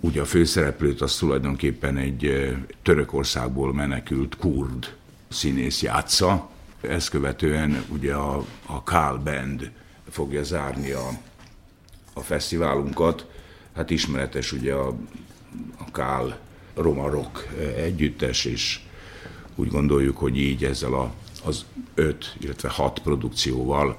Ugye 0.00 0.20
a 0.20 0.24
főszereplőt 0.24 1.00
az 1.00 1.16
tulajdonképpen 1.16 1.96
egy 1.96 2.54
Törökországból 2.82 3.74
menekült 3.74 4.36
kurd 4.36 4.94
színész 5.28 5.82
játsza. 5.82 6.50
Ezt 6.80 7.08
követően 7.08 7.84
ugye 7.88 8.14
a, 8.14 8.44
a 8.66 8.82
Kál 8.82 9.16
Band 9.16 9.70
fogja 10.10 10.42
zárni 10.42 10.90
a, 10.90 11.08
a 12.14 12.20
fesztiválunkat. 12.20 13.26
Hát 13.74 13.90
ismeretes 13.90 14.52
ugye 14.52 14.72
a, 14.72 14.88
a 15.78 15.90
Kál 15.92 16.38
Roma 16.74 17.08
Rock 17.08 17.48
együttes, 17.76 18.44
és 18.44 18.80
úgy 19.54 19.68
gondoljuk, 19.68 20.16
hogy 20.16 20.38
így 20.38 20.64
ezzel 20.64 20.94
a, 20.94 21.12
az 21.44 21.64
öt, 21.94 22.36
illetve 22.40 22.68
hat 22.68 22.98
produkcióval 22.98 23.98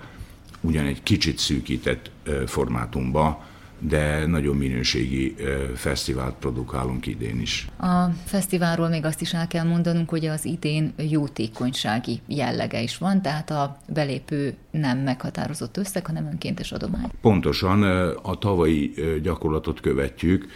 ugyan 0.62 0.86
egy 0.86 1.04
kicsit 1.04 1.38
szűkített 1.38 2.12
formátumba, 2.46 3.46
de 3.80 4.26
nagyon 4.26 4.56
minőségi 4.56 5.36
fesztivált 5.76 6.36
produkálunk 6.36 7.06
idén 7.06 7.42
is. 7.42 7.68
A 7.78 8.06
fesztiválról 8.26 8.88
még 8.88 9.06
azt 9.06 9.22
is 9.22 9.34
el 9.34 9.48
kell 9.48 9.66
mondanunk, 9.66 10.10
hogy 10.10 10.26
az 10.26 10.46
idén 10.46 10.94
jótékonysági 10.98 12.20
jellege 12.28 12.82
is 12.82 12.98
van, 12.98 13.22
tehát 13.22 13.52
a 13.52 13.78
belépő 13.94 14.56
nem 14.72 14.98
meghatározott 14.98 15.78
összeg, 15.78 16.06
hanem 16.06 16.26
önkéntes 16.26 16.72
adomány. 16.72 17.10
Pontosan 17.22 17.84
a 18.22 18.38
tavalyi 18.38 18.94
gyakorlatot 19.22 19.80
követjük, 19.80 20.48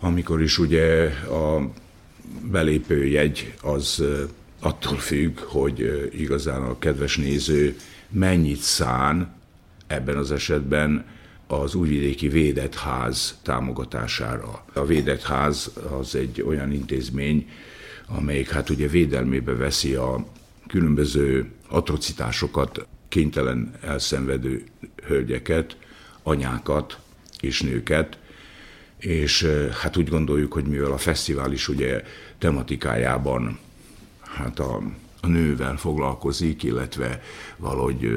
amikor 0.00 0.42
is 0.42 0.58
ugye 0.58 1.04
a 1.28 1.70
belépőjegy 2.50 3.54
az 3.62 4.02
attól 4.60 4.98
függ, 4.98 5.38
hogy 5.38 6.10
igazán 6.18 6.62
a 6.62 6.78
kedves 6.78 7.16
néző 7.16 7.76
mennyit 8.10 8.60
szán 8.60 9.32
ebben 9.86 10.16
az 10.16 10.32
esetben 10.32 11.04
az 11.46 11.74
újvidéki 11.74 12.28
védett 12.28 12.74
ház 12.74 13.38
támogatására. 13.42 14.64
A 14.72 14.84
védett 14.84 15.22
ház 15.22 15.70
az 15.98 16.14
egy 16.14 16.42
olyan 16.42 16.72
intézmény, 16.72 17.48
amelyik 18.06 18.50
hát 18.50 18.70
ugye 18.70 18.88
védelmébe 18.88 19.52
veszi 19.52 19.94
a 19.94 20.26
különböző 20.66 21.50
atrocitásokat 21.68 22.86
kénytelen 23.08 23.74
elszenvedő 23.80 24.64
hölgyeket, 25.06 25.76
anyákat 26.22 26.98
és 27.40 27.60
nőket, 27.62 28.18
és 28.98 29.46
hát 29.82 29.96
úgy 29.96 30.08
gondoljuk, 30.08 30.52
hogy 30.52 30.64
mivel 30.64 30.92
a 30.92 30.98
fesztivál 30.98 31.52
is 31.52 31.68
ugye 31.68 32.02
tematikájában 32.38 33.58
hát 34.20 34.58
a, 34.58 34.82
a 35.24 35.26
nővel 35.26 35.76
foglalkozik, 35.76 36.62
illetve 36.62 37.22
valahogy 37.56 38.08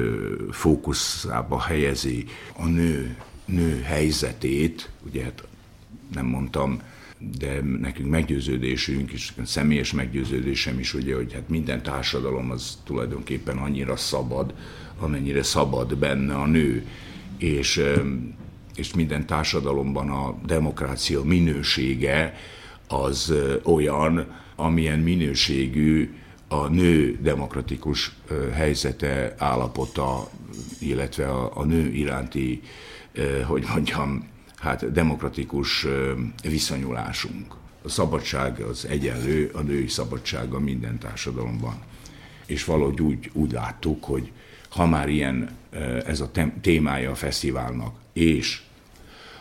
fókuszába 0.50 1.60
helyezi 1.60 2.24
a 2.56 2.66
nő, 2.66 3.16
nő 3.44 3.80
helyzetét, 3.82 4.90
ugye 5.06 5.22
hát 5.22 5.46
nem 6.14 6.26
mondtam, 6.26 6.80
de 7.38 7.60
nekünk 7.80 8.10
meggyőződésünk, 8.10 9.10
és 9.12 9.32
személyes 9.44 9.92
meggyőződésem 9.92 10.78
is, 10.78 10.94
ugye, 10.94 11.14
hogy 11.14 11.32
hát 11.32 11.48
minden 11.48 11.82
társadalom 11.82 12.50
az 12.50 12.78
tulajdonképpen 12.84 13.56
annyira 13.58 13.96
szabad, 13.96 14.54
amennyire 14.98 15.42
szabad 15.42 15.96
benne 15.96 16.34
a 16.34 16.46
nő. 16.46 16.86
És, 17.38 17.82
és 18.74 18.94
minden 18.94 19.26
társadalomban 19.26 20.10
a 20.10 20.34
demokrácia 20.46 21.22
minősége 21.22 22.34
az 22.88 23.34
olyan, 23.62 24.26
amilyen 24.56 24.98
minőségű 24.98 26.14
a 26.48 26.68
nő 26.68 27.18
demokratikus 27.22 28.12
helyzete, 28.52 29.34
állapota, 29.38 30.30
illetve 30.78 31.28
a, 31.28 31.56
a 31.56 31.64
nő 31.64 31.92
iránti, 31.92 32.62
hogy 33.46 33.64
mondjam, 33.68 34.28
hát 34.56 34.92
demokratikus 34.92 35.86
viszonyulásunk. 36.42 37.54
A 37.82 37.88
szabadság 37.88 38.60
az 38.60 38.86
egyenlő, 38.86 39.50
a 39.54 39.60
női 39.60 39.88
szabadsága 39.88 40.58
minden 40.58 40.98
társadalomban. 40.98 41.82
És 42.46 42.64
valahogy 42.64 43.00
úgy, 43.00 43.30
úgy 43.32 43.52
láttuk, 43.52 44.04
hogy 44.04 44.32
ha 44.68 44.86
már 44.86 45.08
ilyen 45.08 45.56
ez 46.06 46.20
a 46.20 46.30
témája 46.60 47.10
a 47.10 47.14
fesztiválnak, 47.14 47.94
és 48.12 48.62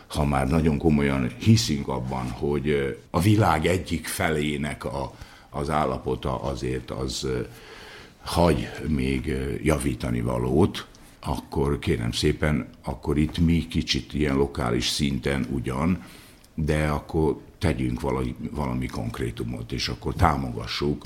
ha 0.08 0.26
már 0.26 0.48
nagyon 0.48 0.78
komolyan 0.78 1.32
hiszünk 1.38 1.88
abban, 1.88 2.30
hogy 2.30 2.98
a 3.10 3.20
világ 3.20 3.66
egyik 3.66 4.08
felének 4.08 4.86
a, 4.86 5.14
az 5.50 5.70
állapota 5.70 6.42
azért 6.42 6.92
az 6.92 7.28
hagy 8.24 8.70
még 8.88 9.36
javítani 9.64 10.22
valót, 10.22 10.86
akkor 11.20 11.80
kérem 11.80 12.12
szépen, 12.12 12.70
akkor 12.84 13.18
itt 13.18 13.38
mi 13.38 13.68
kicsit 13.68 14.14
ilyen 14.14 14.36
lokális 14.36 14.88
szinten 14.88 15.46
ugyan, 15.52 16.04
de 16.56 16.88
akkor 16.88 17.40
tegyünk 17.58 18.02
valami, 18.02 18.36
valami 18.52 18.86
konkrétumot, 18.86 19.72
és 19.72 19.88
akkor 19.88 20.14
támogassuk 20.14 21.06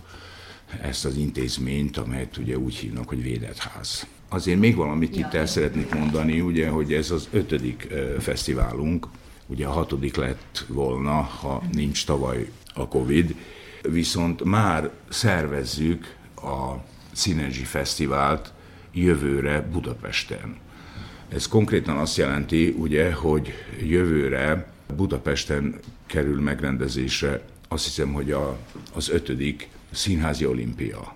ezt 0.81 1.05
az 1.05 1.15
intézményt, 1.15 1.97
amelyet 1.97 2.37
ugye 2.37 2.57
úgy 2.57 2.75
hívnak, 2.75 3.07
hogy 3.07 3.23
védett 3.23 3.57
ház. 3.57 4.07
Azért 4.29 4.59
még 4.59 4.75
valamit 4.75 5.17
itt 5.17 5.33
el 5.33 5.45
szeretnék 5.45 5.95
mondani, 5.95 6.41
ugye, 6.41 6.69
hogy 6.69 6.93
ez 6.93 7.11
az 7.11 7.27
ötödik 7.31 7.87
fesztiválunk, 8.19 9.07
ugye 9.47 9.65
a 9.67 9.71
hatodik 9.71 10.15
lett 10.15 10.65
volna, 10.67 11.21
ha 11.21 11.63
nincs 11.71 12.05
tavaly 12.05 12.51
a 12.73 12.87
Covid, 12.87 13.35
viszont 13.89 14.43
már 14.43 14.89
szervezzük 15.09 16.15
a 16.35 16.75
Synergy 17.15 17.55
Fesztivált 17.55 18.53
jövőre 18.91 19.61
Budapesten. 19.61 20.57
Ez 21.29 21.47
konkrétan 21.47 21.97
azt 21.97 22.17
jelenti, 22.17 22.75
ugye, 22.77 23.13
hogy 23.13 23.53
jövőre 23.81 24.71
Budapesten 24.95 25.79
kerül 26.05 26.41
megrendezésre 26.41 27.41
azt 27.67 27.83
hiszem, 27.83 28.13
hogy 28.13 28.31
a, 28.31 28.57
az 28.93 29.09
ötödik 29.09 29.69
színházi 29.91 30.45
olimpia. 30.45 31.15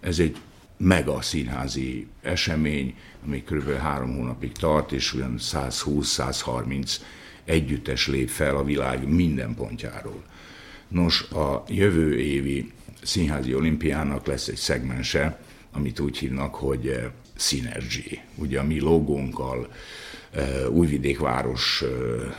Ez 0.00 0.18
egy 0.18 0.36
mega 0.76 1.22
színházi 1.22 2.06
esemény, 2.22 2.94
ami 3.24 3.42
kb. 3.42 3.70
három 3.72 4.16
hónapig 4.16 4.52
tart, 4.52 4.92
és 4.92 5.14
olyan 5.14 5.34
120-130 5.38 6.96
együttes 7.44 8.06
lép 8.06 8.28
fel 8.28 8.56
a 8.56 8.64
világ 8.64 9.08
minden 9.08 9.54
pontjáról. 9.54 10.22
Nos, 10.90 11.22
a 11.22 11.64
jövő 11.68 12.18
évi 12.18 12.72
színházi 13.02 13.54
olimpiának 13.54 14.26
lesz 14.26 14.48
egy 14.48 14.56
szegmense, 14.56 15.40
amit 15.72 16.00
úgy 16.00 16.18
hívnak, 16.18 16.54
hogy 16.54 16.88
eh, 16.88 17.04
Synergy. 17.36 18.20
Ugye 18.34 18.58
a 18.58 18.64
mi 18.64 18.80
logónkkal, 18.80 19.72
eh, 20.30 20.70
Újvidékváros, 20.70 21.82
eh, 21.82 21.88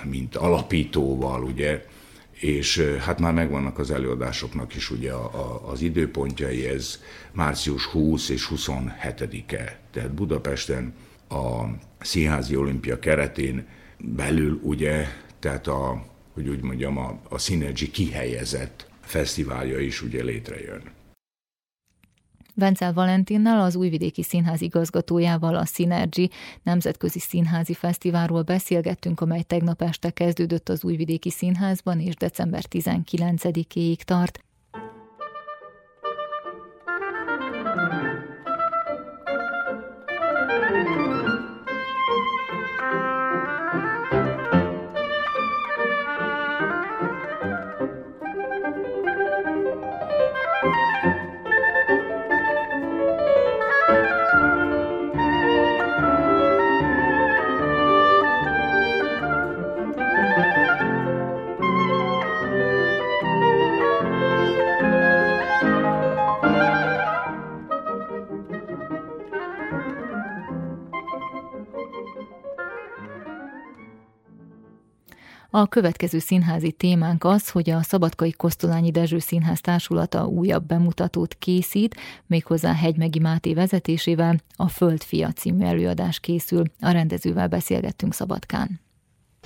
mint 0.03 0.35
alapítóval, 0.35 1.43
ugye, 1.43 1.85
és 2.31 2.79
hát 2.79 3.19
már 3.19 3.33
megvannak 3.33 3.79
az 3.79 3.91
előadásoknak 3.91 4.75
is 4.75 4.91
ugye 4.91 5.11
az 5.71 5.81
időpontjai, 5.81 6.67
ez 6.67 6.99
március 7.31 7.85
20 7.85 8.29
és 8.29 8.47
27-e, 8.47 9.79
tehát 9.91 10.13
Budapesten 10.13 10.93
a 11.29 11.63
Színházi 11.99 12.55
Olimpia 12.55 12.99
keretén 12.99 13.67
belül 13.97 14.59
ugye, 14.63 15.07
tehát 15.39 15.67
a, 15.67 16.05
hogy 16.33 16.47
úgy 16.47 16.61
mondjam, 16.61 16.97
a, 16.97 17.19
a 17.29 17.37
Synergy 17.37 17.91
kihelyezett 17.91 18.89
fesztiválja 19.01 19.79
is 19.79 20.01
ugye 20.01 20.23
létrejön. 20.23 20.81
Vencel 22.55 22.93
Valentinnal, 22.93 23.61
az 23.61 23.75
Újvidéki 23.75 24.23
Színház 24.23 24.61
igazgatójával 24.61 25.55
a 25.55 25.65
Synergy 25.65 26.29
Nemzetközi 26.63 27.19
Színházi 27.19 27.73
Fesztiválról 27.73 28.41
beszélgettünk, 28.41 29.21
amely 29.21 29.41
tegnap 29.41 29.81
este 29.81 30.09
kezdődött 30.09 30.69
az 30.69 30.83
Újvidéki 30.83 31.29
Színházban, 31.29 31.99
és 31.99 32.15
december 32.15 32.63
19-éig 32.69 33.95
tart. 33.95 34.43
A 75.53 75.67
következő 75.67 76.19
színházi 76.19 76.71
témánk 76.71 77.23
az, 77.23 77.49
hogy 77.49 77.69
a 77.69 77.81
Szabadkai 77.81 78.31
Kosztolányi 78.31 78.91
Dezső 78.91 79.19
Színház 79.19 79.61
Társulata 79.61 80.25
újabb 80.25 80.65
bemutatót 80.65 81.33
készít, 81.39 81.95
méghozzá 82.27 82.73
Hegymegi 82.73 83.19
Máté 83.19 83.53
vezetésével 83.53 84.39
a 84.55 84.67
Földfia 84.67 85.31
című 85.31 85.65
előadás 85.65 86.19
készül. 86.19 86.63
A 86.79 86.91
rendezővel 86.91 87.47
beszélgettünk 87.47 88.13
Szabadkán. 88.13 88.79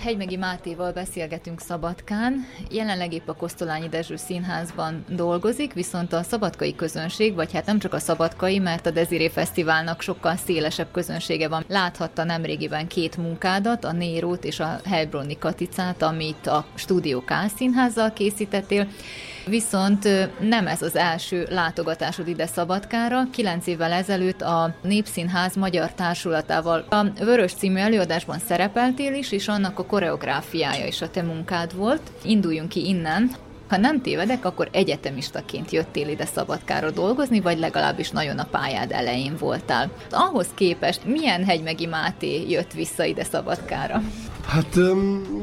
Hegymegi 0.01 0.35
Mátéval 0.35 0.91
beszélgetünk 0.91 1.59
Szabadkán. 1.59 2.45
Jelenleg 2.69 3.13
épp 3.13 3.27
a 3.27 3.33
Kosztolányi 3.33 3.89
Dezső 3.89 4.15
Színházban 4.15 5.05
dolgozik, 5.09 5.73
viszont 5.73 6.13
a 6.13 6.23
szabadkai 6.23 6.75
közönség, 6.75 7.35
vagy 7.35 7.53
hát 7.53 7.65
nem 7.65 7.79
csak 7.79 7.93
a 7.93 7.99
szabadkai, 7.99 8.59
mert 8.59 8.85
a 8.85 8.91
Deziré 8.91 9.29
Fesztiválnak 9.29 10.01
sokkal 10.01 10.35
szélesebb 10.35 10.91
közönsége 10.91 11.47
van. 11.47 11.65
Láthatta 11.67 12.23
nemrégiben 12.23 12.87
két 12.87 13.17
munkádat, 13.17 13.83
a 13.83 13.91
Nérót 13.91 14.43
és 14.43 14.59
a 14.59 14.79
Helbronni 14.85 15.37
Katicát, 15.37 16.01
amit 16.01 16.47
a 16.47 16.65
Stúdió 16.75 17.21
K 17.21 17.31
színházzal 17.55 18.13
készítettél. 18.13 18.87
Viszont 19.47 20.07
nem 20.39 20.67
ez 20.67 20.81
az 20.81 20.95
első 20.95 21.47
látogatásod 21.49 22.27
ide 22.27 22.45
Szabadkára. 22.45 23.23
Kilenc 23.31 23.67
évvel 23.67 23.91
ezelőtt 23.91 24.41
a 24.41 24.75
Népszínház 24.81 25.55
Magyar 25.55 25.93
Társulatával 25.93 26.85
a 26.89 27.03
Vörös 27.23 27.53
című 27.53 27.79
előadásban 27.79 28.39
szerepeltél 28.39 29.13
is, 29.13 29.31
és 29.31 29.47
annak 29.47 29.79
a 29.79 29.85
koreográfiája 29.85 30.85
is 30.87 31.01
a 31.01 31.09
te 31.09 31.21
munkád 31.21 31.75
volt. 31.75 32.01
Induljunk 32.23 32.69
ki 32.69 32.87
innen. 32.87 33.31
Ha 33.69 33.77
nem 33.77 34.01
tévedek, 34.01 34.45
akkor 34.45 34.69
egyetemistaként 34.71 35.71
jöttél 35.71 36.07
ide 36.07 36.25
Szabadkára 36.25 36.91
dolgozni, 36.91 37.39
vagy 37.39 37.59
legalábbis 37.59 38.09
nagyon 38.09 38.39
a 38.39 38.47
pályád 38.51 38.91
elején 38.91 39.35
voltál. 39.39 39.91
Ahhoz 40.11 40.47
képest 40.55 41.05
milyen 41.05 41.43
hegymegi 41.43 41.85
Máté 41.85 42.49
jött 42.49 42.73
vissza 42.73 43.03
ide 43.03 43.23
Szabadkára? 43.23 44.01
Hát 44.45 44.75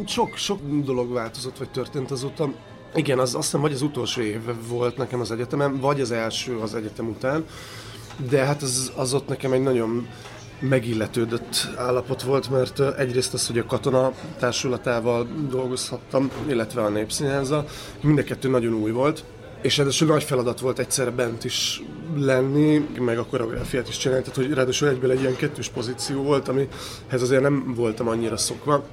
sok, 0.06 0.36
sok 0.36 0.60
dolog 0.84 1.12
változott, 1.12 1.58
vagy 1.58 1.70
történt 1.70 2.10
azóta. 2.10 2.52
Igen, 2.94 3.18
az 3.18 3.34
azt 3.34 3.44
hiszem 3.44 3.60
vagy 3.60 3.72
az 3.72 3.82
utolsó 3.82 4.20
év 4.20 4.40
volt 4.68 4.96
nekem 4.96 5.20
az 5.20 5.30
egyetemen, 5.30 5.80
vagy 5.80 6.00
az 6.00 6.10
első 6.10 6.58
az 6.58 6.74
egyetem 6.74 7.08
után, 7.08 7.44
de 8.30 8.44
hát 8.44 8.62
az, 8.62 8.92
az 8.96 9.14
ott 9.14 9.28
nekem 9.28 9.52
egy 9.52 9.62
nagyon 9.62 10.08
megilletődött 10.58 11.68
állapot 11.76 12.22
volt, 12.22 12.50
mert 12.50 12.80
egyrészt 12.98 13.34
az, 13.34 13.46
hogy 13.46 13.58
a 13.58 13.66
katona 13.66 14.12
társulatával 14.38 15.28
dolgozhattam, 15.50 16.30
illetve 16.48 16.82
a 16.82 16.88
népszínházzal, 16.88 17.64
mind 18.00 18.18
a 18.18 18.22
kettő 18.22 18.48
nagyon 18.48 18.74
új 18.74 18.90
volt, 18.90 19.24
és 19.62 19.76
ráadásul 19.76 20.08
nagy 20.08 20.22
feladat 20.22 20.60
volt 20.60 20.78
egyszerre 20.78 21.10
bent 21.10 21.44
is 21.44 21.82
lenni, 22.16 22.88
meg 22.98 23.18
a 23.18 23.24
koreográfiát 23.24 23.88
is 23.88 23.96
csinálni, 23.96 24.24
tehát 24.24 24.38
hogy 24.38 24.52
ráadásul 24.52 24.88
egyből 24.88 25.10
egy 25.10 25.20
ilyen 25.20 25.36
kettős 25.36 25.68
pozíció 25.68 26.22
volt, 26.22 26.48
amihez 26.48 27.22
azért 27.22 27.42
nem 27.42 27.74
voltam 27.74 28.08
annyira 28.08 28.36
szokva 28.36 28.84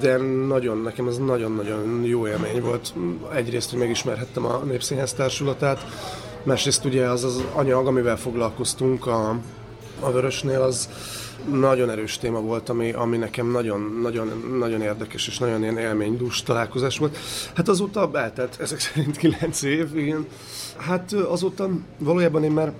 de 0.00 0.16
nagyon, 0.46 0.78
nekem 0.78 1.08
ez 1.08 1.18
nagyon-nagyon 1.18 2.04
jó 2.04 2.26
élmény 2.26 2.60
volt. 2.60 2.94
Egyrészt, 3.34 3.70
hogy 3.70 3.78
megismerhettem 3.78 4.44
a 4.44 4.56
Népszínház 4.56 5.12
társulatát, 5.12 5.86
másrészt 6.42 6.84
ugye 6.84 7.06
az 7.06 7.24
az 7.24 7.44
anyag, 7.54 7.86
amivel 7.86 8.16
foglalkoztunk 8.16 9.06
a, 9.06 9.36
a 10.00 10.10
Vörösnél, 10.10 10.60
az 10.60 10.88
nagyon 11.50 11.90
erős 11.90 12.18
téma 12.18 12.40
volt, 12.40 12.68
ami, 12.68 12.92
ami 12.92 13.16
nekem 13.16 13.50
nagyon, 13.50 13.98
nagyon, 14.02 14.56
nagyon 14.58 14.80
érdekes 14.80 15.28
és 15.28 15.38
nagyon 15.38 15.62
ilyen 15.62 15.78
élménydús 15.78 16.42
találkozás 16.42 16.98
volt. 16.98 17.16
Hát 17.54 17.68
azóta 17.68 18.10
eltelt 18.12 18.56
ezek 18.60 18.80
szerint 18.80 19.16
kilenc 19.16 19.62
év, 19.62 19.96
igen. 19.96 20.26
Hát 20.76 21.12
azóta 21.12 21.68
valójában 21.98 22.44
én 22.44 22.50
már 22.50 22.72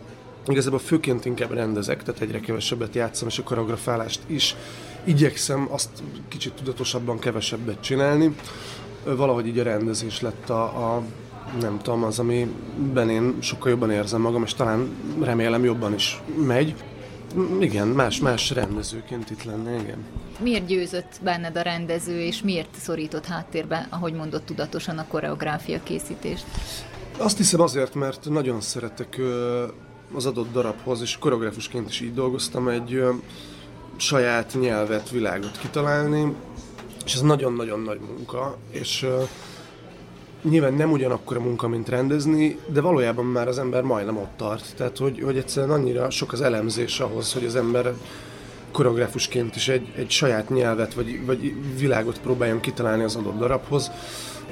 igazából 0.46 0.78
főként 0.78 1.24
inkább 1.24 1.53
rendezek, 1.53 2.03
tehát 2.03 2.20
egyre 2.20 2.40
kevesebbet 2.40 2.94
játszom, 2.94 3.28
és 3.28 3.38
a 3.38 3.42
koreografálást 3.42 4.20
is 4.26 4.57
igyekszem 5.05 5.68
azt 5.70 5.90
kicsit 6.28 6.53
tudatosabban 6.53 7.18
kevesebbet 7.18 7.80
csinálni. 7.80 8.36
Valahogy 9.05 9.46
így 9.46 9.59
a 9.59 9.62
rendezés 9.62 10.20
lett 10.20 10.50
a, 10.50 10.94
a 10.94 11.03
nem 11.61 11.78
tudom, 11.82 12.05
az, 12.05 12.18
amiben 12.18 13.11
én 13.11 13.36
sokkal 13.40 13.70
jobban 13.70 13.90
érzem 13.90 14.20
magam, 14.20 14.42
és 14.42 14.55
talán 14.55 14.96
remélem 15.20 15.64
jobban 15.64 15.94
is 15.94 16.20
megy. 16.46 16.74
Igen, 17.61 17.88
más-más 17.88 18.50
rendezőként 18.50 19.30
itt 19.30 19.44
lenne, 19.44 19.74
igen. 19.74 19.98
Miért 20.40 20.66
győzött 20.66 21.20
benned 21.22 21.57
a 21.57 21.62
rendező, 21.62 22.20
és 22.20 22.42
miért 22.42 22.74
szorított 22.78 23.26
háttérbe, 23.26 23.86
ahogy 23.90 24.12
mondott 24.12 24.46
tudatosan 24.46 24.98
a 24.98 25.07
koreográfia 25.07 25.82
készítést? 25.82 26.44
Azt 27.18 27.36
hiszem 27.36 27.61
azért, 27.61 27.94
mert 27.94 28.28
nagyon 28.28 28.61
szeretek 28.61 29.20
az 30.14 30.26
adott 30.26 30.53
darabhoz, 30.53 31.00
és 31.00 31.18
koreográfusként 31.18 31.88
is 31.88 32.00
így 32.00 32.14
dolgoztam, 32.14 32.68
egy 32.68 33.03
saját 33.97 34.57
nyelvet, 34.61 35.11
világot 35.11 35.59
kitalálni, 35.59 36.34
és 37.05 37.14
ez 37.14 37.20
nagyon-nagyon 37.20 37.80
nagy 37.80 38.01
munka, 38.01 38.57
és 38.70 39.03
uh, 39.03 39.28
nyilván 40.43 40.74
nem 40.74 40.93
ugyanakkor 40.93 41.36
a 41.36 41.40
munka, 41.40 41.68
mint 41.68 41.88
rendezni, 41.88 42.59
de 42.66 42.80
valójában 42.80 43.24
már 43.24 43.49
az 43.49 43.59
ember 43.59 43.82
majdnem 43.82 44.16
ott 44.16 44.36
tart. 44.36 44.76
Tehát, 44.76 44.99
hogy, 44.99 45.20
hogy 45.20 45.36
egyszerűen 45.36 45.72
annyira 45.72 46.11
sok 46.11 46.32
az 46.32 46.40
elemzés 46.40 47.01
ahhoz, 47.01 47.32
hogy 47.32 47.45
az 47.45 47.57
ember 47.57 47.93
koreográfusként 48.72 49.57
is 49.57 49.68
egy, 49.68 49.93
egy 49.97 50.11
saját 50.11 50.49
nyelvet 50.49 50.95
vagy, 50.95 51.26
vagy 51.26 51.55
világot 51.78 52.20
próbáljon 52.20 52.61
kitalálni 52.61 53.03
az 53.03 53.16
adott 53.16 53.38
darabhoz, 53.38 53.90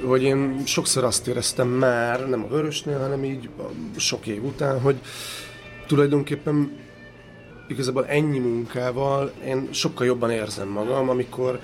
hogy 0.05 0.23
én 0.23 0.63
sokszor 0.65 1.05
azt 1.05 1.27
éreztem 1.27 1.69
már, 1.69 2.29
nem 2.29 2.45
a 2.45 2.49
Vörösnél, 2.49 2.99
hanem 2.99 3.25
így 3.25 3.49
sok 3.97 4.27
év 4.27 4.45
után, 4.45 4.81
hogy 4.81 4.97
tulajdonképpen 5.87 6.79
igazából 7.71 8.07
ennyi 8.07 8.39
munkával 8.39 9.33
én 9.45 9.69
sokkal 9.71 10.07
jobban 10.07 10.31
érzem 10.31 10.69
magam, 10.69 11.09
amikor 11.09 11.61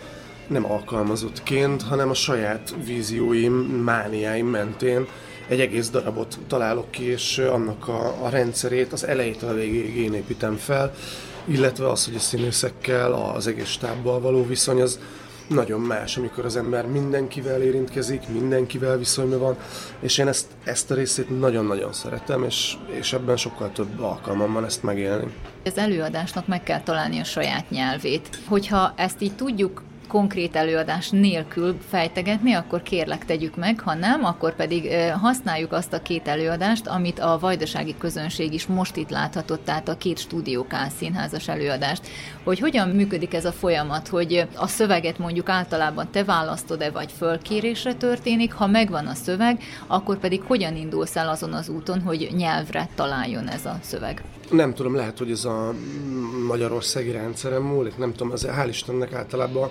nem 0.47 0.73
alkalmazottként, 0.73 1.83
hanem 1.83 2.11
a 2.11 2.15
saját 2.15 2.75
vízióim, 2.85 3.53
mániáim 3.85 4.47
mentén 4.47 5.07
egy 5.49 5.61
egész 5.61 5.91
darabot 5.91 6.39
találok 6.47 6.91
ki, 6.91 7.05
és 7.05 7.39
annak 7.39 7.89
a, 7.89 8.25
a 8.25 8.29
rendszerét 8.29 8.93
az 8.93 9.07
elejétől 9.07 9.51
a 9.51 9.55
végéig 9.55 9.97
én 9.97 10.15
építem 10.15 10.57
fel, 10.57 10.95
illetve 11.45 11.91
az, 11.91 12.05
hogy 12.05 12.15
a 12.15 12.19
színészekkel, 12.19 13.13
az 13.13 13.47
egész 13.47 13.69
stábbal 13.69 14.21
való 14.21 14.47
viszony 14.47 14.81
az 14.81 14.99
nagyon 15.49 15.81
más, 15.81 16.17
amikor 16.17 16.45
az 16.45 16.57
ember 16.57 16.87
mindenkivel 16.87 17.63
érintkezik, 17.63 18.29
mindenkivel 18.29 18.99
viszonyban 18.99 19.39
van, 19.39 19.57
és 20.01 20.19
én 20.19 20.29
ezt, 20.29 20.47
ezt 20.65 20.91
a 20.91 20.95
részét 20.95 21.39
nagyon-nagyon 21.41 21.93
szeretem, 21.93 22.45
és, 22.45 22.77
és 22.87 23.13
ebben 23.13 23.37
sokkal 23.37 23.73
több 23.73 24.01
alkalmam 24.01 24.53
van 24.53 24.65
ezt 24.65 24.83
megélni. 24.83 25.33
Az 25.65 25.79
előadásnak 25.79 26.47
meg 26.47 26.63
kell 26.63 26.81
találni 26.81 27.19
a 27.19 27.25
saját 27.25 27.71
nyelvét. 27.71 28.39
Hogyha 28.49 28.93
ezt 28.97 29.23
így 29.23 29.35
tudjuk 29.35 29.83
konkrét 30.07 30.57
előadás 30.57 31.11
nélkül 31.11 31.77
fejtegetni, 31.89 32.53
akkor 32.53 32.83
kérlek 32.83 33.25
tegyük 33.25 33.57
meg, 33.57 33.81
ha 33.81 33.95
nem, 33.95 34.25
akkor 34.25 34.55
pedig 34.55 34.93
használjuk 35.21 35.73
azt 35.73 35.93
a 35.93 36.03
két 36.03 36.29
előadást, 36.29 36.87
amit 36.87 37.19
a 37.19 37.39
vajdasági 37.41 37.95
közönség 37.99 38.53
is 38.53 38.67
most 38.67 38.97
itt 38.97 39.11
láthatott, 39.11 39.65
tehát 39.65 39.89
a 39.89 39.97
két 39.97 40.19
stúdió 40.19 40.67
színházas 40.99 41.49
előadást, 41.49 42.07
hogy 42.45 42.59
hogyan 42.59 42.89
működik 42.89 43.35
ez 43.35 43.45
a 43.45 43.53
folyamat, 43.53 44.09
hogy 44.09 44.49
a 44.55 44.67
szöveget 44.67 45.19
mondjuk 45.19 45.49
általában 45.49 46.09
te 46.11 46.25
választod-e, 46.25 46.91
vagy 46.91 47.13
fölkérésre 47.17 47.95
történik, 47.95 48.53
ha 48.53 48.67
megvan 48.67 49.07
a 49.07 49.15
szöveg, 49.15 49.63
akkor 49.87 50.19
pedig 50.19 50.43
hogyan 50.43 50.77
indulsz 50.77 51.17
el 51.17 51.29
azon 51.29 51.53
az 51.53 51.69
úton, 51.69 52.01
hogy 52.01 52.29
nyelvre 52.37 52.89
találjon 52.95 53.49
ez 53.49 53.65
a 53.65 53.79
szöveg? 53.83 54.23
Nem 54.51 54.75
tudom, 54.75 54.95
lehet, 54.95 55.19
hogy 55.19 55.31
ez 55.31 55.45
a 55.45 55.75
magyarországi 56.47 57.11
rendszerem 57.11 57.63
múlik, 57.63 57.97
nem 57.97 58.13
tudom, 58.13 58.33
az 58.33 58.47
hál' 58.47 58.67
Istennek 58.69 59.13
általában 59.13 59.71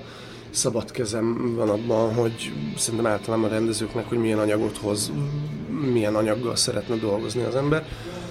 szabad 0.56 0.92
kezem 0.92 1.56
van 1.56 1.70
abban, 1.70 2.14
hogy 2.14 2.54
szerintem 2.78 3.12
általában 3.12 3.50
a 3.50 3.54
rendezőknek, 3.54 4.08
hogy 4.08 4.18
milyen 4.18 4.40
anyagot 4.40 4.78
hoz, 4.78 5.12
milyen 5.92 6.16
anyaggal 6.16 6.56
szeretne 6.56 6.96
dolgozni 6.96 7.44
az 7.44 7.56
ember. 7.56 7.86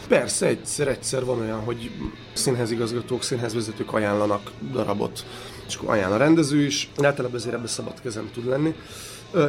Persze, 0.09 0.47
egyszer-egyszer 0.47 1.25
van 1.25 1.41
olyan, 1.41 1.61
hogy 1.61 1.91
színházigazgatók, 2.33 3.23
színházvezetők 3.23 3.93
ajánlanak 3.93 4.51
darabot, 4.73 5.25
és 5.67 5.75
akkor 5.75 5.91
ajánl 5.91 6.13
a 6.13 6.17
rendező 6.17 6.65
is. 6.65 6.91
Általában 7.03 7.37
ezért 7.37 7.55
ebbe 7.55 7.67
szabad 7.67 8.01
kezem 8.01 8.31
tud 8.33 8.47
lenni. 8.47 8.75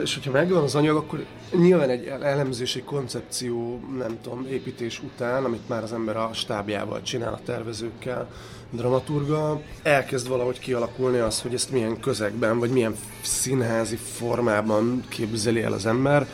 És 0.04 0.14
hogyha 0.14 0.32
megvan 0.32 0.64
az 0.64 0.76
anyag, 0.76 0.96
akkor 0.96 1.26
nyilván 1.52 1.90
egy 1.90 2.06
elemzés, 2.06 2.76
egy 2.76 2.84
koncepció, 2.84 3.80
nem 3.98 4.18
tudom, 4.22 4.48
építés 4.50 5.02
után, 5.04 5.44
amit 5.44 5.68
már 5.68 5.84
az 5.84 5.94
ember 5.94 6.18
a 6.18 6.30
stábjával 6.34 7.02
csinál, 7.02 7.34
a 7.34 7.40
tervezőkkel, 7.46 8.30
dramaturga, 8.70 9.62
elkezd 9.84 10.28
valahogy 10.28 10.60
kialakulni 10.60 11.18
az, 11.18 11.42
hogy 11.42 11.54
ezt 11.54 11.72
milyen 11.72 12.00
közegben, 12.00 12.60
vagy 12.60 12.70
milyen 12.70 12.96
színházi 13.22 13.96
formában 13.96 15.04
képzeli 15.10 15.62
el 15.62 15.74
az 15.74 15.86
ember. 15.86 16.28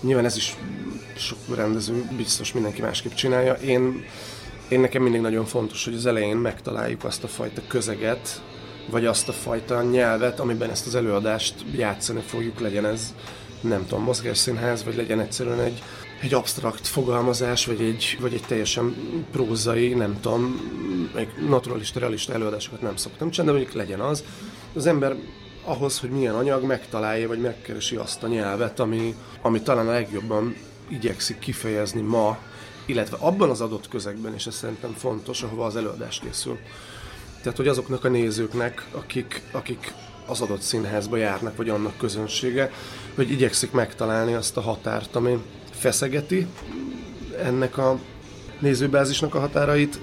Nyilván 0.00 0.24
ez 0.24 0.36
is 0.36 0.56
sok 1.16 1.38
rendező 1.54 2.08
biztos 2.16 2.52
mindenki 2.52 2.80
másképp 2.80 3.12
csinálja. 3.12 3.52
Én, 3.52 4.04
én 4.68 4.80
nekem 4.80 5.02
mindig 5.02 5.20
nagyon 5.20 5.44
fontos, 5.44 5.84
hogy 5.84 5.94
az 5.94 6.06
elején 6.06 6.36
megtaláljuk 6.36 7.04
azt 7.04 7.24
a 7.24 7.28
fajta 7.28 7.62
közeget, 7.66 8.42
vagy 8.90 9.06
azt 9.06 9.28
a 9.28 9.32
fajta 9.32 9.82
nyelvet, 9.82 10.40
amiben 10.40 10.70
ezt 10.70 10.86
az 10.86 10.94
előadást 10.94 11.54
játszani 11.76 12.20
fogjuk, 12.20 12.60
legyen 12.60 12.86
ez 12.86 13.14
nem 13.60 13.86
tudom, 13.86 14.04
mozgásszínház, 14.04 14.84
vagy 14.84 14.96
legyen 14.96 15.20
egyszerűen 15.20 15.60
egy, 15.60 15.82
egy 16.20 16.34
absztrakt 16.34 16.86
fogalmazás, 16.86 17.66
vagy 17.66 17.80
egy, 17.80 18.18
vagy 18.20 18.34
egy 18.34 18.44
teljesen 18.46 18.96
prózai, 19.32 19.94
nem 19.94 20.20
tudom, 20.20 20.60
egy 21.16 21.28
naturalista, 21.48 21.98
realista 21.98 22.32
előadásokat 22.32 22.80
nem 22.80 22.96
szoktam 22.96 23.30
csinálni, 23.30 23.52
de 23.52 23.58
mondjuk 23.58 23.84
legyen 23.86 24.00
az. 24.00 24.24
Az 24.74 24.86
ember 24.86 25.16
ahhoz, 25.64 26.00
hogy 26.00 26.10
milyen 26.10 26.34
anyag, 26.34 26.64
megtalálja, 26.64 27.28
vagy 27.28 27.40
megkeresi 27.40 27.96
azt 27.96 28.22
a 28.22 28.28
nyelvet, 28.28 28.80
ami, 28.80 29.14
ami 29.42 29.62
talán 29.62 29.88
a 29.88 29.92
legjobban 29.92 30.56
igyekszik 30.88 31.38
kifejezni 31.38 32.00
ma, 32.00 32.38
illetve 32.86 33.16
abban 33.20 33.50
az 33.50 33.60
adott 33.60 33.88
közegben, 33.88 34.34
és 34.34 34.46
ez 34.46 34.54
szerintem 34.54 34.92
fontos, 34.92 35.42
ahova 35.42 35.64
az 35.64 35.76
előadás 35.76 36.20
készül. 36.20 36.58
Tehát, 37.42 37.56
hogy 37.56 37.68
azoknak 37.68 38.04
a 38.04 38.08
nézőknek, 38.08 38.86
akik, 38.92 39.42
akik 39.50 39.92
az 40.26 40.40
adott 40.40 40.60
színházba 40.60 41.16
járnak, 41.16 41.56
vagy 41.56 41.68
annak 41.68 41.96
közönsége, 41.96 42.70
hogy 43.14 43.30
igyekszik 43.30 43.72
megtalálni 43.72 44.34
azt 44.34 44.56
a 44.56 44.60
határt, 44.60 45.16
ami 45.16 45.42
feszegeti 45.70 46.46
ennek 47.42 47.78
a 47.78 47.98
nézőbázisnak 48.58 49.34
a 49.34 49.40
határait, 49.40 49.98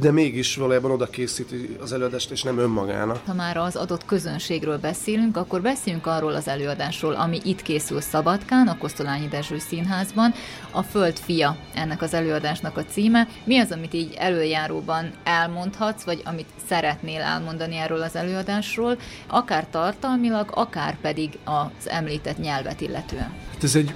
de 0.00 0.10
mégis 0.10 0.56
valójában 0.56 0.90
oda 0.90 1.06
készíti 1.06 1.76
az 1.80 1.92
előadást, 1.92 2.30
és 2.30 2.42
nem 2.42 2.58
önmagának. 2.58 3.20
Ha 3.26 3.34
már 3.34 3.56
az 3.56 3.76
adott 3.76 4.04
közönségről 4.04 4.78
beszélünk, 4.78 5.36
akkor 5.36 5.62
beszéljünk 5.62 6.06
arról 6.06 6.34
az 6.34 6.48
előadásról, 6.48 7.14
ami 7.14 7.40
itt 7.44 7.62
készül 7.62 8.00
Szabadkán, 8.00 8.68
a 8.68 8.78
Kosztolányi 8.78 9.28
Dezső 9.28 9.58
Színházban. 9.58 10.34
A 10.70 10.82
Föld 10.82 11.18
fia 11.18 11.56
ennek 11.74 12.02
az 12.02 12.14
előadásnak 12.14 12.76
a 12.76 12.84
címe. 12.84 13.28
Mi 13.44 13.58
az, 13.58 13.70
amit 13.70 13.94
így 13.94 14.14
előjáróban 14.18 15.10
elmondhatsz, 15.24 16.02
vagy 16.02 16.22
amit 16.24 16.48
szeretnél 16.68 17.20
elmondani 17.20 17.76
erről 17.76 18.02
az 18.02 18.16
előadásról, 18.16 18.96
akár 19.26 19.66
tartalmilag, 19.70 20.50
akár 20.54 20.96
pedig 21.00 21.38
az 21.44 21.88
említett 21.88 22.38
nyelvet 22.38 22.80
illetően? 22.80 23.32
Hát 23.52 23.62
ez 23.62 23.74
egy, 23.74 23.94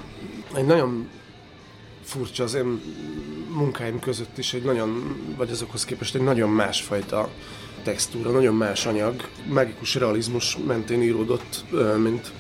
egy 0.55 0.67
nagyon 0.67 1.09
furcsa 2.07 2.45
az 2.45 2.55
én 2.55 2.81
munkáim 3.51 3.99
között 3.99 4.39
is 4.39 4.55
egy 4.55 4.63
nagyon, 4.63 5.17
vagy 5.37 5.51
azokhoz 5.51 5.85
képest 5.85 6.15
egy 6.15 6.23
nagyon 6.23 6.51
másfajta 6.51 7.29
textúra, 7.83 8.31
nagyon 8.31 8.55
más 8.55 8.87
anyag, 8.87 9.29
mágikus 9.49 9.95
realizmus 9.95 10.57
mentén 10.67 11.03
íródott, 11.03 11.65
mint 11.97 12.33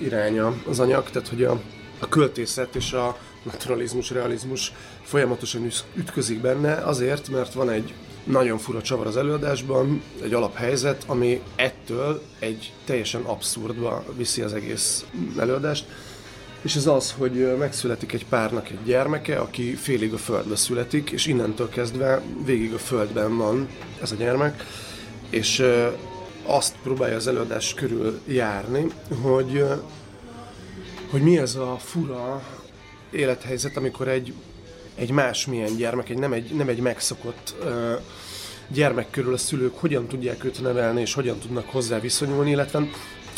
iránya 0.00 0.54
az 0.68 0.80
anyag, 0.80 1.10
tehát 1.10 1.28
hogy 1.28 1.44
a, 1.44 1.60
a 1.98 2.08
költészet 2.08 2.74
és 2.74 2.92
a 2.92 3.18
naturalizmus, 3.42 4.10
realizmus 4.10 4.72
folyamatosan 5.02 5.68
ütközik 5.94 6.40
benne, 6.40 6.74
azért, 6.74 7.28
mert 7.28 7.52
van 7.52 7.70
egy 7.70 7.94
nagyon 8.24 8.58
fura 8.58 8.82
csavar 8.82 9.06
az 9.06 9.16
előadásban, 9.16 10.02
egy 10.22 10.32
alaphelyzet, 10.32 11.04
ami 11.06 11.42
ettől 11.56 12.22
egy 12.38 12.72
teljesen 12.84 13.22
abszurdba 13.22 14.04
viszi 14.16 14.42
az 14.42 14.52
egész 14.52 15.04
előadást 15.38 15.84
és 16.62 16.74
ez 16.74 16.86
az, 16.86 17.14
hogy 17.18 17.56
megszületik 17.58 18.12
egy 18.12 18.26
párnak 18.26 18.70
egy 18.70 18.82
gyermeke, 18.84 19.38
aki 19.38 19.74
félig 19.74 20.12
a 20.12 20.18
földbe 20.18 20.56
születik, 20.56 21.10
és 21.10 21.26
innentől 21.26 21.68
kezdve 21.68 22.22
végig 22.44 22.72
a 22.72 22.78
földben 22.78 23.36
van 23.36 23.68
ez 24.02 24.12
a 24.12 24.14
gyermek, 24.14 24.64
és 25.30 25.64
azt 26.46 26.74
próbálja 26.82 27.16
az 27.16 27.26
előadás 27.26 27.74
körül 27.74 28.20
járni, 28.26 28.86
hogy, 29.20 29.64
hogy 31.10 31.22
mi 31.22 31.38
ez 31.38 31.54
a 31.54 31.76
fura 31.78 32.42
élethelyzet, 33.10 33.76
amikor 33.76 34.08
egy, 34.08 34.32
egy 34.94 35.10
másmilyen 35.10 35.76
gyermek, 35.76 36.08
egy 36.08 36.18
nem, 36.18 36.32
egy, 36.32 36.54
nem 36.54 36.68
egy 36.68 36.80
megszokott 36.80 37.54
gyermek 38.68 39.10
körül 39.10 39.34
a 39.34 39.36
szülők 39.36 39.78
hogyan 39.78 40.06
tudják 40.06 40.44
őt 40.44 40.62
nevelni, 40.62 41.00
és 41.00 41.14
hogyan 41.14 41.38
tudnak 41.38 41.68
hozzá 41.68 42.00
viszonyulni, 42.00 42.50
illetve 42.50 42.88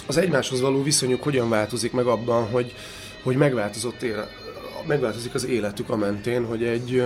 az 0.07 0.17
egymáshoz 0.17 0.61
való 0.61 0.83
viszonyuk 0.83 1.23
hogyan 1.23 1.49
változik 1.49 1.93
meg 1.93 2.07
abban, 2.07 2.51
hogy, 2.51 2.75
hogy 3.25 3.37
megváltozott 3.37 4.03
éle, 4.03 4.29
megváltozik 4.87 5.35
az 5.35 5.47
életük 5.47 5.91
a 5.91 5.97
mentén, 5.97 6.47
hogy 6.47 6.65
egy, 6.65 7.05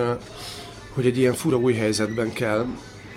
hogy 0.95 1.07
egy 1.07 1.19
ilyen 1.19 1.35
fura 1.35 1.57
új 1.57 1.75
helyzetben 1.75 2.33
kell 2.33 2.67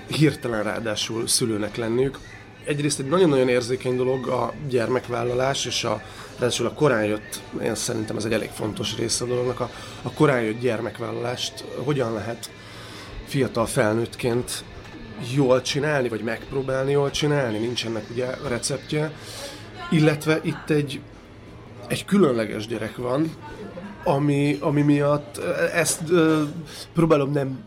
hirtelen 0.08 0.64
ráadásul 0.64 1.28
szülőnek 1.28 1.76
lenniük. 1.76 2.20
Egyrészt 2.66 3.00
egy 3.00 3.06
nagyon-nagyon 3.06 3.50
érzékeny 3.50 3.96
dolog 3.96 4.28
a 4.28 4.54
gyermekvállalás, 4.70 5.66
és 5.66 5.84
a, 5.84 6.02
ráadásul 6.38 6.66
a 6.66 6.74
korán 6.74 7.06
jött, 7.06 7.42
én 7.64 7.76
szerintem 7.76 8.18
ez 8.18 8.26
egy 8.26 8.34
elég 8.34 8.50
fontos 8.50 8.98
része 8.98 9.24
a 9.24 9.28
dolognak, 9.28 9.60
a, 9.60 9.70
a 10.02 10.12
korán 10.12 10.42
jött 10.42 10.60
gyermekvállalást 10.60 11.64
hogyan 11.84 12.14
lehet 12.14 12.50
fiatal 13.26 13.66
felnőttként 13.66 14.64
jól 15.36 15.62
csinálni, 15.62 16.10
vagy 16.10 16.24
megpróbálni 16.24 16.92
jól 16.92 17.12
csinálni, 17.12 17.58
nincsenek 17.58 18.04
ugye 18.12 18.28
receptje, 18.48 19.12
illetve 19.90 20.40
itt 20.44 20.70
egy 20.70 21.02
egy 21.92 22.06
különleges 22.06 22.68
gyerek 22.68 22.98
van, 22.98 23.36
ami, 24.04 24.58
ami 24.60 24.82
miatt 24.82 25.38
ezt 25.74 26.02
ö, 26.10 26.44
próbálom 26.94 27.32
nem 27.32 27.64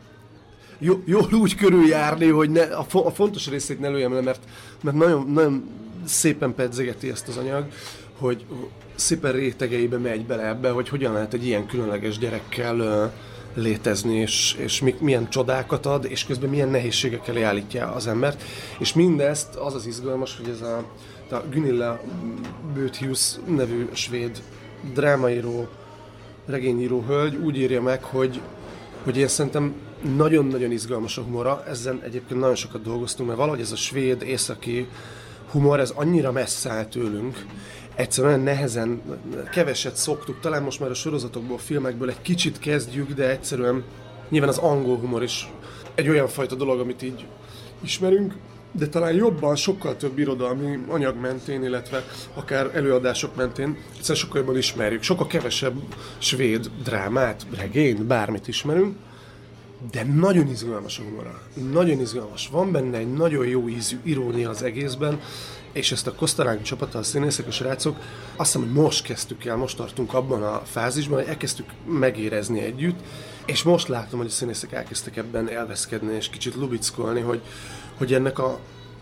jó, 0.78 1.02
jól 1.04 1.28
úgy 1.32 1.54
körüljárni, 1.54 2.28
hogy 2.28 2.50
ne, 2.50 2.62
a, 2.62 2.84
fo, 2.84 3.06
a 3.06 3.10
fontos 3.10 3.48
részét 3.48 3.80
ne 3.80 3.88
lőjem 3.88 4.12
le, 4.12 4.20
mert, 4.20 4.42
mert 4.82 4.96
nagyon, 4.96 5.30
nagyon 5.30 5.68
szépen 6.04 6.54
pedzegeti 6.54 7.10
ezt 7.10 7.28
az 7.28 7.36
anyag, 7.36 7.66
hogy 8.18 8.44
szépen 8.94 9.32
rétegeibe 9.32 9.98
megy 9.98 10.26
bele 10.26 10.46
ebbe, 10.46 10.70
hogy 10.70 10.88
hogyan 10.88 11.12
lehet 11.12 11.34
egy 11.34 11.46
ilyen 11.46 11.66
különleges 11.66 12.18
gyerekkel 12.18 12.78
ö, 12.78 13.04
létezni, 13.54 14.16
és, 14.16 14.56
és 14.58 14.80
mi, 14.80 14.94
milyen 15.00 15.28
csodákat 15.28 15.86
ad, 15.86 16.04
és 16.04 16.24
közben 16.24 16.50
milyen 16.50 16.68
nehézségekkel 16.68 17.44
állítja 17.44 17.92
az 17.92 18.06
embert. 18.06 18.42
És 18.78 18.92
mindezt 18.92 19.54
az 19.54 19.74
az 19.74 19.86
izgalmas, 19.86 20.36
hogy 20.36 20.48
ez 20.48 20.60
a, 20.60 20.84
a 21.34 21.44
Gunilla 21.50 22.00
Böthius 22.74 23.34
nevű 23.46 23.88
svéd 23.92 24.42
drámaíró, 24.92 25.68
regényíró 26.46 27.04
hölgy 27.06 27.34
úgy 27.36 27.56
írja 27.56 27.82
meg, 27.82 28.02
hogy, 28.02 28.40
hogy 29.04 29.16
én 29.16 29.28
szerintem 29.28 29.74
nagyon-nagyon 30.16 30.70
izgalmas 30.70 31.18
a 31.18 31.22
humora, 31.22 31.64
ezen 31.68 32.00
egyébként 32.02 32.40
nagyon 32.40 32.54
sokat 32.54 32.82
dolgoztunk, 32.82 33.28
mert 33.28 33.40
valahogy 33.40 33.60
ez 33.60 33.72
a 33.72 33.76
svéd, 33.76 34.22
északi 34.22 34.88
humor, 35.50 35.80
ez 35.80 35.90
annyira 35.90 36.32
messze 36.32 36.70
áll 36.70 36.84
tőlünk, 36.84 37.44
egyszerűen 37.94 38.40
nehezen, 38.40 39.02
keveset 39.52 39.96
szoktuk, 39.96 40.40
talán 40.40 40.62
most 40.62 40.80
már 40.80 40.90
a 40.90 40.94
sorozatokból, 40.94 41.56
a 41.56 41.60
filmekből 41.60 42.08
egy 42.08 42.22
kicsit 42.22 42.58
kezdjük, 42.58 43.12
de 43.12 43.30
egyszerűen 43.30 43.84
nyilván 44.28 44.48
az 44.48 44.58
angol 44.58 44.96
humor 44.96 45.22
is 45.22 45.48
egy 45.94 46.08
olyan 46.08 46.28
fajta 46.28 46.54
dolog, 46.54 46.80
amit 46.80 47.02
így 47.02 47.26
ismerünk, 47.80 48.34
de 48.78 48.88
talán 48.88 49.14
jobban, 49.14 49.56
sokkal 49.56 49.96
több 49.96 50.18
irodalmi 50.18 50.78
anyag 50.88 51.20
mentén, 51.20 51.62
illetve 51.62 52.04
akár 52.34 52.70
előadások 52.74 53.36
mentén, 53.36 53.76
egyszerűen 53.96 54.24
sokkal 54.24 54.40
jobban 54.40 54.56
ismerjük. 54.56 55.02
Sokkal 55.02 55.26
kevesebb 55.26 55.74
svéd 56.18 56.70
drámát, 56.84 57.46
regényt, 57.56 58.02
bármit 58.02 58.48
ismerünk, 58.48 58.96
de 59.90 60.04
nagyon 60.04 60.48
izgalmas 60.48 60.98
a 60.98 61.02
humora. 61.02 61.40
Nagyon 61.72 62.00
izgalmas. 62.00 62.48
Van 62.48 62.72
benne 62.72 62.98
egy 62.98 63.12
nagyon 63.12 63.46
jó 63.46 63.68
ízű 63.68 63.98
irónia 64.02 64.50
az 64.50 64.62
egészben, 64.62 65.20
és 65.72 65.92
ezt 65.92 66.06
a 66.06 66.14
Kosztaránk 66.14 66.62
csapata, 66.62 66.98
a 66.98 67.02
színészek, 67.02 67.46
a 67.46 67.50
srácok, 67.50 67.96
azt 68.36 68.52
hiszem, 68.52 68.68
hogy 68.68 68.82
most 68.82 69.04
kezdtük 69.04 69.44
el, 69.44 69.56
most 69.56 69.76
tartunk 69.76 70.14
abban 70.14 70.42
a 70.42 70.62
fázisban, 70.64 71.18
hogy 71.18 71.28
elkezdtük 71.28 71.66
megérezni 71.86 72.60
együtt, 72.60 72.98
és 73.46 73.62
most 73.62 73.88
látom, 73.88 74.18
hogy 74.18 74.28
a 74.28 74.30
színészek 74.30 74.72
elkezdtek 74.72 75.16
ebben 75.16 75.48
elveszkedni, 75.48 76.14
és 76.14 76.28
kicsit 76.28 76.54
lubickolni, 76.54 77.20
hogy, 77.20 77.40
hogy 77.96 78.14
ennek 78.14 78.38
a, 78.38 78.58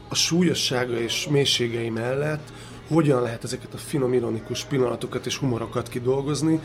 a 0.08 0.14
súlyossága 0.14 1.00
és 1.00 1.28
mélységei 1.30 1.90
mellett 1.90 2.52
hogyan 2.88 3.22
lehet 3.22 3.44
ezeket 3.44 3.74
a 3.74 3.76
finom, 3.76 4.12
ironikus 4.12 4.64
pillanatokat 4.64 5.26
és 5.26 5.36
humorokat 5.36 5.88
kidolgozni, 5.88 6.60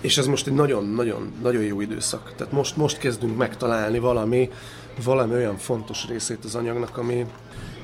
és 0.00 0.18
ez 0.18 0.26
most 0.26 0.46
egy 0.46 0.52
nagyon-nagyon 0.52 1.32
nagyon 1.42 1.62
jó 1.62 1.80
időszak. 1.80 2.32
Tehát 2.36 2.52
most, 2.52 2.76
most 2.76 2.98
kezdünk 2.98 3.36
megtalálni 3.36 3.98
valami, 3.98 4.50
valami 5.04 5.34
olyan 5.34 5.56
fontos 5.56 6.06
részét 6.08 6.44
az 6.44 6.54
anyagnak, 6.54 6.98
ami, 6.98 7.26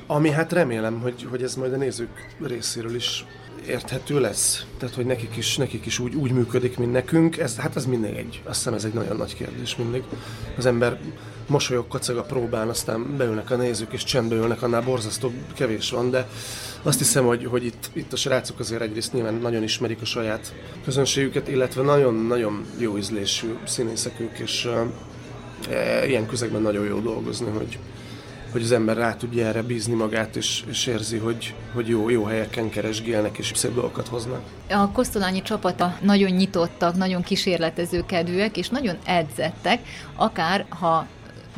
ami 0.07 0.29
hát 0.29 0.51
remélem, 0.51 0.99
hogy, 0.99 1.27
hogy 1.29 1.43
ez 1.43 1.55
majd 1.55 1.73
a 1.73 1.77
nézők 1.77 2.35
részéről 2.41 2.95
is 2.95 3.25
érthető 3.67 4.19
lesz. 4.19 4.65
Tehát, 4.77 4.95
hogy 4.95 5.05
nekik 5.05 5.35
is, 5.37 5.57
nekik 5.57 5.85
is 5.85 5.99
úgy, 5.99 6.15
úgy 6.15 6.31
működik, 6.31 6.77
mint 6.77 6.91
nekünk. 6.91 7.37
Ez, 7.37 7.57
hát 7.57 7.75
ez 7.75 7.85
mindig 7.85 8.15
egy, 8.15 8.41
azt 8.45 8.57
hiszem 8.57 8.73
ez 8.73 8.83
egy 8.83 8.93
nagyon 8.93 9.17
nagy 9.17 9.35
kérdés 9.35 9.75
mindig. 9.75 10.03
Az 10.57 10.65
ember 10.65 10.99
mosolyog, 11.49 11.87
kacag 11.87 12.17
a 12.17 12.23
próbán, 12.23 12.69
aztán 12.69 13.17
beülnek 13.17 13.51
a 13.51 13.55
nézők, 13.55 13.93
és 13.93 14.03
csendbe 14.03 14.35
ülnek, 14.35 14.61
annál 14.61 14.81
borzasztó 14.81 15.31
kevés 15.53 15.91
van, 15.91 16.09
de 16.09 16.27
azt 16.83 16.97
hiszem, 16.97 17.25
hogy, 17.25 17.45
hogy 17.45 17.65
itt, 17.65 17.89
itt 17.93 18.13
a 18.13 18.15
srácok 18.15 18.59
azért 18.59 18.81
egyrészt 18.81 19.13
nyilván 19.13 19.33
nagyon 19.33 19.63
ismerik 19.63 20.01
a 20.01 20.05
saját 20.05 20.53
közönségüket, 20.83 21.47
illetve 21.47 21.81
nagyon-nagyon 21.81 22.65
jó 22.77 22.97
ízlésű 22.97 23.55
színészek 23.63 24.19
ők, 24.19 24.39
és 24.39 24.67
e, 25.69 26.07
ilyen 26.07 26.27
közegben 26.27 26.61
nagyon 26.61 26.85
jó 26.85 26.99
dolgozni, 26.99 27.49
hogy, 27.49 27.79
hogy 28.51 28.61
az 28.61 28.71
ember 28.71 28.97
rá 28.97 29.15
tudja 29.15 29.45
erre 29.45 29.61
bízni 29.61 29.93
magát, 29.93 30.35
és, 30.35 30.63
és 30.69 30.87
érzi, 30.87 31.17
hogy, 31.17 31.55
hogy 31.73 31.87
jó, 31.87 32.09
jó 32.09 32.23
helyeken 32.23 32.69
keresgélnek, 32.69 33.37
és 33.37 33.51
szép 33.55 33.73
dolgokat 33.73 34.07
hoznak. 34.07 34.41
A 34.69 34.91
Kosztolányi 34.91 35.41
csapata 35.41 35.97
nagyon 36.01 36.31
nyitottak, 36.31 36.95
nagyon 36.95 37.21
kísérletező 37.21 38.03
kedvűek, 38.05 38.57
és 38.57 38.69
nagyon 38.69 38.97
edzettek, 39.05 39.79
akár 40.15 40.65
ha 40.69 41.07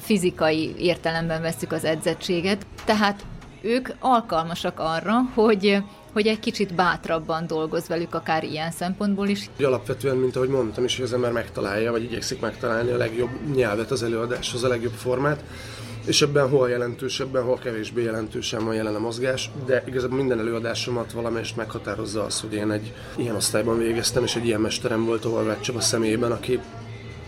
fizikai 0.02 0.74
értelemben 0.78 1.42
veszük 1.42 1.72
az 1.72 1.84
edzettséget, 1.84 2.66
tehát 2.86 3.26
ők 3.62 3.90
alkalmasak 4.00 4.80
arra, 4.80 5.14
hogy 5.34 5.84
hogy 6.14 6.28
egy 6.28 6.40
kicsit 6.40 6.76
bátrabban 6.76 7.48
dolgoz 7.48 7.88
velük, 7.88 8.16
akár 8.16 8.44
ilyen 8.44 8.72
szempontból 8.72 9.28
is. 9.28 9.50
Alapvetően, 9.60 10.18
mint 10.18 10.36
ahogy 10.36 10.50
mondtam 10.50 10.84
is, 10.84 10.96
hogy 10.96 11.06
az 11.06 11.14
ember 11.14 11.32
megtalálja, 11.32 11.92
vagy 11.92 12.04
igyekszik 12.04 12.40
megtalálni 12.40 12.92
a 12.92 12.98
legjobb 12.98 13.30
nyelvet 13.56 13.92
az 13.92 14.04
előadáshoz, 14.04 14.64
a 14.64 14.68
legjobb 14.68 14.94
formát, 14.94 15.44
és 16.06 16.22
ebben 16.22 16.50
hol 16.50 16.70
jelentősebben, 16.70 17.44
hol 17.44 17.58
kevésbé 17.58 18.04
jelentősen 18.04 18.66
van 18.66 18.74
jelen 18.74 18.96
a 18.96 19.00
mozgás, 19.00 19.50
de 19.66 19.84
igazából 19.88 20.18
minden 20.18 20.40
előadásomat 20.40 21.12
valamelyest 21.12 21.56
meghatározza 21.56 22.24
az, 22.24 22.42
hogy 22.42 22.54
én 22.54 22.72
egy 22.72 22.94
ilyen 23.18 23.36
osztályban 23.36 23.78
végeztem, 23.78 24.24
és 24.24 24.36
egy 24.36 24.46
ilyen 24.46 24.62
mesterem 24.62 25.06
volt 25.06 25.24
Horváth 25.24 25.62
Csaba 25.62 25.82
személyében, 25.82 26.32
aki 26.32 26.60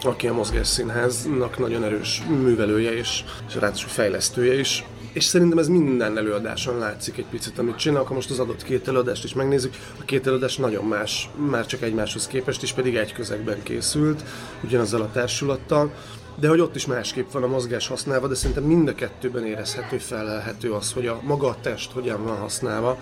aki 0.05 0.27
a 0.27 0.33
Mozgásszínháznak 0.33 1.57
nagyon 1.57 1.83
erős 1.83 2.21
művelője 2.27 2.97
és, 2.97 3.23
és 3.47 3.55
ráadásul 3.55 3.89
fejlesztője 3.89 4.59
is. 4.59 4.83
És 5.13 5.23
szerintem 5.23 5.57
ez 5.57 5.67
minden 5.67 6.17
előadáson 6.17 6.77
látszik 6.77 7.17
egy 7.17 7.25
picit, 7.25 7.59
amit 7.59 7.75
csinálok. 7.75 8.07
Ha 8.07 8.13
most 8.13 8.29
az 8.29 8.39
adott 8.39 8.63
két 8.63 8.87
előadást 8.87 9.23
is 9.23 9.33
megnézzük, 9.33 9.73
a 9.99 10.03
két 10.05 10.27
előadás 10.27 10.57
nagyon 10.57 10.85
más, 10.85 11.29
már 11.49 11.65
csak 11.65 11.81
egymáshoz 11.81 12.27
képest 12.27 12.63
is, 12.63 12.71
pedig 12.71 12.95
egy 12.95 13.13
közegben 13.13 13.63
készült, 13.63 14.23
ugyanazzal 14.63 15.01
a 15.01 15.11
társulattal 15.11 15.93
de 16.35 16.47
hogy 16.47 16.59
ott 16.59 16.75
is 16.75 16.85
másképp 16.85 17.31
van 17.31 17.43
a 17.43 17.47
mozgás 17.47 17.87
használva, 17.87 18.27
de 18.27 18.35
szerintem 18.35 18.63
mind 18.63 18.87
a 18.87 18.95
kettőben 18.95 19.45
érezhető, 19.45 19.97
felelhető 19.97 20.71
az, 20.71 20.91
hogy 20.91 21.07
a 21.07 21.19
maga 21.23 21.47
a 21.47 21.57
test 21.61 21.91
hogyan 21.91 22.23
van 22.23 22.37
használva. 22.37 22.97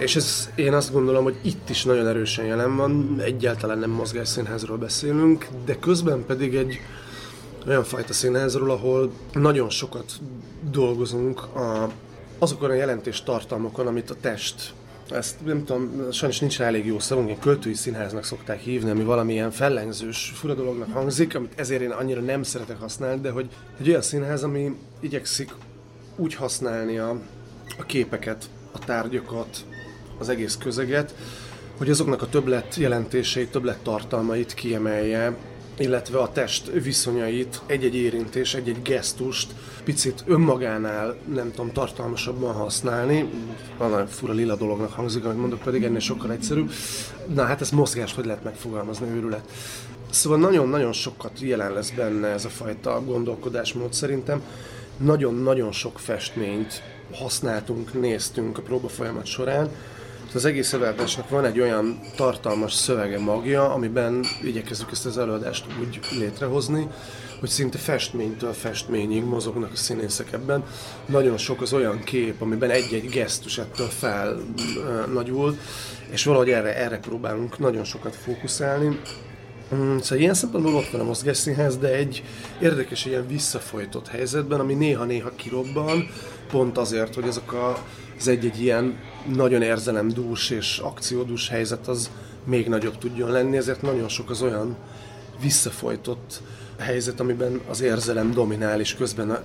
És 0.00 0.16
ez, 0.16 0.48
én 0.54 0.72
azt 0.72 0.92
gondolom, 0.92 1.24
hogy 1.24 1.36
itt 1.42 1.68
is 1.68 1.84
nagyon 1.84 2.06
erősen 2.06 2.44
jelen 2.44 2.76
van, 2.76 3.20
egyáltalán 3.24 3.78
nem 3.78 3.90
mozgásszínházról 3.90 4.76
beszélünk, 4.76 5.48
de 5.64 5.78
közben 5.78 6.24
pedig 6.26 6.54
egy 6.54 6.80
olyan 7.66 7.84
fajta 7.84 8.12
színházról, 8.12 8.70
ahol 8.70 9.12
nagyon 9.32 9.70
sokat 9.70 10.12
dolgozunk 10.70 11.42
a, 11.56 11.90
azokon 12.38 12.70
a 12.70 12.74
jelentés 12.74 13.22
tartalmakon, 13.22 13.86
amit 13.86 14.10
a 14.10 14.14
test 14.20 14.74
ezt 15.10 15.44
nem 15.44 15.64
tudom, 15.64 16.12
sajnos 16.12 16.38
nincs 16.38 16.58
rá 16.58 16.66
elég 16.66 16.86
jó 16.86 16.98
szavunk, 16.98 17.26
ilyen 17.28 17.40
költői 17.40 17.74
színháznak 17.74 18.24
szokták 18.24 18.60
hívni, 18.60 18.90
ami 18.90 19.02
valamilyen 19.02 19.50
fellengzős, 19.50 20.32
fura 20.34 20.54
dolognak 20.54 20.92
hangzik, 20.92 21.34
amit 21.34 21.52
ezért 21.56 21.82
én 21.82 21.90
annyira 21.90 22.20
nem 22.20 22.42
szeretek 22.42 22.80
használni, 22.80 23.20
de 23.20 23.30
hogy 23.30 23.48
egy 23.80 23.88
olyan 23.88 24.02
színház, 24.02 24.42
ami 24.42 24.76
igyekszik 25.00 25.50
úgy 26.16 26.34
használni 26.34 26.98
a, 26.98 27.10
a 27.78 27.82
képeket, 27.82 28.48
a 28.72 28.78
tárgyakat, 28.78 29.64
az 30.20 30.28
egész 30.28 30.56
közeget, 30.56 31.14
hogy 31.76 31.90
azoknak 31.90 32.22
a 32.22 32.28
többlet 32.28 32.74
jelentéseit, 32.74 33.50
többlet 33.50 33.78
tartalmait 33.78 34.54
kiemelje, 34.54 35.36
illetve 35.78 36.18
a 36.18 36.32
test 36.32 36.70
viszonyait, 36.82 37.60
egy-egy 37.66 37.94
érintés, 37.94 38.54
egy-egy 38.54 38.82
gesztust 38.82 39.54
picit 39.84 40.24
önmagánál, 40.26 41.16
nem 41.34 41.50
tudom, 41.50 41.72
tartalmasabban 41.72 42.54
használni. 42.54 43.30
Nagyon 43.78 44.06
fura 44.06 44.32
lila 44.32 44.56
dolognak 44.56 44.92
hangzik, 44.92 45.24
amit 45.24 45.38
mondok, 45.38 45.62
pedig 45.62 45.82
ennél 45.84 45.98
sokkal 45.98 46.32
egyszerűbb. 46.32 46.70
Na 47.34 47.44
hát 47.44 47.60
ez 47.60 47.70
mozgást 47.70 48.14
hogy 48.14 48.24
lehet 48.24 48.44
megfogalmazni, 48.44 49.06
őrület. 49.14 49.50
Szóval 50.10 50.38
nagyon-nagyon 50.38 50.92
sokat 50.92 51.40
jelen 51.40 51.72
lesz 51.72 51.90
benne 51.90 52.28
ez 52.28 52.44
a 52.44 52.48
fajta 52.48 53.02
gondolkodásmód 53.04 53.92
szerintem. 53.92 54.42
Nagyon-nagyon 54.96 55.72
sok 55.72 55.98
festményt 55.98 56.82
használtunk, 57.12 58.00
néztünk 58.00 58.58
a 58.58 58.62
próba 58.62 58.88
folyamat 58.88 59.26
során, 59.26 59.68
az 60.34 60.44
egész 60.44 60.72
előadásnak 60.72 61.28
van 61.28 61.44
egy 61.44 61.60
olyan 61.60 62.00
tartalmas 62.16 62.72
szövege 62.72 63.18
magja, 63.18 63.72
amiben 63.72 64.24
igyekezzük 64.42 64.90
ezt 64.90 65.06
az 65.06 65.18
előadást 65.18 65.64
úgy 65.80 66.00
létrehozni, 66.18 66.86
hogy 67.40 67.48
szinte 67.48 67.78
festménytől 67.78 68.52
festményig 68.52 69.24
mozognak 69.24 69.72
a 69.72 69.76
színészek 69.76 70.32
ebben. 70.32 70.64
Nagyon 71.06 71.36
sok 71.36 71.60
az 71.60 71.72
olyan 71.72 71.98
kép, 71.98 72.42
amiben 72.42 72.70
egy-egy 72.70 73.08
gesztus 73.08 73.58
ettől 73.58 73.88
fel 73.88 74.40
nagyul, 75.12 75.58
és 76.10 76.24
valahogy 76.24 76.50
erre, 76.50 76.76
erre 76.76 76.98
próbálunk 76.98 77.58
nagyon 77.58 77.84
sokat 77.84 78.16
fókuszálni. 78.16 79.00
Mm, 79.74 79.98
szóval 79.98 80.18
ilyen 80.18 80.34
szempontból 80.34 80.74
ott 80.74 80.90
van 80.90 81.00
a 81.00 81.04
mozgásszínház, 81.04 81.76
de 81.76 81.94
egy 81.94 82.24
érdekes 82.60 83.04
ilyen 83.04 83.26
visszafolytott 83.26 84.08
helyzetben, 84.08 84.60
ami 84.60 84.74
néha-néha 84.74 85.30
kirobban, 85.36 86.08
pont 86.50 86.78
azért, 86.78 87.14
hogy 87.14 87.28
azok 87.28 87.52
a, 87.52 87.84
az 88.18 88.28
egy-egy 88.28 88.62
ilyen 88.62 88.98
nagyon 89.34 89.62
érzelemdús 89.62 90.50
és 90.50 90.78
akciódús 90.78 91.48
helyzet 91.48 91.88
az 91.88 92.10
még 92.44 92.68
nagyobb 92.68 92.98
tudjon 92.98 93.30
lenni, 93.30 93.56
ezért 93.56 93.82
nagyon 93.82 94.08
sok 94.08 94.30
az 94.30 94.42
olyan 94.42 94.76
visszafolytott 95.40 96.42
helyzet, 96.78 97.20
amiben 97.20 97.60
az 97.68 97.80
érzelem 97.80 98.32
dominál, 98.32 98.80
és 98.80 98.94
közben 98.94 99.30
a, 99.30 99.42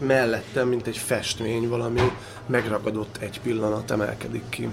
mellettem, 0.00 0.68
mint 0.68 0.86
egy 0.86 0.96
festmény, 0.98 1.68
valami 1.68 2.00
megragadott 2.46 3.16
egy 3.20 3.40
pillanat 3.40 3.90
emelkedik 3.90 4.48
ki. 4.48 4.68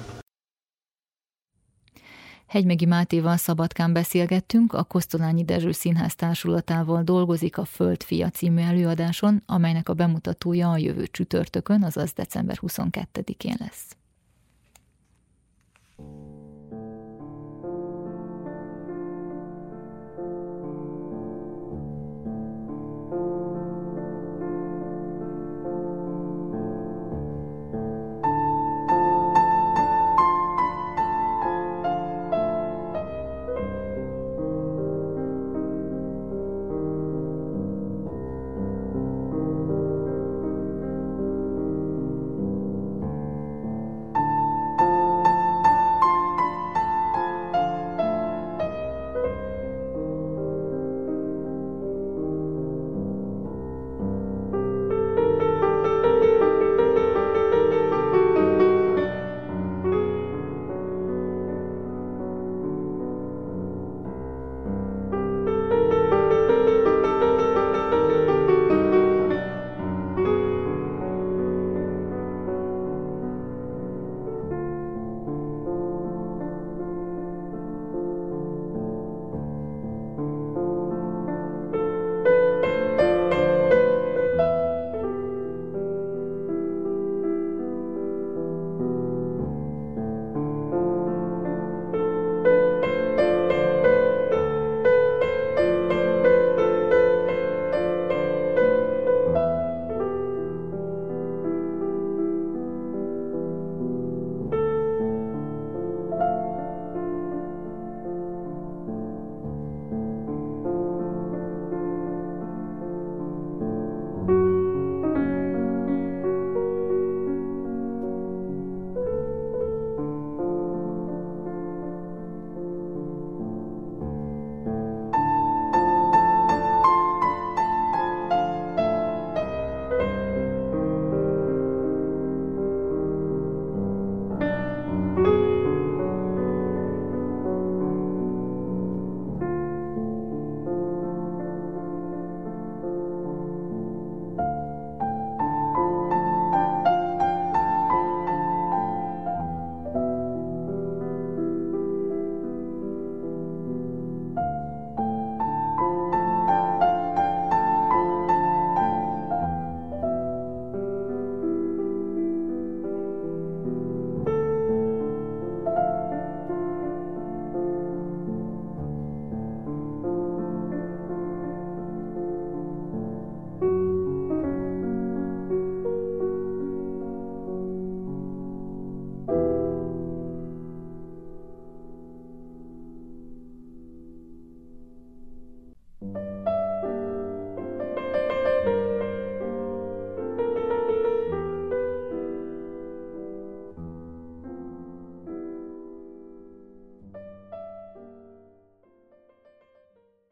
Hegymegi 2.53 2.85
Mátéval 2.85 3.37
Szabadkán 3.37 3.93
beszélgettünk, 3.93 4.73
a 4.73 4.83
Kosztolányi 4.83 5.43
Dezső 5.43 5.71
Színház 5.71 6.15
társulatával 6.15 7.03
dolgozik 7.03 7.57
a 7.57 7.65
Földfia 7.65 8.29
című 8.29 8.61
előadáson, 8.61 9.43
amelynek 9.45 9.89
a 9.89 9.93
bemutatója 9.93 10.71
a 10.71 10.77
jövő 10.77 11.07
csütörtökön, 11.07 11.83
azaz 11.83 12.13
december 12.13 12.57
22-én 12.61 13.55
lesz. 13.59 13.97